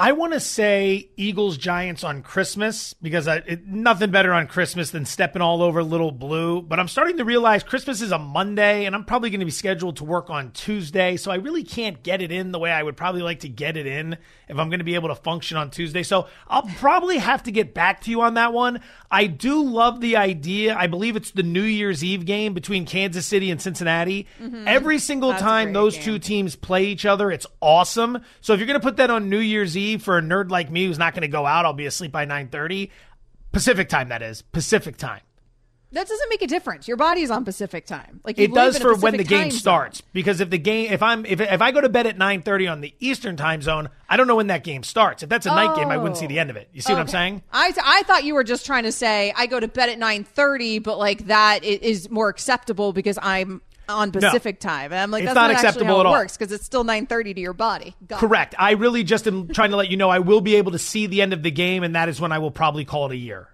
I 0.00 0.12
want 0.12 0.32
to 0.32 0.38
say 0.38 1.10
Eagles 1.16 1.56
Giants 1.56 2.04
on 2.04 2.22
Christmas 2.22 2.94
because 3.02 3.26
I, 3.26 3.38
it, 3.38 3.66
nothing 3.66 4.12
better 4.12 4.32
on 4.32 4.46
Christmas 4.46 4.92
than 4.92 5.04
stepping 5.04 5.42
all 5.42 5.60
over 5.60 5.82
Little 5.82 6.12
Blue. 6.12 6.62
But 6.62 6.78
I'm 6.78 6.86
starting 6.86 7.16
to 7.16 7.24
realize 7.24 7.64
Christmas 7.64 8.00
is 8.00 8.12
a 8.12 8.18
Monday 8.18 8.84
and 8.84 8.94
I'm 8.94 9.04
probably 9.04 9.30
going 9.30 9.40
to 9.40 9.44
be 9.44 9.50
scheduled 9.50 9.96
to 9.96 10.04
work 10.04 10.30
on 10.30 10.52
Tuesday. 10.52 11.16
So 11.16 11.32
I 11.32 11.34
really 11.34 11.64
can't 11.64 12.00
get 12.04 12.22
it 12.22 12.30
in 12.30 12.52
the 12.52 12.60
way 12.60 12.70
I 12.70 12.80
would 12.80 12.96
probably 12.96 13.22
like 13.22 13.40
to 13.40 13.48
get 13.48 13.76
it 13.76 13.88
in 13.88 14.16
if 14.48 14.56
I'm 14.56 14.68
going 14.68 14.78
to 14.78 14.84
be 14.84 14.94
able 14.94 15.08
to 15.08 15.16
function 15.16 15.56
on 15.56 15.68
Tuesday. 15.68 16.04
So 16.04 16.28
I'll 16.46 16.62
probably 16.62 17.18
have 17.18 17.42
to 17.42 17.50
get 17.50 17.74
back 17.74 18.02
to 18.02 18.10
you 18.12 18.20
on 18.20 18.34
that 18.34 18.52
one. 18.52 18.80
I 19.10 19.26
do 19.26 19.64
love 19.64 20.00
the 20.00 20.16
idea. 20.16 20.76
I 20.76 20.86
believe 20.86 21.16
it's 21.16 21.32
the 21.32 21.42
New 21.42 21.62
Year's 21.62 22.04
Eve 22.04 22.24
game 22.24 22.54
between 22.54 22.86
Kansas 22.86 23.26
City 23.26 23.50
and 23.50 23.60
Cincinnati. 23.60 24.28
Mm-hmm. 24.40 24.62
Every 24.68 25.00
single 25.00 25.30
That's 25.30 25.42
time 25.42 25.72
those 25.72 25.96
game. 25.96 26.04
two 26.04 26.18
teams 26.20 26.54
play 26.54 26.84
each 26.84 27.04
other, 27.04 27.32
it's 27.32 27.48
awesome. 27.60 28.22
So 28.40 28.52
if 28.52 28.60
you're 28.60 28.68
going 28.68 28.78
to 28.78 28.86
put 28.86 28.98
that 28.98 29.10
on 29.10 29.28
New 29.28 29.38
Year's 29.38 29.76
Eve 29.76 29.87
for 29.96 30.18
a 30.18 30.22
nerd 30.22 30.50
like 30.50 30.70
me 30.70 30.84
who's 30.84 30.98
not 30.98 31.14
going 31.14 31.22
to 31.22 31.28
go 31.28 31.46
out, 31.46 31.64
I'll 31.64 31.72
be 31.72 31.86
asleep 31.86 32.12
by 32.12 32.26
9:30 32.26 32.90
Pacific 33.52 33.88
time 33.88 34.08
that 34.10 34.22
is. 34.22 34.42
Pacific 34.42 34.96
time. 34.96 35.20
That 35.92 36.06
doesn't 36.06 36.28
make 36.28 36.42
a 36.42 36.46
difference. 36.46 36.86
Your 36.86 36.98
body's 36.98 37.30
on 37.30 37.46
Pacific 37.46 37.86
time. 37.86 38.20
Like 38.22 38.38
It 38.38 38.52
does 38.52 38.78
for 38.78 38.94
when 38.94 39.16
the 39.16 39.24
game 39.24 39.44
time 39.44 39.50
zone. 39.52 39.58
starts 39.58 40.02
because 40.12 40.42
if 40.42 40.50
the 40.50 40.58
game 40.58 40.92
if 40.92 41.02
I'm 41.02 41.24
if 41.24 41.40
if 41.40 41.62
I 41.62 41.70
go 41.70 41.80
to 41.80 41.88
bed 41.88 42.06
at 42.06 42.18
9:30 42.18 42.70
on 42.70 42.80
the 42.82 42.94
Eastern 43.00 43.38
time 43.38 43.62
zone, 43.62 43.88
I 44.06 44.18
don't 44.18 44.26
know 44.26 44.36
when 44.36 44.48
that 44.48 44.64
game 44.64 44.82
starts. 44.82 45.22
If 45.22 45.30
that's 45.30 45.46
a 45.46 45.48
night 45.48 45.76
game, 45.76 45.88
I 45.88 45.96
wouldn't 45.96 46.18
see 46.18 46.26
the 46.26 46.38
end 46.38 46.50
of 46.50 46.56
it. 46.56 46.68
You 46.72 46.82
see 46.82 46.92
what 46.92 47.00
I'm 47.00 47.08
oh, 47.08 47.10
saying? 47.10 47.42
I, 47.52 47.72
I 47.82 48.02
thought 48.02 48.24
you 48.24 48.34
were 48.34 48.44
just 48.44 48.66
trying 48.66 48.82
to 48.82 48.92
say 48.92 49.32
I 49.34 49.46
go 49.46 49.58
to 49.58 49.66
bed 49.66 49.88
at 49.88 49.98
nine 49.98 50.24
thirty, 50.24 50.78
but 50.78 50.98
like 50.98 51.28
that 51.28 51.64
is 51.64 52.10
more 52.10 52.28
acceptable 52.28 52.92
because 52.92 53.18
I'm 53.22 53.62
on 53.88 54.12
Pacific 54.12 54.60
time. 54.60 54.92
And 54.92 55.00
I'm 55.00 55.10
like, 55.10 55.22
It's 55.22 55.28
that's 55.28 55.34
not 55.34 55.42
not, 55.48 55.50
actually 55.52 55.68
acceptable 55.68 55.94
how 55.94 56.00
at 56.00 56.04
it 56.04 56.06
all. 56.06 56.12
works 56.12 56.36
because 56.36 56.52
it's 56.52 56.64
still 56.64 56.84
nine 56.84 57.06
thirty 57.06 57.34
to 57.34 57.40
your 57.40 57.52
body. 57.52 57.94
Got 58.06 58.16
it. 58.16 58.20
Correct. 58.20 58.54
I 58.58 58.72
really 58.72 59.04
just 59.04 59.26
am 59.26 59.48
trying 59.48 59.70
to 59.70 59.76
let 59.76 59.90
you 59.90 59.96
know 59.96 60.10
I 60.10 60.18
will 60.18 60.40
be 60.40 60.56
able 60.56 60.72
to 60.72 60.78
see 60.78 61.06
the 61.06 61.22
end 61.22 61.32
of 61.32 61.42
the 61.42 61.50
game 61.50 61.82
and 61.82 61.94
that 61.96 62.08
is 62.08 62.20
when 62.20 62.32
I 62.32 62.38
will 62.38 62.50
probably 62.50 62.84
call 62.84 63.06
it 63.06 63.12
a 63.12 63.16
year. 63.16 63.48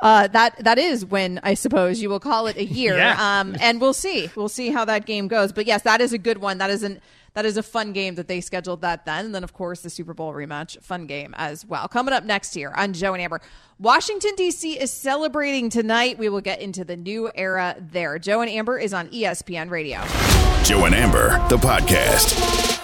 Uh, 0.00 0.28
that 0.28 0.62
that 0.62 0.78
is 0.78 1.04
when 1.04 1.40
I 1.42 1.54
suppose 1.54 2.00
you 2.00 2.08
will 2.08 2.20
call 2.20 2.46
it 2.46 2.56
a 2.56 2.64
year. 2.80 2.96
Yeah. 2.96 3.40
Um, 3.40 3.56
and 3.60 3.80
we'll 3.80 3.92
see. 3.92 4.30
We'll 4.36 4.48
see 4.48 4.70
how 4.70 4.84
that 4.84 5.06
game 5.06 5.26
goes. 5.26 5.50
But 5.52 5.66
yes, 5.66 5.82
that 5.82 6.00
is 6.00 6.12
a 6.12 6.18
good 6.18 6.38
one. 6.38 6.58
That 6.58 6.70
is 6.70 6.82
an 6.84 7.00
that 7.34 7.44
is 7.44 7.56
a 7.56 7.62
fun 7.62 7.92
game 7.92 8.14
that 8.16 8.28
they 8.28 8.40
scheduled 8.40 8.82
that 8.82 9.04
then. 9.04 9.26
And 9.26 9.34
then 9.34 9.44
of 9.44 9.52
course 9.52 9.80
the 9.80 9.90
Super 9.90 10.14
Bowl 10.14 10.32
rematch, 10.32 10.80
fun 10.82 11.06
game 11.06 11.34
as 11.36 11.64
well. 11.66 11.88
Coming 11.88 12.14
up 12.14 12.24
next 12.24 12.56
year 12.56 12.72
on 12.76 12.92
Joe 12.92 13.14
and 13.14 13.22
Amber. 13.22 13.40
Washington 13.78 14.32
DC 14.36 14.76
is 14.76 14.90
celebrating 14.90 15.70
tonight. 15.70 16.18
We 16.18 16.28
will 16.28 16.40
get 16.40 16.60
into 16.60 16.84
the 16.84 16.96
new 16.96 17.30
era 17.34 17.76
there. 17.78 18.18
Joe 18.18 18.40
and 18.40 18.50
Amber 18.50 18.78
is 18.78 18.92
on 18.92 19.08
ESPN 19.08 19.70
Radio. 19.70 20.00
Joe 20.64 20.84
and 20.84 20.94
Amber, 20.94 21.30
the 21.48 21.56
podcast. 21.56 22.78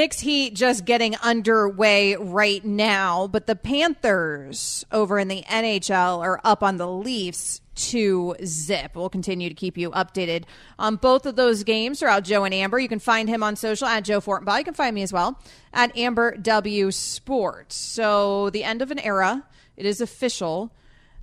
Knicks 0.00 0.20
Heat 0.20 0.54
just 0.54 0.86
getting 0.86 1.14
underway 1.16 2.16
right 2.16 2.64
now, 2.64 3.26
but 3.26 3.46
the 3.46 3.54
Panthers 3.54 4.86
over 4.90 5.18
in 5.18 5.28
the 5.28 5.42
NHL 5.42 6.20
are 6.20 6.40
up 6.42 6.62
on 6.62 6.78
the 6.78 6.88
Leafs 6.88 7.60
to 7.88 8.36
zip. 8.44 8.92
We'll 8.94 9.10
continue 9.10 9.48
to 9.48 9.54
keep 9.54 9.78
you 9.78 9.90
updated 9.90 10.44
on 10.78 10.96
both 10.96 11.26
of 11.26 11.36
those 11.36 11.64
games 11.64 12.00
throughout 12.00 12.24
Joe 12.24 12.44
and 12.44 12.54
Amber. 12.54 12.78
You 12.78 12.88
can 12.88 12.98
find 12.98 13.28
him 13.28 13.42
on 13.42 13.56
social 13.56 13.86
at 13.86 14.04
Joe 14.04 14.20
Fortenbaugh. 14.20 14.58
You 14.58 14.64
can 14.64 14.74
find 14.74 14.94
me 14.94 15.02
as 15.02 15.12
well 15.12 15.40
at 15.72 15.96
Amber 15.96 16.36
W 16.36 16.90
Sports. 16.90 17.76
So 17.76 18.50
the 18.50 18.64
end 18.64 18.82
of 18.82 18.90
an 18.90 18.98
era. 18.98 19.44
It 19.76 19.86
is 19.86 20.02
official 20.02 20.74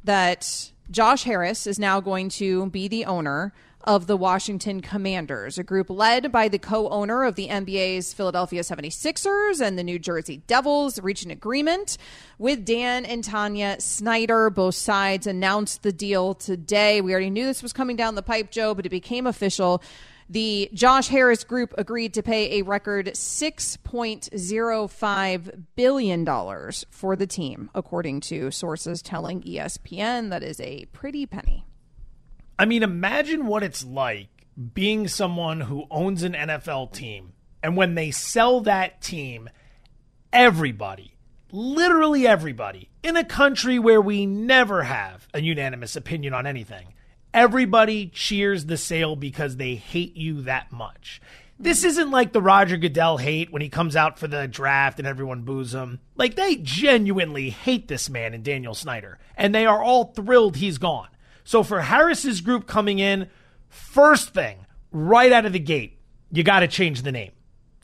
that 0.04 0.72
Josh 0.90 1.24
Harris 1.24 1.68
is 1.68 1.78
now 1.78 2.00
going 2.00 2.30
to 2.30 2.70
be 2.72 2.88
the 2.88 3.06
owner 3.06 3.54
of 3.88 4.06
the 4.06 4.18
Washington 4.18 4.82
Commanders, 4.82 5.58
a 5.58 5.64
group 5.64 5.90
led 5.90 6.30
by 6.30 6.50
the 6.50 6.60
co 6.60 6.90
owner 6.90 7.24
of 7.24 7.36
the 7.36 7.48
NBA's 7.48 8.14
Philadelphia 8.14 8.62
76ers 8.62 9.62
and 9.62 9.80
the 9.80 9.84
New 9.84 9.98
Jersey 9.98 10.44
Devils, 10.46 11.00
reached 11.00 11.24
an 11.24 11.32
agreement 11.32 11.98
with 12.38 12.66
Dan 12.66 13.06
and 13.06 13.24
Tanya 13.24 13.78
Snyder. 13.80 14.50
Both 14.50 14.76
sides 14.76 15.26
announced 15.26 15.84
the 15.84 15.94
deal 15.94 16.34
today. 16.34 17.00
We 17.00 17.14
already 17.14 17.30
knew 17.30 17.46
this 17.46 17.64
was 17.64 17.72
coming 17.72 17.96
down 17.96 18.16
the 18.16 18.22
pipe, 18.22 18.52
Joe, 18.52 18.76
but 18.76 18.86
it 18.86 18.90
became 18.90 19.26
official. 19.26 19.82
The 20.30 20.70
Josh 20.74 21.08
Harris 21.08 21.46
Group 21.46 21.74
agreed 21.78 22.14
to 22.16 22.22
pay 22.22 22.60
a 22.60 22.64
record 22.64 23.06
$6.05 23.08 25.64
billion 25.78 26.26
for 26.90 27.16
the 27.16 27.28
team, 27.28 27.70
according 27.74 28.20
to 28.20 28.52
sources 28.52 29.02
telling 29.02 29.42
ESPN. 29.44 30.30
That 30.32 30.44
is 30.44 30.60
a 30.60 30.84
pretty 30.92 31.26
penny. 31.26 31.64
I 32.60 32.66
mean, 32.66 32.84
imagine 32.84 33.46
what 33.46 33.64
it's 33.64 33.84
like 33.86 34.30
being 34.74 35.08
someone 35.08 35.62
who 35.62 35.86
owns 35.92 36.24
an 36.24 36.34
NFL 36.34 36.92
team 36.94 37.34
and 37.64 37.76
when 37.76 37.96
they 37.96 38.12
sell 38.12 38.62
that 38.62 39.02
team, 39.02 39.50
everybody, 40.32 41.16
literally 41.52 42.28
everybody, 42.28 42.90
in 43.04 43.18
a 43.18 43.24
country 43.24 43.80
where 43.80 44.02
we 44.02 44.26
never 44.26 44.84
have 44.84 45.28
a 45.34 45.42
unanimous 45.42 45.96
opinion 45.96 46.34
on 46.34 46.46
anything, 46.46 46.94
everybody 47.34 48.08
cheers 48.08 48.66
the 48.66 48.78
sale 48.78 49.16
because 49.16 49.58
they 49.58 49.76
hate 49.76 50.16
you 50.16 50.42
that 50.44 50.72
much. 50.72 51.22
This 51.60 51.84
isn't 51.84 52.12
like 52.12 52.34
the 52.34 52.42
Roger 52.42 52.78
Goodell 52.78 53.18
hate 53.18 53.52
when 53.52 53.64
he 53.64 53.70
comes 53.70 53.96
out 53.96 54.20
for 54.20 54.28
the 54.28 54.48
draft 54.48 55.00
and 55.00 55.08
everyone 55.08 55.42
boos 55.42 55.74
him. 55.74 56.00
Like, 56.16 56.36
they 56.36 56.58
genuinely 56.58 57.50
hate 57.50 57.88
this 57.88 58.12
man 58.12 58.36
and 58.36 58.44
Daniel 58.44 58.76
Snyder, 58.76 59.18
and 59.36 59.56
they 59.56 59.66
are 59.66 59.82
all 59.82 60.14
thrilled 60.14 60.58
he's 60.58 60.78
gone. 60.78 61.08
So, 61.48 61.64
for 61.64 61.80
Harris's 61.80 62.42
group 62.42 62.68
coming 62.68 63.00
in, 63.00 63.30
first 63.70 64.34
thing, 64.34 64.66
right 64.92 65.32
out 65.32 65.46
of 65.46 65.54
the 65.54 65.60
gate, 65.60 65.98
you 66.30 66.44
got 66.44 66.60
to 66.60 66.68
change 66.68 67.04
the 67.04 67.12
name. 67.14 67.32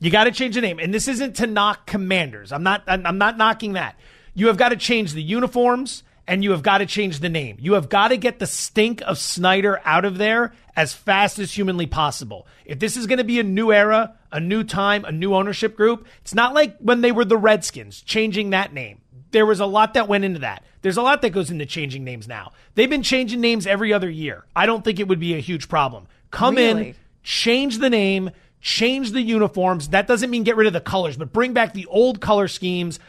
You 0.00 0.10
got 0.10 0.24
to 0.24 0.32
change 0.32 0.54
the 0.54 0.60
name. 0.60 0.78
And 0.78 0.92
this 0.92 1.08
isn't 1.08 1.36
to 1.36 1.46
knock 1.46 1.86
commanders. 1.86 2.52
I'm 2.52 2.62
not 2.62 2.82
I'm 2.86 3.16
not 3.16 3.38
knocking 3.38 3.72
that. 3.72 3.98
You 4.34 4.48
have 4.48 4.58
got 4.58 4.68
to 4.68 4.76
change 4.76 5.14
the 5.14 5.22
uniforms 5.22 6.02
and 6.26 6.44
you 6.44 6.50
have 6.50 6.62
got 6.62 6.78
to 6.78 6.86
change 6.86 7.20
the 7.20 7.30
name. 7.30 7.56
You 7.58 7.72
have 7.72 7.88
got 7.88 8.08
to 8.08 8.18
get 8.18 8.38
the 8.38 8.46
stink 8.46 9.00
of 9.06 9.16
Snyder 9.16 9.80
out 9.86 10.04
of 10.04 10.18
there 10.18 10.52
as 10.76 10.92
fast 10.92 11.38
as 11.38 11.50
humanly 11.50 11.86
possible. 11.86 12.46
If 12.66 12.80
this 12.80 12.98
is 12.98 13.06
going 13.06 13.16
to 13.16 13.24
be 13.24 13.40
a 13.40 13.44
new 13.44 13.72
era, 13.72 14.14
a 14.30 14.40
new 14.40 14.62
time, 14.62 15.06
a 15.06 15.12
new 15.12 15.34
ownership 15.34 15.74
group, 15.74 16.06
it's 16.20 16.34
not 16.34 16.52
like 16.52 16.76
when 16.80 17.00
they 17.00 17.12
were 17.12 17.24
the 17.24 17.38
Redskins, 17.38 18.02
changing 18.02 18.50
that 18.50 18.74
name. 18.74 19.00
There 19.34 19.44
was 19.44 19.58
a 19.58 19.66
lot 19.66 19.94
that 19.94 20.06
went 20.06 20.22
into 20.22 20.38
that. 20.38 20.62
There's 20.82 20.96
a 20.96 21.02
lot 21.02 21.20
that 21.22 21.30
goes 21.30 21.50
into 21.50 21.66
changing 21.66 22.04
names 22.04 22.28
now. 22.28 22.52
They've 22.76 22.88
been 22.88 23.02
changing 23.02 23.40
names 23.40 23.66
every 23.66 23.92
other 23.92 24.08
year. 24.08 24.44
I 24.54 24.64
don't 24.64 24.84
think 24.84 25.00
it 25.00 25.08
would 25.08 25.18
be 25.18 25.34
a 25.34 25.40
huge 25.40 25.68
problem. 25.68 26.06
Come 26.30 26.56
in, 26.56 26.94
change 27.24 27.78
the 27.78 27.90
name, 27.90 28.30
change 28.60 29.10
the 29.10 29.20
uniforms. 29.20 29.88
That 29.88 30.06
doesn't 30.06 30.30
mean 30.30 30.44
get 30.44 30.54
rid 30.54 30.68
of 30.68 30.72
the 30.72 30.80
colors, 30.80 31.16
but 31.16 31.32
bring 31.32 31.52
back 31.52 31.72
the 31.72 31.86
old 31.86 32.20
color 32.20 32.46
schemes. 32.46 33.00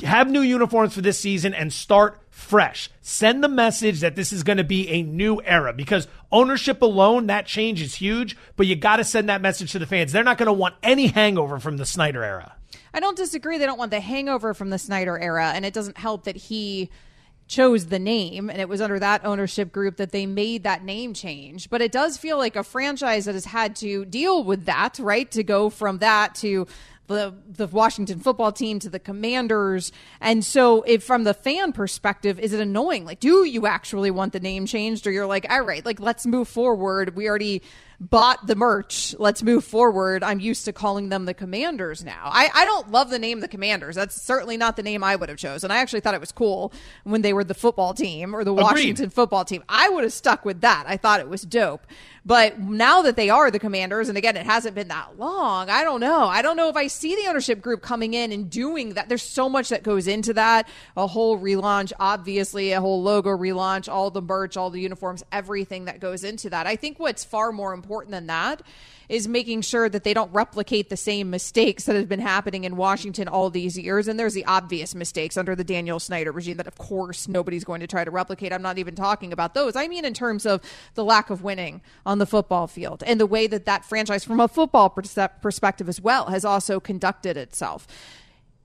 Have 0.00 0.28
new 0.28 0.40
uniforms 0.40 0.92
for 0.92 1.02
this 1.02 1.20
season 1.20 1.54
and 1.54 1.72
start 1.72 2.20
fresh. 2.30 2.90
Send 3.00 3.44
the 3.44 3.48
message 3.48 4.00
that 4.00 4.16
this 4.16 4.32
is 4.32 4.42
going 4.42 4.58
to 4.58 4.64
be 4.64 4.88
a 4.88 5.04
new 5.04 5.40
era 5.44 5.72
because 5.72 6.08
ownership 6.32 6.82
alone, 6.82 7.28
that 7.28 7.46
change 7.46 7.80
is 7.80 7.94
huge, 7.94 8.36
but 8.56 8.66
you 8.66 8.74
got 8.74 8.96
to 8.96 9.04
send 9.04 9.28
that 9.28 9.40
message 9.40 9.70
to 9.70 9.78
the 9.78 9.86
fans. 9.86 10.10
They're 10.10 10.24
not 10.24 10.36
going 10.36 10.48
to 10.48 10.52
want 10.52 10.74
any 10.82 11.06
hangover 11.06 11.60
from 11.60 11.76
the 11.76 11.86
Snyder 11.86 12.24
era. 12.24 12.56
I 12.94 13.00
don't 13.00 13.16
disagree. 13.16 13.58
They 13.58 13.66
don't 13.66 13.78
want 13.78 13.90
the 13.90 14.00
hangover 14.00 14.54
from 14.54 14.70
the 14.70 14.78
Snyder 14.78 15.18
era, 15.18 15.52
and 15.54 15.66
it 15.66 15.74
doesn't 15.74 15.98
help 15.98 16.24
that 16.24 16.36
he 16.36 16.88
chose 17.46 17.86
the 17.86 17.98
name 17.98 18.48
and 18.48 18.58
it 18.58 18.68
was 18.68 18.80
under 18.80 18.98
that 18.98 19.24
ownership 19.24 19.70
group 19.70 19.96
that 19.96 20.12
they 20.12 20.24
made 20.24 20.62
that 20.62 20.82
name 20.82 21.12
change. 21.12 21.68
But 21.68 21.82
it 21.82 21.92
does 21.92 22.16
feel 22.16 22.38
like 22.38 22.56
a 22.56 22.64
franchise 22.64 23.26
that 23.26 23.34
has 23.34 23.44
had 23.44 23.76
to 23.76 24.04
deal 24.06 24.42
with 24.42 24.64
that, 24.64 24.98
right? 24.98 25.30
To 25.32 25.42
go 25.42 25.68
from 25.68 25.98
that 25.98 26.34
to 26.36 26.66
the 27.06 27.34
the 27.46 27.66
Washington 27.66 28.18
football 28.18 28.50
team 28.50 28.78
to 28.78 28.88
the 28.88 28.98
Commanders. 28.98 29.92
And 30.20 30.42
so 30.44 30.82
if 30.82 31.04
from 31.04 31.24
the 31.24 31.34
fan 31.34 31.72
perspective, 31.72 32.40
is 32.40 32.52
it 32.52 32.60
annoying? 32.60 33.04
Like, 33.04 33.20
do 33.20 33.44
you 33.44 33.66
actually 33.66 34.10
want 34.10 34.32
the 34.32 34.40
name 34.40 34.64
changed? 34.64 35.06
Or 35.06 35.10
you're 35.10 35.26
like, 35.26 35.46
all 35.50 35.62
right, 35.62 35.84
like 35.84 36.00
let's 36.00 36.24
move 36.24 36.48
forward. 36.48 37.14
We 37.14 37.28
already 37.28 37.62
bought 38.00 38.46
the 38.46 38.56
merch. 38.56 39.14
Let's 39.18 39.42
move 39.42 39.64
forward. 39.64 40.22
I'm 40.22 40.40
used 40.40 40.64
to 40.66 40.72
calling 40.72 41.08
them 41.08 41.24
the 41.24 41.34
Commanders 41.34 42.04
now. 42.04 42.30
I, 42.32 42.50
I 42.54 42.64
don't 42.64 42.90
love 42.90 43.10
the 43.10 43.18
name 43.18 43.40
the 43.40 43.48
Commanders. 43.48 43.94
That's 43.94 44.20
certainly 44.20 44.56
not 44.56 44.76
the 44.76 44.82
name 44.82 45.04
I 45.04 45.16
would 45.16 45.28
have 45.28 45.38
chosen. 45.38 45.70
I 45.70 45.78
actually 45.78 46.00
thought 46.00 46.14
it 46.14 46.20
was 46.20 46.32
cool 46.32 46.72
when 47.04 47.22
they 47.22 47.32
were 47.32 47.44
the 47.44 47.54
football 47.54 47.94
team 47.94 48.34
or 48.34 48.44
the 48.44 48.52
Agreed. 48.52 48.62
Washington 48.62 49.10
football 49.10 49.44
team. 49.44 49.62
I 49.68 49.88
would 49.88 50.04
have 50.04 50.12
stuck 50.12 50.44
with 50.44 50.60
that. 50.62 50.84
I 50.86 50.96
thought 50.96 51.20
it 51.20 51.28
was 51.28 51.42
dope. 51.42 51.86
But 52.26 52.58
now 52.58 53.02
that 53.02 53.16
they 53.16 53.28
are 53.28 53.50
the 53.50 53.58
Commanders, 53.58 54.08
and 54.08 54.16
again, 54.16 54.36
it 54.36 54.46
hasn't 54.46 54.74
been 54.74 54.88
that 54.88 55.18
long, 55.18 55.68
I 55.68 55.84
don't 55.84 56.00
know. 56.00 56.24
I 56.24 56.40
don't 56.40 56.56
know 56.56 56.70
if 56.70 56.76
I 56.76 56.86
see 56.86 57.14
the 57.16 57.28
ownership 57.28 57.60
group 57.60 57.82
coming 57.82 58.14
in 58.14 58.32
and 58.32 58.48
doing 58.48 58.94
that. 58.94 59.10
There's 59.10 59.22
so 59.22 59.50
much 59.50 59.68
that 59.68 59.82
goes 59.82 60.08
into 60.08 60.32
that. 60.32 60.66
A 60.96 61.06
whole 61.06 61.38
relaunch, 61.38 61.92
obviously, 62.00 62.72
a 62.72 62.80
whole 62.80 63.02
logo 63.02 63.28
relaunch, 63.28 63.92
all 63.92 64.10
the 64.10 64.22
merch, 64.22 64.56
all 64.56 64.70
the 64.70 64.80
uniforms, 64.80 65.22
everything 65.30 65.84
that 65.84 66.00
goes 66.00 66.24
into 66.24 66.48
that. 66.48 66.66
I 66.66 66.76
think 66.76 66.98
what's 66.98 67.24
far 67.24 67.52
more 67.52 67.74
important 67.74 67.83
than 67.84 68.26
that 68.26 68.62
is 69.08 69.28
making 69.28 69.60
sure 69.60 69.88
that 69.88 70.02
they 70.02 70.14
don't 70.14 70.32
replicate 70.32 70.88
the 70.88 70.96
same 70.96 71.28
mistakes 71.28 71.84
that 71.84 71.94
have 71.94 72.08
been 72.08 72.20
happening 72.20 72.64
in 72.64 72.76
Washington 72.76 73.28
all 73.28 73.50
these 73.50 73.78
years. 73.78 74.08
And 74.08 74.18
there's 74.18 74.34
the 74.34 74.46
obvious 74.46 74.94
mistakes 74.94 75.36
under 75.36 75.54
the 75.54 75.64
Daniel 75.64 76.00
Snyder 76.00 76.32
regime 76.32 76.56
that, 76.56 76.66
of 76.66 76.78
course, 76.78 77.28
nobody's 77.28 77.64
going 77.64 77.80
to 77.80 77.86
try 77.86 78.04
to 78.04 78.10
replicate. 78.10 78.52
I'm 78.52 78.62
not 78.62 78.78
even 78.78 78.94
talking 78.94 79.32
about 79.32 79.52
those. 79.52 79.76
I 79.76 79.88
mean, 79.88 80.04
in 80.04 80.14
terms 80.14 80.46
of 80.46 80.62
the 80.94 81.04
lack 81.04 81.28
of 81.28 81.42
winning 81.42 81.82
on 82.06 82.18
the 82.18 82.26
football 82.26 82.66
field 82.66 83.02
and 83.06 83.20
the 83.20 83.26
way 83.26 83.46
that 83.46 83.66
that 83.66 83.84
franchise, 83.84 84.24
from 84.24 84.40
a 84.40 84.48
football 84.48 84.88
perspective 84.88 85.88
as 85.88 86.00
well, 86.00 86.26
has 86.26 86.44
also 86.44 86.80
conducted 86.80 87.36
itself 87.36 87.86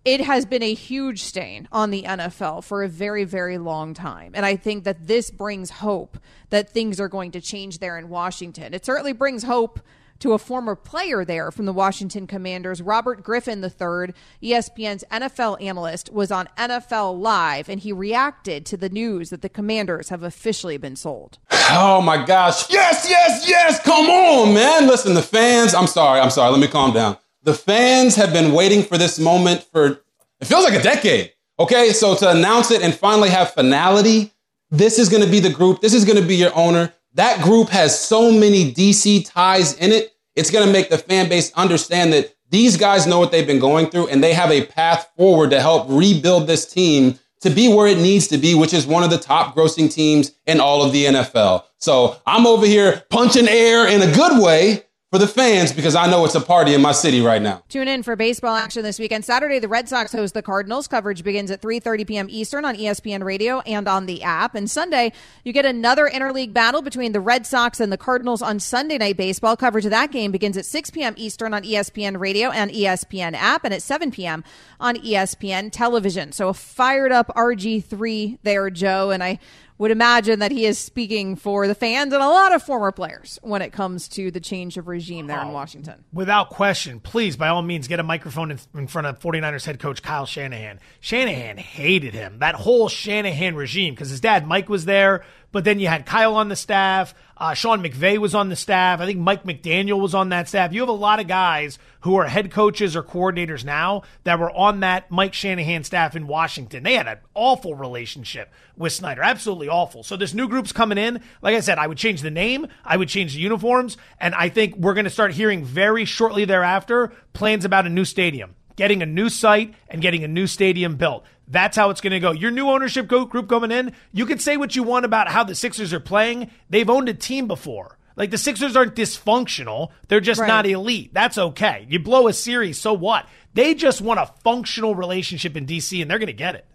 it 0.06 0.22
has 0.22 0.45
been 0.45 0.64
a 0.64 0.74
huge 0.74 1.24
stain 1.24 1.68
on 1.72 1.91
the 1.91 2.04
NFL 2.04 2.64
for 2.64 2.84
a 2.84 2.88
very, 2.88 3.26
very 3.26 3.58
long 3.58 3.93
time. 3.93 4.32
And 4.34 4.45
I 4.45 4.56
think 4.56 4.84
that 4.86 5.08
this 5.08 5.30
brings 5.30 5.70
hope 5.70 6.18
that 6.50 6.70
things 6.70 7.00
are 7.00 7.10
going 7.10 7.32
to 7.32 7.41
change 7.41 7.80
there 7.80 7.97
in 7.97 8.10
Washington. 8.10 8.74
It 8.74 8.86
certainly 8.86 9.14
brings 9.14 9.43
hope 9.43 9.80
to 10.20 10.34
a 10.34 10.38
former 10.38 10.76
player 10.76 11.24
there 11.24 11.52
from 11.52 11.66
the 11.66 11.74
Washington 11.74 12.28
Commanders, 12.28 12.82
Robert 12.82 13.24
Griffin 13.24 13.64
III, 13.64 14.14
ESPN's 14.43 15.04
NFL 15.12 15.62
analyst, 15.62 16.12
was 16.12 16.32
on 16.32 16.47
NFL 16.58 17.20
Live 17.20 17.70
and 17.70 17.80
he 17.80 17.91
reacted 17.93 18.66
to 18.66 18.78
the 18.78 18.89
news 18.89 19.30
that 19.30 19.41
the 19.41 19.50
Commanders 19.50 20.10
have 20.10 20.24
officially 20.24 20.78
been 20.78 20.95
sold. 20.95 21.39
Oh 21.72 22.02
my 22.02 22.24
gosh. 22.26 22.70
Yes, 22.70 23.08
yes, 23.10 23.47
yes. 23.47 23.82
Come 23.84 24.10
on, 24.10 24.54
man. 24.54 24.88
Listen, 24.88 25.14
the 25.14 25.22
fans, 25.22 25.74
I'm 25.74 25.88
sorry, 25.88 26.20
I'm 26.20 26.32
sorry. 26.32 26.52
Let 26.52 26.60
me 26.60 26.68
calm 26.68 26.93
down. 26.93 27.18
The 27.50 27.56
fans 27.56 28.16
have 28.16 28.32
been 28.32 28.54
waiting 28.54 28.84
for 28.84 28.95
this 28.95 29.18
moment 29.18 29.64
for, 29.64 30.04
it 30.39 30.45
feels 30.45 30.64
like 30.64 30.80
a 30.80 30.84
decade. 30.84 31.34
Okay, 31.58 31.89
so 31.93 32.14
to 32.14 32.30
announce 32.30 32.70
it 32.70 32.84
and 32.84 32.93
finally 32.93 33.30
have 33.30 33.56
finality, 33.56 34.32
this 34.70 35.00
is 35.00 35.10
to 35.24 35.32
be 35.32 35.39
the 35.39 35.50
group, 35.50 35.82
this 35.82 35.95
is 35.95 36.06
to 36.22 36.22
be 36.22 36.36
your 36.36 36.56
owner. 36.56 36.93
That 37.16 37.41
group 37.41 37.70
has 37.70 38.00
so 38.00 38.32
many 38.32 38.72
DC 38.72 39.28
ties 39.28 39.74
in 39.78 39.91
it. 39.91 40.14
It's 40.36 40.52
to 40.68 40.72
make 40.72 40.91
the 40.91 41.00
fan 41.00 41.28
base 41.28 41.52
understand 41.54 42.14
that 42.14 42.36
these 42.52 42.78
guys 42.78 43.08
know 43.08 43.18
what 43.18 43.32
they've 43.32 43.47
been 43.47 43.58
going 43.58 43.89
through 43.89 44.10
and 44.10 44.24
they 44.24 44.36
have 44.36 44.52
a 44.52 44.68
path 44.68 45.10
forward 45.18 45.50
to 45.50 45.60
help 45.60 45.88
rebuild 45.89 46.45
this 46.45 46.72
team 46.72 47.18
to 47.41 47.50
be 47.50 47.74
where 47.74 47.88
it 47.88 47.97
needs 47.97 48.28
to 48.28 48.38
be, 48.38 48.54
which 48.54 48.76
is 48.76 48.86
one 48.86 49.02
of 49.02 49.10
the 49.10 49.18
top 49.18 49.56
grossing 49.56 49.91
teams 49.91 50.34
in 50.45 50.60
all 50.60 50.84
of 50.84 50.91
the 50.91 51.06
NFL. 51.06 51.64
So 51.80 52.18
I'm 52.28 52.45
over 52.45 52.68
here 52.68 53.06
punching 53.10 53.47
air 53.47 53.88
in 53.88 54.04
a 54.04 54.14
good 54.14 54.39
way 54.39 54.84
for 55.12 55.18
the 55.18 55.28
fans 55.28 55.74
because 55.74 55.95
I 55.95 56.10
know 56.10 56.24
it's 56.24 56.36
a 56.36 56.41
party 56.41 56.76
in 56.76 56.82
my 56.82 56.91
city 56.91 57.20
right 57.20 57.41
now. 57.41 57.64
Tune 57.68 57.88
in 57.88 58.03
for 58.03 58.16
baseball 58.16 58.55
action 58.55 58.84
this 58.84 58.99
weekend. 58.99 59.26
Saturday, 59.26 59.57
the 59.57 59.68
Red 59.68 59.89
Sox 59.89 60.12
host 60.12 60.36
the 60.36 60.43
Cardinals. 60.43 60.88
Coverage 60.88 61.24
begins 61.24 61.49
at 61.49 61.62
3:30 61.62 62.07
p.m. 62.07 62.28
Eastern 62.30 62.64
on 62.64 62.76
ESPN 62.76 63.24
Radio 63.24 63.60
and 63.62 63.88
on 63.88 64.05
the 64.05 64.22
app. 64.22 64.53
And 64.53 64.70
Sunday, 64.70 65.12
you 65.43 65.51
get 65.51 65.66
another 65.66 66.07
interleague 66.07 66.53
battle 66.53 66.84
between 66.84 67.12
the 67.12 67.20
Red 67.20 67.47
Sox 67.47 67.80
and 67.80 67.91
the 67.91 67.97
Cardinals 67.97 68.43
on 68.43 68.60
Sunday 68.60 68.99
Night 68.99 69.18
Baseball. 69.18 69.57
Coverage 69.57 69.86
of 69.86 69.91
that 69.91 70.12
game 70.12 70.32
begins 70.32 70.57
at 70.57 70.66
6 70.66 70.91
p.m. 70.91 71.16
Eastern 71.18 71.55
on 71.55 71.64
ESPN 71.64 72.20
Radio 72.20 72.51
and 72.51 72.70
ESPN 72.70 73.34
app, 73.34 73.64
and 73.64 73.74
at 73.74 73.82
7 73.82 74.12
p.m. 74.12 74.43
on 74.80 74.95
ESPN 74.97 75.72
Television. 75.72 76.32
So 76.32 76.49
a 76.49 76.53
fired 76.53 77.12
up 77.12 77.30
RG3 77.36 78.38
there, 78.43 78.70
Joe, 78.70 79.10
and 79.10 79.24
I 79.24 79.39
would 79.80 79.90
imagine 79.90 80.40
that 80.40 80.52
he 80.52 80.66
is 80.68 80.78
speaking 80.78 81.36
for 81.36 81.66
the 81.68 81.74
fans 81.74 82.14
and 82.14 82.22
a 82.22 82.28
lot 82.28 82.54
of 82.54 82.62
former 82.62 82.92
players 82.92 83.40
when 83.42 83.62
it 83.64 83.72
comes 83.72 84.08
to 84.10 84.30
the 84.30 84.40
change 84.40 84.78
of 84.78 84.88
regime 84.88 85.26
there 85.26 85.42
in 85.42 85.48
Oh. 85.48 85.52
Washington. 85.52 86.04
Without 86.14 86.50
question, 86.50 87.00
please, 87.00 87.36
by 87.38 87.48
all 87.48 87.62
means, 87.64 87.88
get 87.88 88.00
a 88.00 88.04
microphone 88.04 88.52
in, 88.52 88.60
in 88.76 88.88
front 88.88 89.08
of 89.08 89.18
49ers 89.20 89.66
head 89.66 89.80
coach 89.80 90.04
Kyle 90.04 90.26
Shanahan. 90.28 90.80
Shanahan 91.00 91.58
hated 91.58 92.14
him, 92.14 92.40
that 92.40 92.56
whole 92.56 92.90
Shanahan 92.90 93.56
regime, 93.56 93.96
because 93.96 94.10
his 94.10 94.20
dad, 94.22 94.46
Mike, 94.46 94.70
was 94.70 94.86
there, 94.86 95.24
but 95.52 95.64
then 95.64 95.80
you 95.80 95.88
had 95.88 96.06
Kyle 96.06 96.36
on 96.36 96.50
the 96.50 96.56
staff. 96.56 97.14
Uh, 97.38 97.54
Sean 97.54 97.82
McVay 97.82 98.18
was 98.18 98.36
on 98.36 98.50
the 98.50 98.56
staff. 98.56 99.00
I 99.00 99.06
think 99.06 99.20
Mike 99.20 99.43
McDaniel 99.43 100.00
was 100.00 100.14
on 100.14 100.30
that 100.30 100.50
staff. 100.50 100.74
You 100.74 100.82
have 100.82 100.89
a 100.89 100.93
lot 100.93 101.20
of 101.20 101.28
guys 101.28 101.80
who 102.02 102.16
are 102.16 102.26
head 102.26 102.52
coaches 102.52 102.95
or 102.95 103.04
coordinators 103.04 103.64
now 103.64 104.04
that 104.26 104.39
were 104.39 104.52
on 104.52 104.82
that 104.82 105.10
Mike 105.10 105.34
Shanahan 105.34 105.84
staff 105.84 106.16
in 106.16 106.28
Washington. 106.28 106.84
They 106.84 106.95
had 106.95 107.08
an 107.08 107.20
awful 107.34 107.76
relationship 107.76 108.52
with 108.76 108.91
Snyder, 108.93 109.22
absolutely 109.22 109.70
awful. 109.70 110.04
So 110.04 110.18
this 110.18 110.34
new 110.34 110.47
group's 110.47 110.72
coming 110.72 110.97
in. 110.97 111.22
Like 111.41 111.56
I 111.56 111.62
said, 111.62 111.78
I 111.78 111.88
would 111.88 111.97
change 111.97 112.22
the 112.22 112.32
name, 112.32 112.68
I 112.84 112.97
would 112.97 113.10
change 113.10 113.34
the 113.34 113.41
uniforms, 113.41 113.97
and 114.20 114.36
I 114.36 114.50
think 114.50 114.76
we're 114.76 114.93
going 114.93 115.06
to 115.06 115.10
start 115.10 115.34
hearing 115.34 115.64
very 115.64 116.06
shortly 116.06 116.45
thereafter 116.45 117.12
plans 117.34 117.66
about 117.66 117.86
a 117.86 117.89
new 117.89 118.06
stadium, 118.06 118.56
getting 118.80 119.02
a 119.04 119.06
new 119.06 119.28
site 119.28 119.74
and 119.90 120.02
getting 120.02 120.24
a 120.24 120.28
new 120.28 120.48
stadium 120.48 120.96
built. 120.96 121.26
That's 121.50 121.76
how 121.76 121.90
it's 121.90 122.00
going 122.00 122.14
to 122.14 122.20
go. 122.22 122.32
Your 122.32 122.50
new 122.50 122.70
ownership 122.70 123.10
group 123.10 123.50
coming 123.50 123.72
in, 123.72 123.92
you 124.14 124.26
can 124.26 124.40
say 124.40 124.56
what 124.56 124.74
you 124.74 124.84
want 124.84 125.04
about 125.04 125.28
how 125.28 125.44
the 125.44 125.54
Sixers 125.54 125.92
are 125.92 126.00
playing. 126.00 126.50
They've 126.70 126.90
owned 126.90 127.10
a 127.10 127.14
team 127.14 127.46
before. 127.46 127.98
Like 128.16 128.32
the 128.32 128.38
Sixers 128.38 128.78
aren't 128.78 128.96
dysfunctional. 128.96 129.90
They're 130.08 130.22
just 130.22 130.40
Right. 130.40 130.48
not 130.48 130.66
elite. 130.66 131.14
That's 131.14 131.38
okay. 131.38 131.88
You 131.90 132.00
blow 132.00 132.30
a 132.30 132.34
series, 132.34 132.80
so 132.80 132.94
what? 132.94 133.28
They 133.54 133.76
just 133.76 134.00
want 134.00 134.22
a 134.22 134.32
functional 134.46 134.96
relationship 134.96 135.58
in 135.58 135.66
DC 135.66 136.02
and 136.02 136.10
they're 136.10 136.18
going 136.18 136.28
to 136.28 136.34
get 136.34 136.56
it. 136.56 136.66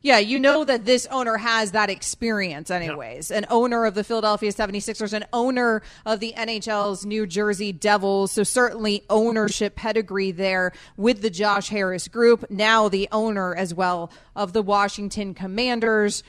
Yeah, 0.00 0.18
you 0.18 0.38
know 0.38 0.64
that 0.64 0.84
this 0.84 1.06
owner 1.06 1.36
has 1.36 1.72
that 1.72 1.90
experience, 1.90 2.70
anyways. 2.70 3.30
An 3.30 3.46
owner 3.50 3.84
of 3.84 3.94
the 3.94 4.04
Philadelphia 4.04 4.52
76ers, 4.52 5.12
an 5.12 5.24
owner 5.32 5.82
of 6.04 6.20
the 6.20 6.34
NHL's 6.36 7.06
New 7.06 7.26
Jersey 7.26 7.72
Devils. 7.72 8.32
So, 8.32 8.42
certainly 8.42 9.04
ownership 9.08 9.76
pedigree 9.76 10.32
there 10.32 10.72
with 10.96 11.22
the 11.22 11.30
Josh 11.30 11.68
Harris 11.68 12.08
group. 12.08 12.50
Now, 12.50 12.88
the 12.88 13.08
owner 13.12 13.54
as 13.54 13.74
well 13.74 14.10
of 14.34 14.52
the 14.52 14.62
Washington 14.62 15.34
Commanders. 15.34 16.22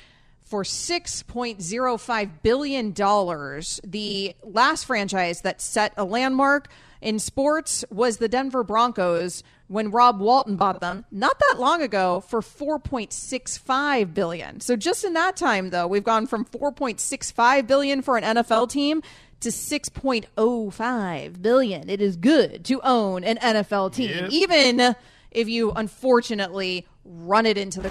For 0.43 0.63
$6.05 0.63 2.29
billion, 2.43 2.93
the 2.93 4.35
last 4.43 4.85
franchise 4.85 5.41
that 5.41 5.61
set 5.61 5.93
a 5.97 6.03
landmark 6.03 6.67
in 7.01 7.17
sports 7.17 7.83
was 7.89 8.17
the 8.17 8.27
Denver 8.27 8.63
Broncos 8.63 9.41
when 9.73 9.91
Rob 9.91 10.19
Walton 10.19 10.55
bought 10.55 10.79
them 10.79 11.03
not 11.11 11.37
that 11.39 11.59
long 11.59 11.81
ago 11.81 12.21
for 12.27 12.41
4.65 12.41 14.13
billion. 14.13 14.59
So 14.61 14.75
just 14.75 15.03
in 15.03 15.13
that 15.13 15.35
time 15.35 15.71
though, 15.71 15.87
we've 15.87 16.03
gone 16.03 16.27
from 16.27 16.45
4.65 16.45 17.67
billion 17.67 18.01
for 18.01 18.15
an 18.17 18.23
NFL 18.37 18.69
team 18.69 19.01
to 19.41 19.49
6.05 19.49 21.41
billion. 21.41 21.89
It 21.89 22.01
is 22.01 22.15
good 22.15 22.63
to 22.65 22.79
own 22.83 23.23
an 23.23 23.37
NFL 23.37 23.93
team 23.93 24.09
Yep. 24.11 24.29
even 24.31 24.95
if 25.31 25.49
you 25.49 25.71
unfortunately 25.71 26.85
run 27.03 27.45
it 27.45 27.57
into 27.57 27.81
the 27.81 27.89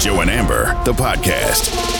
Joe 0.00 0.20
and 0.20 0.30
Amber, 0.30 0.66
the 0.84 0.92
podcast. 0.92 1.99